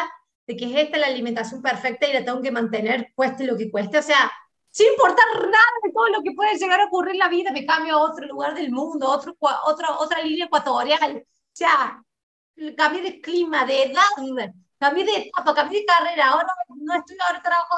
de 0.47 0.57
que 0.57 0.65
es 0.65 0.85
esta 0.85 0.97
la 0.97 1.09
alimentación 1.09 1.61
perfecta 1.61 2.09
y 2.09 2.13
la 2.13 2.25
tengo 2.25 2.41
que 2.41 2.51
mantener 2.51 3.13
cueste 3.15 3.45
lo 3.45 3.57
que 3.57 3.71
cueste. 3.71 3.99
O 3.99 4.03
sea, 4.03 4.31
sin 4.70 4.88
importar 4.92 5.26
nada 5.35 5.72
de 5.83 5.92
todo 5.92 6.09
lo 6.09 6.22
que 6.22 6.33
puede 6.35 6.57
llegar 6.59 6.81
a 6.81 6.87
ocurrir 6.87 7.12
en 7.12 7.18
la 7.18 7.28
vida, 7.28 7.52
me 7.52 7.66
cambio 7.66 7.94
a 7.94 8.02
otro 8.02 8.26
lugar 8.26 8.54
del 8.54 8.70
mundo, 8.70 9.09
otro, 9.09 9.37
otro, 9.40 9.98
otra 9.98 10.22
línea 10.22 10.46
ecuatorial. 10.46 11.24
O 11.26 11.50
sea, 11.52 12.02
cambié 12.76 13.02
de 13.02 13.20
clima, 13.20 13.64
de 13.64 13.85
edad, 13.85 14.02
cambié 14.78 15.04
de 15.04 15.16
etapa, 15.18 15.54
cambié 15.54 15.81
de 15.81 15.87
carrera. 15.87 16.28
Ahora 16.31 16.48
no 16.68 16.94
estoy, 16.94 17.16
ahora 17.26 17.42
trabajo 17.42 17.76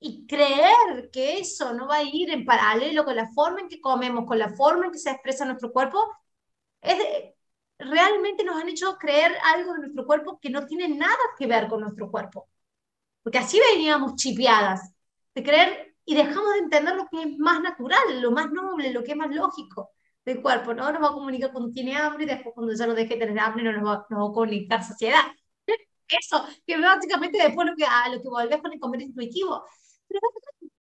y 0.00 0.26
creer 0.26 1.10
que 1.12 1.38
eso 1.38 1.74
no 1.74 1.86
va 1.86 1.96
a 1.96 2.02
ir 2.02 2.30
en 2.30 2.44
paralelo 2.46 3.04
con 3.04 3.16
la 3.16 3.28
forma 3.32 3.60
en 3.60 3.68
que 3.68 3.80
comemos, 3.80 4.24
con 4.26 4.38
la 4.38 4.48
forma 4.50 4.86
en 4.86 4.92
que 4.92 4.98
se 4.98 5.10
expresa 5.10 5.44
nuestro 5.44 5.72
cuerpo, 5.72 5.98
es 6.80 6.98
realmente 7.78 8.44
nos 8.44 8.60
han 8.60 8.68
hecho 8.68 8.96
creer 8.98 9.32
algo 9.54 9.74
de 9.74 9.80
nuestro 9.80 10.06
cuerpo 10.06 10.38
que 10.40 10.50
no 10.50 10.66
tiene 10.66 10.88
nada 10.88 11.16
que 11.38 11.46
ver 11.46 11.68
con 11.68 11.80
nuestro 11.80 12.10
cuerpo. 12.10 12.48
Porque 13.22 13.38
así 13.38 13.60
veníamos 13.60 14.16
chipeadas, 14.16 14.92
de 15.34 15.42
creer 15.42 15.89
y 16.10 16.14
dejamos 16.14 16.52
de 16.54 16.58
entender 16.58 16.96
lo 16.96 17.06
que 17.08 17.22
es 17.22 17.38
más 17.38 17.60
natural, 17.62 18.20
lo 18.20 18.32
más 18.32 18.50
noble, 18.50 18.92
lo 18.92 19.04
que 19.04 19.12
es 19.12 19.16
más 19.16 19.30
lógico 19.34 19.92
del 20.24 20.42
cuerpo, 20.42 20.74
¿no? 20.74 20.90
Nos 20.90 21.00
va 21.02 21.08
a 21.08 21.12
comunicar 21.12 21.52
cuando 21.52 21.70
tiene 21.70 21.96
hambre 21.96 22.24
y 22.24 22.26
después 22.26 22.52
cuando 22.52 22.74
ya 22.74 22.86
no 22.86 22.94
deje 22.94 23.14
de 23.14 23.26
tener 23.26 23.38
hambre 23.38 23.62
no 23.62 23.72
nos 23.72 23.86
va, 23.86 24.06
nos 24.10 24.20
va 24.20 24.30
a 24.30 24.32
comunicar 24.34 24.82
saciedad. 24.82 25.22
Eso, 26.08 26.44
que 26.66 26.76
básicamente 26.80 27.38
después 27.40 27.64
lo 27.64 27.76
que, 27.76 27.84
a 27.84 28.08
lo 28.08 28.20
que 28.20 28.28
volvés 28.28 28.60
con 28.60 28.72
el 28.72 28.80
comer 28.80 29.02
intuitivo 29.02 29.64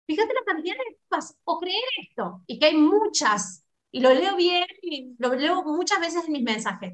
fíjate 0.08 0.34
la 0.34 0.44
cantidad 0.46 0.76
de 0.76 0.98
cosas, 1.10 1.38
o 1.44 1.60
creer 1.60 1.84
esto, 2.02 2.42
y 2.48 2.60
que 2.60 2.68
hay 2.68 2.78
muchas, 2.78 3.66
y 3.92 4.00
lo 4.00 4.14
leo 4.14 4.36
bien, 4.38 4.66
y 4.82 5.16
lo 5.20 5.34
leo 5.36 5.64
muchas 5.64 6.00
veces 6.00 6.26
en 6.26 6.34
mis 6.34 6.44
mensajes. 6.44 6.94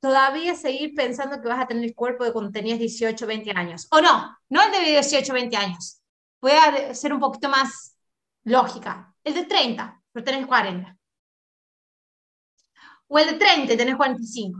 Todavía 0.00 0.54
seguir 0.54 0.94
pensando 0.94 1.40
que 1.40 1.48
vas 1.48 1.60
a 1.60 1.66
tener 1.66 1.84
el 1.84 1.94
cuerpo 1.94 2.24
de 2.24 2.32
cuando 2.32 2.50
tenías 2.50 2.78
18, 2.78 3.26
20 3.26 3.50
años. 3.52 3.86
O 3.90 4.00
no, 4.00 4.36
no 4.48 4.62
el 4.62 4.72
de 4.72 4.80
18, 4.80 5.32
20 5.32 5.56
años. 5.56 6.01
Voy 6.42 6.52
a 6.52 6.94
ser 6.94 7.14
un 7.14 7.20
poquito 7.20 7.48
más 7.48 7.96
lógica. 8.44 9.14
El 9.24 9.34
de 9.34 9.44
30, 9.46 10.02
pero 10.12 10.24
tenés 10.24 10.46
40. 10.46 10.98
O 13.08 13.18
el 13.18 13.26
de 13.28 13.34
30 13.34 13.72
y 13.72 13.76
tenés 13.76 13.96
45 13.96 14.58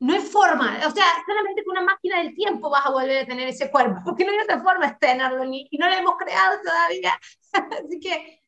no 0.00 0.14
hay 0.14 0.20
forma, 0.20 0.78
o 0.86 0.90
sea, 0.90 1.04
solamente 1.26 1.64
con 1.64 1.76
una 1.76 1.86
máquina 1.86 2.18
del 2.18 2.34
tiempo 2.34 2.70
vas 2.70 2.86
a 2.86 2.90
volver 2.90 3.24
a 3.24 3.26
tener 3.26 3.48
ese 3.48 3.70
cuerpo, 3.70 4.00
porque 4.04 4.24
no 4.24 4.30
hay 4.30 4.38
otra 4.38 4.62
forma 4.62 4.86
de 4.86 4.96
tenerlo, 4.96 5.44
ni, 5.44 5.66
y 5.70 5.78
no 5.78 5.88
lo 5.88 5.94
hemos 5.94 6.16
creado 6.16 6.60
todavía. 6.62 7.18
Así 7.84 7.98
que 8.00 8.40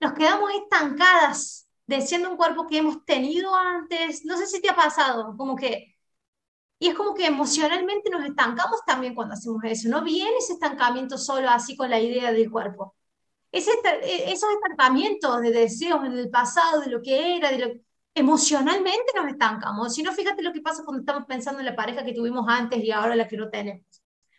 nos 0.00 0.14
quedamos 0.14 0.50
estancadas 0.52 1.68
de 1.86 2.00
siendo 2.00 2.30
un 2.30 2.36
cuerpo 2.36 2.66
que 2.66 2.78
hemos 2.78 3.04
tenido 3.04 3.54
antes, 3.54 4.24
no 4.24 4.36
sé 4.38 4.46
si 4.46 4.62
te 4.62 4.70
ha 4.70 4.76
pasado, 4.76 5.36
como 5.36 5.56
que, 5.56 5.93
y 6.78 6.88
es 6.88 6.94
como 6.94 7.14
que 7.14 7.26
emocionalmente 7.26 8.10
nos 8.10 8.24
estancamos 8.24 8.80
también 8.86 9.14
cuando 9.14 9.34
hacemos 9.34 9.62
eso, 9.64 9.88
no 9.88 10.02
viene 10.02 10.36
ese 10.38 10.54
estancamiento 10.54 11.16
solo 11.18 11.48
así 11.48 11.76
con 11.76 11.90
la 11.90 12.00
idea 12.00 12.32
del 12.32 12.50
cuerpo. 12.50 12.94
Ese, 13.52 13.70
e, 14.02 14.32
esos 14.32 14.50
estancamientos 14.50 15.40
de 15.40 15.50
deseos 15.52 16.04
en 16.04 16.18
el 16.18 16.30
pasado, 16.30 16.80
de 16.80 16.90
lo 16.90 17.00
que 17.00 17.36
era, 17.36 17.50
de 17.50 17.58
lo, 17.58 17.72
emocionalmente 18.14 19.12
nos 19.14 19.28
estancamos. 19.28 19.94
Si 19.94 20.02
no, 20.02 20.12
fíjate 20.12 20.42
lo 20.42 20.52
que 20.52 20.60
pasa 20.60 20.84
cuando 20.84 21.00
estamos 21.00 21.24
pensando 21.26 21.60
en 21.60 21.66
la 21.66 21.76
pareja 21.76 22.04
que 22.04 22.12
tuvimos 22.12 22.46
antes 22.48 22.82
y 22.82 22.90
ahora 22.90 23.16
la 23.16 23.28
que 23.28 23.36
no 23.36 23.50
tenemos. 23.50 23.84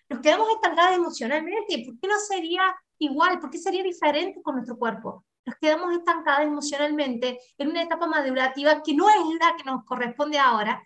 Nos 0.10 0.20
quedamos 0.22 0.50
estancadas 0.50 0.96
emocionalmente. 0.96 1.84
¿Por 1.86 2.00
qué 2.00 2.08
no 2.08 2.20
sería 2.20 2.76
igual? 3.00 3.40
¿Por 3.40 3.50
qué 3.50 3.58
sería 3.58 3.84
diferente 3.84 4.42
con 4.42 4.56
nuestro 4.56 4.78
cuerpo? 4.78 5.26
Nos 5.46 5.56
quedamos 5.58 5.94
estancadas 5.94 6.46
emocionalmente 6.46 7.40
en 7.58 7.70
una 7.70 7.84
etapa 7.84 8.08
madurativa 8.08 8.82
que 8.84 8.96
no 8.96 9.10
es 9.10 9.16
la 9.40 9.56
que 9.58 9.64
nos 9.64 9.84
corresponde 9.86 10.40
ahora 10.40 10.82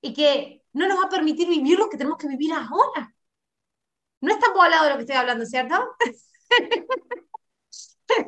y 0.00 0.12
que 0.12 0.62
no 0.76 0.86
nos 0.86 0.98
va 0.98 1.06
a 1.06 1.08
permitir 1.08 1.48
vivir 1.48 1.78
lo 1.78 1.88
que 1.88 1.96
tenemos 1.96 2.18
que 2.18 2.28
vivir 2.28 2.52
ahora. 2.52 3.14
No 4.20 4.32
es 4.32 4.38
tan 4.38 4.52
volado 4.52 4.90
lo 4.90 4.96
que 4.96 5.02
estoy 5.02 5.16
hablando, 5.16 5.46
¿cierto? 5.46 5.96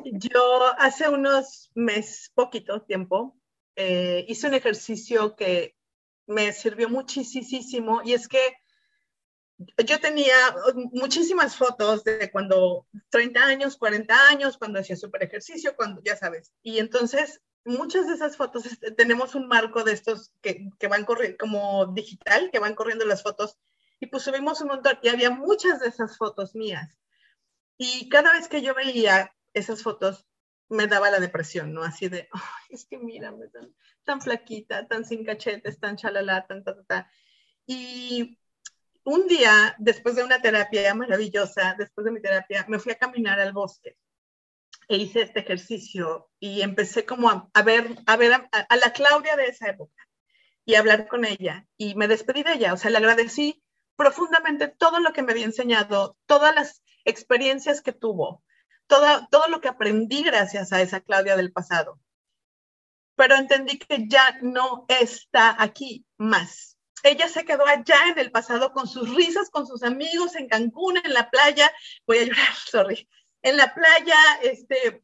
Yo 0.05 0.63
hace 0.79 1.09
unos 1.09 1.69
meses, 1.75 2.31
poquito 2.33 2.81
tiempo, 2.81 3.37
eh, 3.75 4.25
hice 4.27 4.47
un 4.47 4.55
ejercicio 4.55 5.35
que 5.35 5.75
me 6.25 6.51
sirvió 6.51 6.89
muchísimo 6.89 8.01
y 8.03 8.13
es 8.13 8.27
que 8.27 8.41
yo 9.85 9.99
tenía 9.99 10.35
muchísimas 10.91 11.55
fotos 11.55 12.03
de 12.03 12.31
cuando 12.31 12.87
30 13.09 13.43
años, 13.43 13.77
40 13.77 14.27
años, 14.29 14.57
cuando 14.57 14.79
hacía 14.79 14.95
super 14.95 15.21
ejercicio, 15.23 15.75
cuando 15.75 16.01
ya 16.03 16.15
sabes. 16.15 16.51
Y 16.63 16.79
entonces 16.79 17.41
muchas 17.69 18.07
de 18.07 18.13
esas 18.13 18.37
fotos 18.37 18.65
este, 18.65 18.91
tenemos 18.91 19.35
un 19.35 19.47
marco 19.47 19.83
de 19.83 19.93
estos 19.93 20.31
que, 20.41 20.69
que 20.79 20.87
van 20.87 21.05
corriendo 21.05 21.37
como 21.37 21.87
digital, 21.87 22.49
que 22.51 22.59
van 22.59 22.75
corriendo 22.75 23.05
las 23.05 23.23
fotos 23.23 23.57
y 23.99 24.07
pues 24.07 24.23
subimos 24.23 24.61
un 24.61 24.69
montón 24.69 24.97
y 25.01 25.09
había 25.09 25.29
muchas 25.29 25.79
de 25.79 25.87
esas 25.87 26.17
fotos 26.17 26.55
mías. 26.55 26.97
Y 27.77 28.09
cada 28.09 28.33
vez 28.33 28.47
que 28.47 28.61
yo 28.61 28.73
veía 28.73 29.33
esas 29.53 29.83
fotos, 29.83 30.25
me 30.69 30.87
daba 30.87 31.09
la 31.09 31.19
depresión, 31.19 31.73
¿no? 31.73 31.83
Así 31.83 32.07
de, 32.09 32.29
es 32.69 32.85
que 32.85 32.97
mírame, 32.97 33.47
tan, 33.47 33.73
tan 34.03 34.21
flaquita, 34.21 34.87
tan 34.87 35.05
sin 35.05 35.25
cachetes, 35.25 35.79
tan 35.79 35.97
chalala, 35.97 36.45
tan, 36.47 36.63
ta, 36.63 36.75
ta, 36.75 36.83
ta. 36.83 37.11
Y 37.65 38.37
un 39.03 39.27
día, 39.27 39.75
después 39.79 40.15
de 40.15 40.23
una 40.23 40.41
terapia 40.41 40.93
maravillosa, 40.93 41.75
después 41.77 42.05
de 42.05 42.11
mi 42.11 42.21
terapia, 42.21 42.65
me 42.67 42.79
fui 42.79 42.91
a 42.91 42.97
caminar 42.97 43.39
al 43.39 43.53
bosque. 43.53 43.97
E 44.89 44.97
hice 44.97 45.21
este 45.21 45.41
ejercicio 45.41 46.29
y 46.39 46.63
empecé 46.63 47.05
como 47.05 47.29
a, 47.29 47.61
ver, 47.61 47.95
a, 48.07 48.17
ver 48.17 48.33
a, 48.33 48.75
la 48.75 48.91
Claudia 48.91 49.35
de 49.35 49.45
esa 49.45 49.69
época 49.69 50.07
y 50.65 50.75
hablar 50.75 51.07
con 51.07 51.25
ella 51.25 51.67
y 51.77 51.93
me 51.93 52.07
despedí 52.07 52.41
de 52.41 52.53
ella, 52.53 52.73
o 52.73 52.77
sea, 52.77 52.89
le 52.89 52.97
agradecí 52.97 53.63
profundamente 53.95 54.67
todo 54.67 54.99
lo 54.99 55.13
que 55.13 55.21
me 55.21 55.31
había 55.31 55.45
enseñado, 55.45 56.17
todas 56.25 56.55
las 56.55 56.81
experiencias 57.05 57.81
que 57.81 57.91
tuvo, 57.91 58.43
todo, 58.87 59.27
todo 59.29 59.47
lo 59.47 59.61
que 59.61 59.67
aprendí 59.67 60.23
gracias 60.23 60.73
a 60.73 60.81
esa 60.81 61.01
Claudia 61.01 61.37
del 61.37 61.51
pasado. 61.51 61.99
Pero 63.15 63.35
entendí 63.35 63.77
que 63.77 64.07
ya 64.07 64.39
no 64.41 64.85
está 64.87 65.61
aquí 65.61 66.05
más. 66.17 66.77
Ella 67.03 67.27
se 67.29 67.45
quedó 67.45 67.65
allá 67.67 67.97
en 68.11 68.17
el 68.17 68.31
pasado 68.31 68.71
con 68.71 68.87
sus 68.87 69.13
risas, 69.13 69.49
con 69.49 69.67
sus 69.67 69.83
amigos 69.83 70.35
en 70.35 70.47
Cancún, 70.47 70.97
en 70.97 71.13
la 71.13 71.29
playa. 71.29 71.69
Voy 72.07 72.19
a 72.19 72.23
llorar, 72.23 72.53
sorry 72.71 73.07
en 73.41 73.57
la 73.57 73.73
playa, 73.73 74.17
este, 74.41 75.03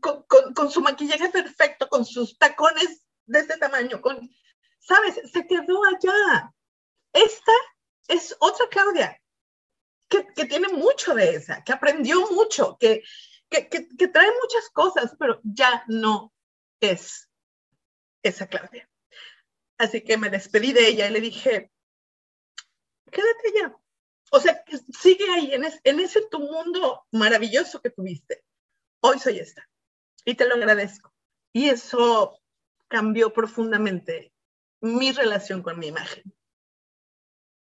con, 0.00 0.70
su 0.70 0.80
maquillaje 0.80 1.28
perfecto, 1.30 1.88
con 1.88 2.04
sus 2.04 2.38
tacones 2.38 3.06
de 3.26 3.40
este 3.40 3.56
tamaño, 3.58 4.00
con, 4.00 4.30
¿sabes? 4.78 5.20
Se 5.32 5.46
quedó 5.46 5.82
allá. 5.84 6.52
Esta 7.12 7.52
es 8.08 8.36
otra 8.40 8.66
Claudia, 8.68 9.20
que, 10.08 10.24
tiene 10.46 10.68
mucho 10.68 11.14
de 11.14 11.36
esa, 11.36 11.62
que 11.62 11.72
aprendió 11.72 12.30
mucho, 12.30 12.76
que, 12.78 13.02
que, 13.48 13.68
que, 13.68 14.08
trae 14.08 14.30
muchas 14.42 14.70
cosas, 14.70 15.14
pero 15.18 15.40
ya 15.42 15.84
no 15.88 16.32
es 16.80 17.28
esa 18.22 18.46
Claudia. 18.46 18.88
Así 19.78 20.02
que 20.02 20.18
me 20.18 20.28
despedí 20.28 20.72
de 20.72 20.88
ella 20.88 21.08
y 21.08 21.12
le 21.12 21.20
dije, 21.20 21.70
quédate 23.10 23.52
ya, 23.58 23.76
o 24.30 24.40
sea, 24.40 24.64
sigue 24.98 25.24
ahí, 25.30 25.52
en, 25.52 26.00
ese 26.00 26.22
tu 26.30 26.38
mundo 26.38 27.04
maravilloso 27.10 27.80
que 27.80 27.90
tuviste. 27.90 28.44
Hoy 29.00 29.18
soy 29.18 29.38
esta. 29.38 29.68
Y 30.24 30.34
te 30.34 30.46
lo 30.46 30.54
agradezco. 30.54 31.12
Y 31.52 31.68
eso 31.68 32.38
cambió 32.88 33.32
profundamente 33.32 34.32
mi 34.80 35.12
relación 35.12 35.62
con 35.62 35.78
mi 35.78 35.88
imagen. 35.88 36.22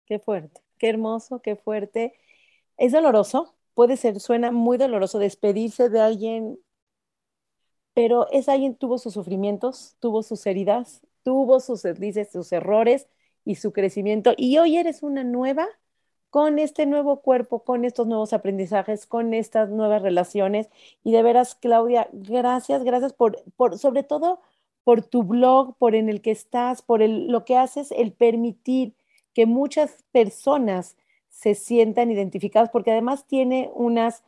Qué 0.07 0.19
fuerte, 0.19 0.62
qué 0.79 0.91
hermoso, 0.91 1.41
qué 1.41 1.57
fuerte. 1.57 2.14
Es 2.77 2.93
doloroso, 2.93 3.57
puede 3.75 3.97
ser, 3.97 4.21
suena 4.21 4.51
muy 4.51 4.77
doloroso 4.77 5.19
despedirse 5.19 5.89
de 5.89 6.01
alguien, 6.01 6.59
pero 7.95 8.31
es 8.31 8.49
alguien 8.49 8.77
tuvo 8.77 8.99
sus 8.99 9.14
sufrimientos, 9.14 9.97
tuvo 10.01 10.23
sus 10.23 10.47
heridas, 10.47 11.01
tuvo 11.23 11.61
sus, 11.61 11.83
dices, 11.83 12.31
sus 12.31 12.53
errores 12.53 13.09
y 13.45 13.57
su 13.57 13.73
crecimiento. 13.73 14.35
Y 14.37 14.59
hoy 14.59 14.77
eres 14.77 15.03
una 15.03 15.25
nueva 15.25 15.66
con 16.31 16.59
este 16.59 16.87
nuevo 16.87 17.20
cuerpo, 17.22 17.64
con 17.64 17.85
estos 17.85 18.07
nuevos 18.07 18.33
aprendizajes, 18.33 19.07
con 19.07 19.35
estas 19.35 19.70
nuevas 19.70 20.03
relaciones. 20.03 20.68
Y 21.05 21.12
de 21.12 21.22
veras, 21.22 21.55
Claudia, 21.55 22.09
gracias, 22.12 22.85
gracias 22.85 23.12
por, 23.12 23.43
por 23.57 23.79
sobre 23.79 24.03
todo 24.03 24.41
por 24.85 25.03
tu 25.05 25.22
blog, 25.22 25.76
por 25.76 25.95
en 25.95 26.09
el 26.09 26.22
que 26.22 26.31
estás, 26.31 26.83
por 26.83 27.03
el, 27.03 27.29
lo 27.29 27.45
que 27.45 27.57
haces, 27.57 27.93
el 27.93 28.12
permitir 28.12 28.95
que 29.35 29.47
muchas 29.47 30.03
personas 30.12 30.97
se 31.29 31.55
sientan 31.55 32.11
identificadas, 32.11 32.70
porque 32.70 32.93
además 32.93 33.26
tiene 33.26 33.70
unas 33.74 34.24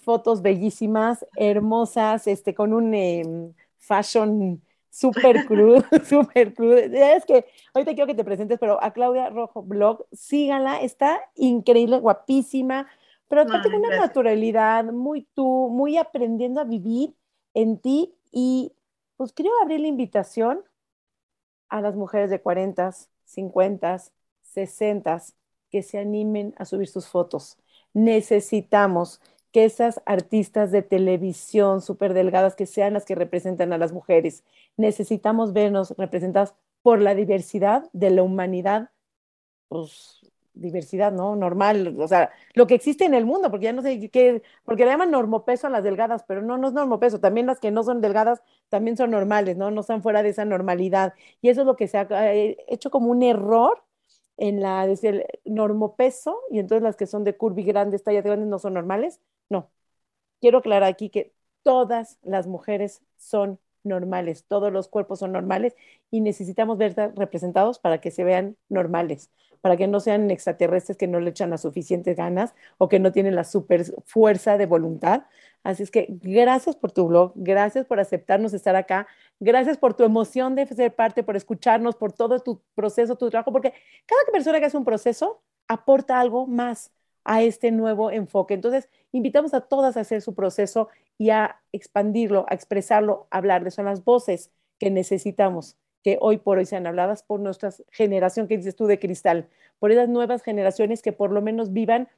fotos 0.00 0.42
bellísimas, 0.42 1.26
hermosas, 1.36 2.26
este, 2.26 2.54
con 2.54 2.72
un 2.72 2.94
em, 2.94 3.54
fashion 3.78 4.62
súper 4.90 5.46
crudo, 5.46 5.84
súper 6.04 6.54
crudo. 6.54 6.76
Es 6.76 7.24
que 7.24 7.46
ahorita 7.74 7.94
quiero 7.94 8.06
que 8.06 8.14
te 8.14 8.24
presentes, 8.24 8.58
pero 8.58 8.82
a 8.82 8.92
Claudia 8.92 9.30
Rojo 9.30 9.62
Blog, 9.62 10.06
síganla, 10.12 10.80
está 10.80 11.20
increíble, 11.34 11.98
guapísima, 11.98 12.88
pero 13.28 13.42
aparte 13.42 13.70
con 13.70 13.80
una 13.80 13.96
naturalidad, 13.96 14.84
muy 14.84 15.28
tú, 15.34 15.68
muy 15.70 15.98
aprendiendo 15.98 16.60
a 16.60 16.64
vivir 16.64 17.14
en 17.54 17.78
ti 17.78 18.14
y 18.32 18.72
pues 19.16 19.32
quiero 19.32 19.50
abrir 19.62 19.80
la 19.80 19.88
invitación 19.88 20.62
a 21.68 21.80
las 21.80 21.94
mujeres 21.94 22.30
de 22.30 22.40
40, 22.40 22.90
50, 23.24 23.98
60 24.42 25.22
que 25.70 25.82
se 25.82 25.98
animen 25.98 26.54
a 26.56 26.64
subir 26.64 26.88
sus 26.88 27.08
fotos. 27.08 27.58
Necesitamos 27.92 29.20
que 29.52 29.64
esas 29.64 30.00
artistas 30.06 30.70
de 30.72 30.82
televisión 30.82 31.80
súper 31.80 32.14
delgadas 32.14 32.54
que 32.54 32.66
sean 32.66 32.94
las 32.94 33.04
que 33.04 33.14
representan 33.14 33.72
a 33.72 33.78
las 33.78 33.92
mujeres. 33.92 34.44
Necesitamos 34.76 35.52
vernos 35.52 35.94
representadas 35.96 36.54
por 36.82 37.00
la 37.00 37.14
diversidad 37.14 37.88
de 37.92 38.10
la 38.10 38.22
humanidad, 38.22 38.90
pues 39.68 40.18
diversidad, 40.54 41.12
¿no? 41.12 41.36
Normal, 41.36 41.96
o 41.98 42.08
sea, 42.08 42.30
lo 42.54 42.66
que 42.66 42.74
existe 42.74 43.04
en 43.04 43.14
el 43.14 43.24
mundo, 43.24 43.50
porque 43.50 43.66
ya 43.66 43.72
no 43.72 43.82
sé 43.82 44.10
qué, 44.10 44.42
porque 44.64 44.84
le 44.84 44.90
llaman 44.90 45.10
normopeso 45.10 45.66
a 45.66 45.70
las 45.70 45.84
delgadas, 45.84 46.24
pero 46.26 46.42
no, 46.42 46.58
no 46.58 46.68
es 46.68 46.74
normopeso, 46.74 47.20
también 47.20 47.46
las 47.46 47.60
que 47.60 47.70
no 47.70 47.84
son 47.84 48.00
delgadas 48.00 48.42
también 48.68 48.96
son 48.96 49.10
normales, 49.10 49.56
¿no? 49.56 49.70
No 49.70 49.82
están 49.82 50.02
fuera 50.02 50.22
de 50.22 50.30
esa 50.30 50.44
normalidad. 50.44 51.14
Y 51.40 51.48
eso 51.48 51.62
es 51.62 51.66
lo 51.66 51.76
que 51.76 51.88
se 51.88 51.98
ha 51.98 52.06
eh, 52.34 52.56
hecho 52.68 52.90
como 52.90 53.10
un 53.10 53.22
error 53.22 53.84
en 54.38 54.60
la, 54.62 54.86
desde 54.86 55.08
el 55.10 55.26
normopeso, 55.44 56.40
y 56.50 56.60
entonces 56.60 56.82
las 56.82 56.96
que 56.96 57.06
son 57.06 57.24
de 57.24 57.36
curvy 57.36 57.64
grandes, 57.64 58.04
tallas 58.04 58.24
grandes, 58.24 58.48
no 58.48 58.58
son 58.58 58.74
normales. 58.74 59.20
No. 59.50 59.70
Quiero 60.40 60.58
aclarar 60.58 60.84
aquí 60.90 61.10
que 61.10 61.34
todas 61.62 62.18
las 62.22 62.46
mujeres 62.46 63.02
son 63.16 63.60
normales, 63.84 64.44
todos 64.46 64.72
los 64.72 64.88
cuerpos 64.88 65.20
son 65.20 65.32
normales 65.32 65.74
y 66.10 66.20
necesitamos 66.20 66.78
verlas 66.78 67.14
representados 67.16 67.78
para 67.78 68.00
que 68.00 68.10
se 68.10 68.24
vean 68.24 68.56
normales, 68.68 69.30
para 69.60 69.76
que 69.76 69.86
no 69.86 70.00
sean 70.00 70.30
extraterrestres 70.30 70.96
que 70.96 71.06
no 71.06 71.20
le 71.20 71.30
echan 71.30 71.50
las 71.50 71.62
suficientes 71.62 72.16
ganas 72.16 72.54
o 72.78 72.88
que 72.88 72.98
no 72.98 73.12
tienen 73.12 73.34
la 73.34 73.44
super 73.44 73.84
fuerza 74.04 74.56
de 74.58 74.66
voluntad. 74.66 75.24
Así 75.62 75.82
es 75.82 75.90
que 75.90 76.06
gracias 76.08 76.76
por 76.76 76.92
tu 76.92 77.06
blog, 77.08 77.32
gracias 77.34 77.84
por 77.86 78.00
aceptarnos 78.00 78.54
estar 78.54 78.76
acá, 78.76 79.06
gracias 79.40 79.76
por 79.76 79.94
tu 79.94 80.04
emoción 80.04 80.54
de 80.54 80.66
ser 80.66 80.94
parte, 80.94 81.22
por 81.22 81.36
escucharnos, 81.36 81.96
por 81.96 82.12
todo 82.12 82.40
tu 82.40 82.62
proceso, 82.74 83.16
tu 83.16 83.28
trabajo, 83.30 83.52
porque 83.52 83.72
cada 84.06 84.32
persona 84.32 84.60
que 84.60 84.66
hace 84.66 84.76
un 84.76 84.84
proceso 84.84 85.42
aporta 85.66 86.20
algo 86.20 86.46
más 86.46 86.92
a 87.24 87.42
este 87.42 87.70
nuevo 87.70 88.10
enfoque. 88.10 88.54
Entonces, 88.54 88.88
invitamos 89.12 89.52
a 89.52 89.60
todas 89.60 89.96
a 89.96 90.00
hacer 90.00 90.22
su 90.22 90.34
proceso 90.34 90.88
y 91.18 91.30
a 91.30 91.60
expandirlo, 91.72 92.46
a 92.48 92.54
expresarlo, 92.54 93.26
a 93.30 93.38
hablarles. 93.38 93.74
Son 93.74 93.84
las 93.84 94.04
voces 94.04 94.50
que 94.78 94.90
necesitamos 94.90 95.76
que 96.02 96.18
hoy 96.20 96.38
por 96.38 96.58
hoy 96.58 96.66
sean 96.66 96.86
habladas 96.86 97.22
por 97.22 97.40
nuestra 97.40 97.70
generación 97.90 98.48
que 98.48 98.56
dices 98.56 98.76
tú 98.76 98.86
de 98.86 98.98
cristal, 98.98 99.48
por 99.78 99.92
esas 99.92 100.08
nuevas 100.08 100.42
generaciones 100.42 101.02
que 101.02 101.12
por 101.12 101.32
lo 101.32 101.42
menos 101.42 101.72
vivan 101.72 102.08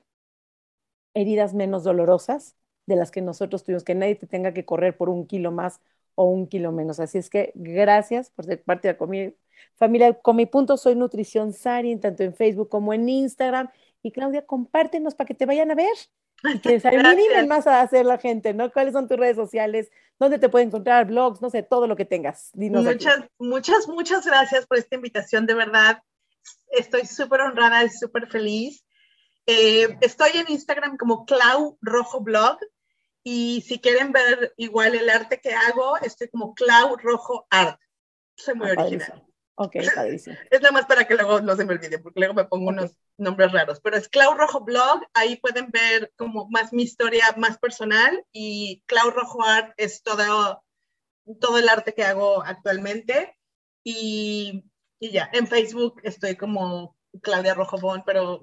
heridas 1.15 1.55
menos 1.55 1.85
dolorosas 1.85 2.57
de 2.87 2.97
las 2.97 3.11
que 3.11 3.23
nosotros 3.23 3.65
tuvimos, 3.65 3.85
que 3.85 3.95
nadie 3.95 4.17
te 4.17 4.27
tenga 4.27 4.53
que 4.53 4.65
correr 4.65 4.97
por 4.97 5.09
un 5.09 5.27
kilo 5.27 5.53
más 5.53 5.81
o 6.15 6.25
un 6.25 6.47
kilo 6.47 6.73
menos. 6.73 7.01
Así 7.01 7.19
es 7.19 7.31
que 7.31 7.53
gracias 7.55 8.31
por 8.31 8.45
ser 8.45 8.63
parte 8.63 8.89
de 8.89 8.95
la 8.95 9.33
familia 9.77 10.15
Con 10.21 10.37
mi 10.37 10.47
punto 10.47 10.77
soy 10.77 10.95
Nutrición 10.95 11.53
Sari, 11.53 11.97
tanto 11.97 12.23
en 12.23 12.35
Facebook 12.35 12.69
como 12.69 12.93
en 12.93 13.09
Instagram. 13.09 13.71
Y 14.03 14.13
Claudia, 14.13 14.47
compártenos 14.47 15.15
para 15.15 15.27
que 15.27 15.35
te 15.35 15.47
vayan 15.47 15.71
a 15.71 15.75
ver 15.75 15.95
y 16.45 16.59
que 16.61 16.81
se 16.81 16.89
animen 16.89 17.49
más 17.49 17.67
a 17.67 17.81
hacer 17.81 18.07
la 18.07 18.19
gente, 18.19 18.55
¿no? 18.55 18.73
¿Cuáles 18.73 18.93
son 18.93 19.09
tus 19.09 19.19
redes 19.19 19.37
sociales? 19.37 19.91
¿Dónde 20.19 20.39
te 20.39 20.49
pueden 20.49 20.69
encontrar? 20.69 21.07
Blogs, 21.07 21.41
no 21.41 21.51
sé, 21.51 21.63
todo 21.63 21.87
lo 21.87 21.97
que 21.97 22.05
tengas. 22.05 22.51
muchas, 22.55 23.25
muchas, 23.39 23.89
muchas 23.89 24.27
gracias 24.27 24.67
por 24.67 24.79
esta 24.79 24.97
invitación, 24.97 25.47
de 25.47 25.55
verdad. 25.55 26.03
Estoy 26.71 27.07
súper 27.07 27.43
honrada 27.43 27.85
y 27.85 27.91
súper 27.91 28.29
feliz. 28.29 28.85
Eh, 29.47 29.99
estoy 30.01 30.31
en 30.35 30.51
Instagram 30.51 30.97
como 30.97 31.25
Clau 31.25 31.77
Rojo 31.81 32.21
Blog 32.21 32.59
y 33.23 33.63
si 33.67 33.81
quieren 33.81 34.13
ver 34.13 34.55
igual 34.57 34.95
el 34.95 35.11
arte 35.11 35.41
que 35.41 35.53
hago, 35.53 35.99
estoy 35.99 36.29
como 36.29 36.55
Clau 36.55 36.97
Rojo 36.97 37.47
Art. 37.51 37.81
Soy 38.37 38.55
muy 38.55 38.69
ah, 38.71 38.73
original. 38.79 39.30
Ok, 39.63 39.77
padrísimo. 39.95 40.37
es 40.51 40.63
nada 40.63 40.73
más 40.73 40.87
para 40.87 41.07
que 41.07 41.15
luego 41.15 41.43
no 41.43 41.55
se 41.55 41.67
me 41.67 41.75
olvide, 41.75 41.99
porque 41.99 42.19
luego 42.19 42.33
me 42.33 42.47
pongo 42.47 42.71
unos 42.71 42.97
nombres 43.19 43.53
raros. 43.53 43.79
Pero 43.81 43.99
es 43.99 44.09
Clau 44.09 44.33
Rojo 44.33 44.65
Blog, 44.65 45.03
ahí 45.13 45.37
pueden 45.37 45.71
ver 45.71 46.11
como 46.17 46.49
más 46.49 46.73
mi 46.73 46.83
historia 46.83 47.27
más 47.37 47.59
personal 47.59 48.25
y 48.33 48.83
Clau 48.87 49.11
Rojo 49.11 49.45
Art 49.45 49.75
es 49.77 50.03
todo, 50.03 50.65
todo 51.41 51.59
el 51.59 51.69
arte 51.69 51.93
que 51.93 52.05
hago 52.05 52.43
actualmente. 52.43 53.37
Y, 53.85 54.65
y 54.99 55.11
ya, 55.11 55.29
en 55.31 55.47
Facebook 55.47 56.01
estoy 56.05 56.37
como 56.37 56.97
Claudia 57.21 57.53
Rojo 57.53 57.77
Bon, 57.79 58.03
pero 58.07 58.41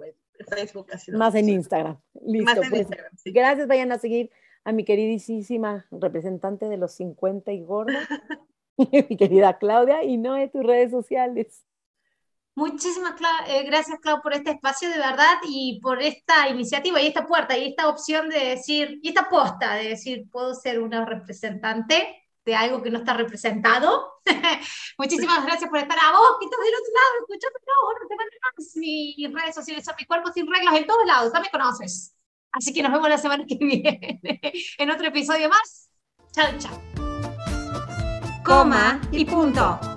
Facebook 0.48 0.86
así. 0.94 1.12
Más 1.14 1.34
en 1.34 1.50
Instagram. 1.50 2.00
Listo. 2.14 2.46
Más 2.46 2.58
en 2.64 2.70
pues, 2.70 2.82
Instagram, 2.82 3.12
Gracias, 3.26 3.68
vayan 3.68 3.92
a 3.92 3.98
seguir 3.98 4.30
a 4.64 4.72
mi 4.72 4.86
queridísima 4.86 5.88
representante 5.90 6.70
de 6.70 6.78
los 6.78 6.92
50 6.92 7.54
y 7.54 7.62
gorda. 7.64 8.08
mi 9.10 9.18
querida 9.18 9.58
Claudia, 9.58 10.04
y 10.04 10.18
no 10.18 10.34
de 10.34 10.48
tus 10.48 10.64
redes 10.64 10.92
sociales. 10.92 11.64
Muchísimas 12.56 13.14
eh, 13.48 13.64
gracias, 13.64 14.00
Claudia, 14.00 14.22
por 14.24 14.34
este 14.34 14.52
espacio 14.52 14.90
de 14.90 14.98
verdad 14.98 15.36
y 15.48 15.80
por 15.80 16.02
esta 16.02 16.50
iniciativa 16.50 17.00
y 17.00 17.08
esta 17.08 17.28
puerta 17.28 17.56
y 17.56 17.70
esta 17.70 17.88
opción 17.88 18.30
de 18.30 18.40
decir, 18.40 19.00
y 19.04 19.10
esta 19.10 19.30
posta 19.30 19.76
de 19.76 19.90
decir, 19.90 20.26
puedo 20.32 20.56
ser 20.56 20.80
una 20.80 21.06
representante 21.06 22.24
de 22.44 22.56
algo 22.56 22.82
que 22.82 22.90
no 22.90 23.00
está 23.00 23.14
representado. 23.14 24.22
Muchísimas 24.98 25.46
gracias 25.46 25.70
por 25.70 25.78
estar 25.78 25.98
a 26.00 26.12
vos, 26.18 26.38
que 26.40 26.46
estás 26.46 26.60
del 26.60 26.74
otro 26.74 26.94
lado, 26.94 27.14
escuchando, 27.20 27.60
no, 27.68 28.00
no 28.02 28.08
te 28.08 28.16
mis 28.80 29.34
redes 29.34 29.54
sociales 29.54 29.86
son 29.86 29.96
mi 30.00 30.06
cuerpo 30.06 30.32
sin 30.32 30.48
reglas 30.52 30.76
en 30.76 30.88
todos 30.88 31.06
lados, 31.06 31.32
ya 31.34 31.40
me 31.40 31.50
conoces. 31.50 32.16
Así 32.52 32.74
que 32.74 32.82
nos 32.82 32.92
vemos 32.92 33.10
la 33.10 33.18
semana 33.18 33.46
que 33.46 33.56
viene 33.60 34.20
en 34.78 34.90
otro 34.90 35.08
episodio 35.08 35.50
más. 35.50 35.90
Chao, 36.32 36.58
chao. 36.58 37.07
Coma 38.48 39.02
y 39.12 39.26
punto. 39.26 39.97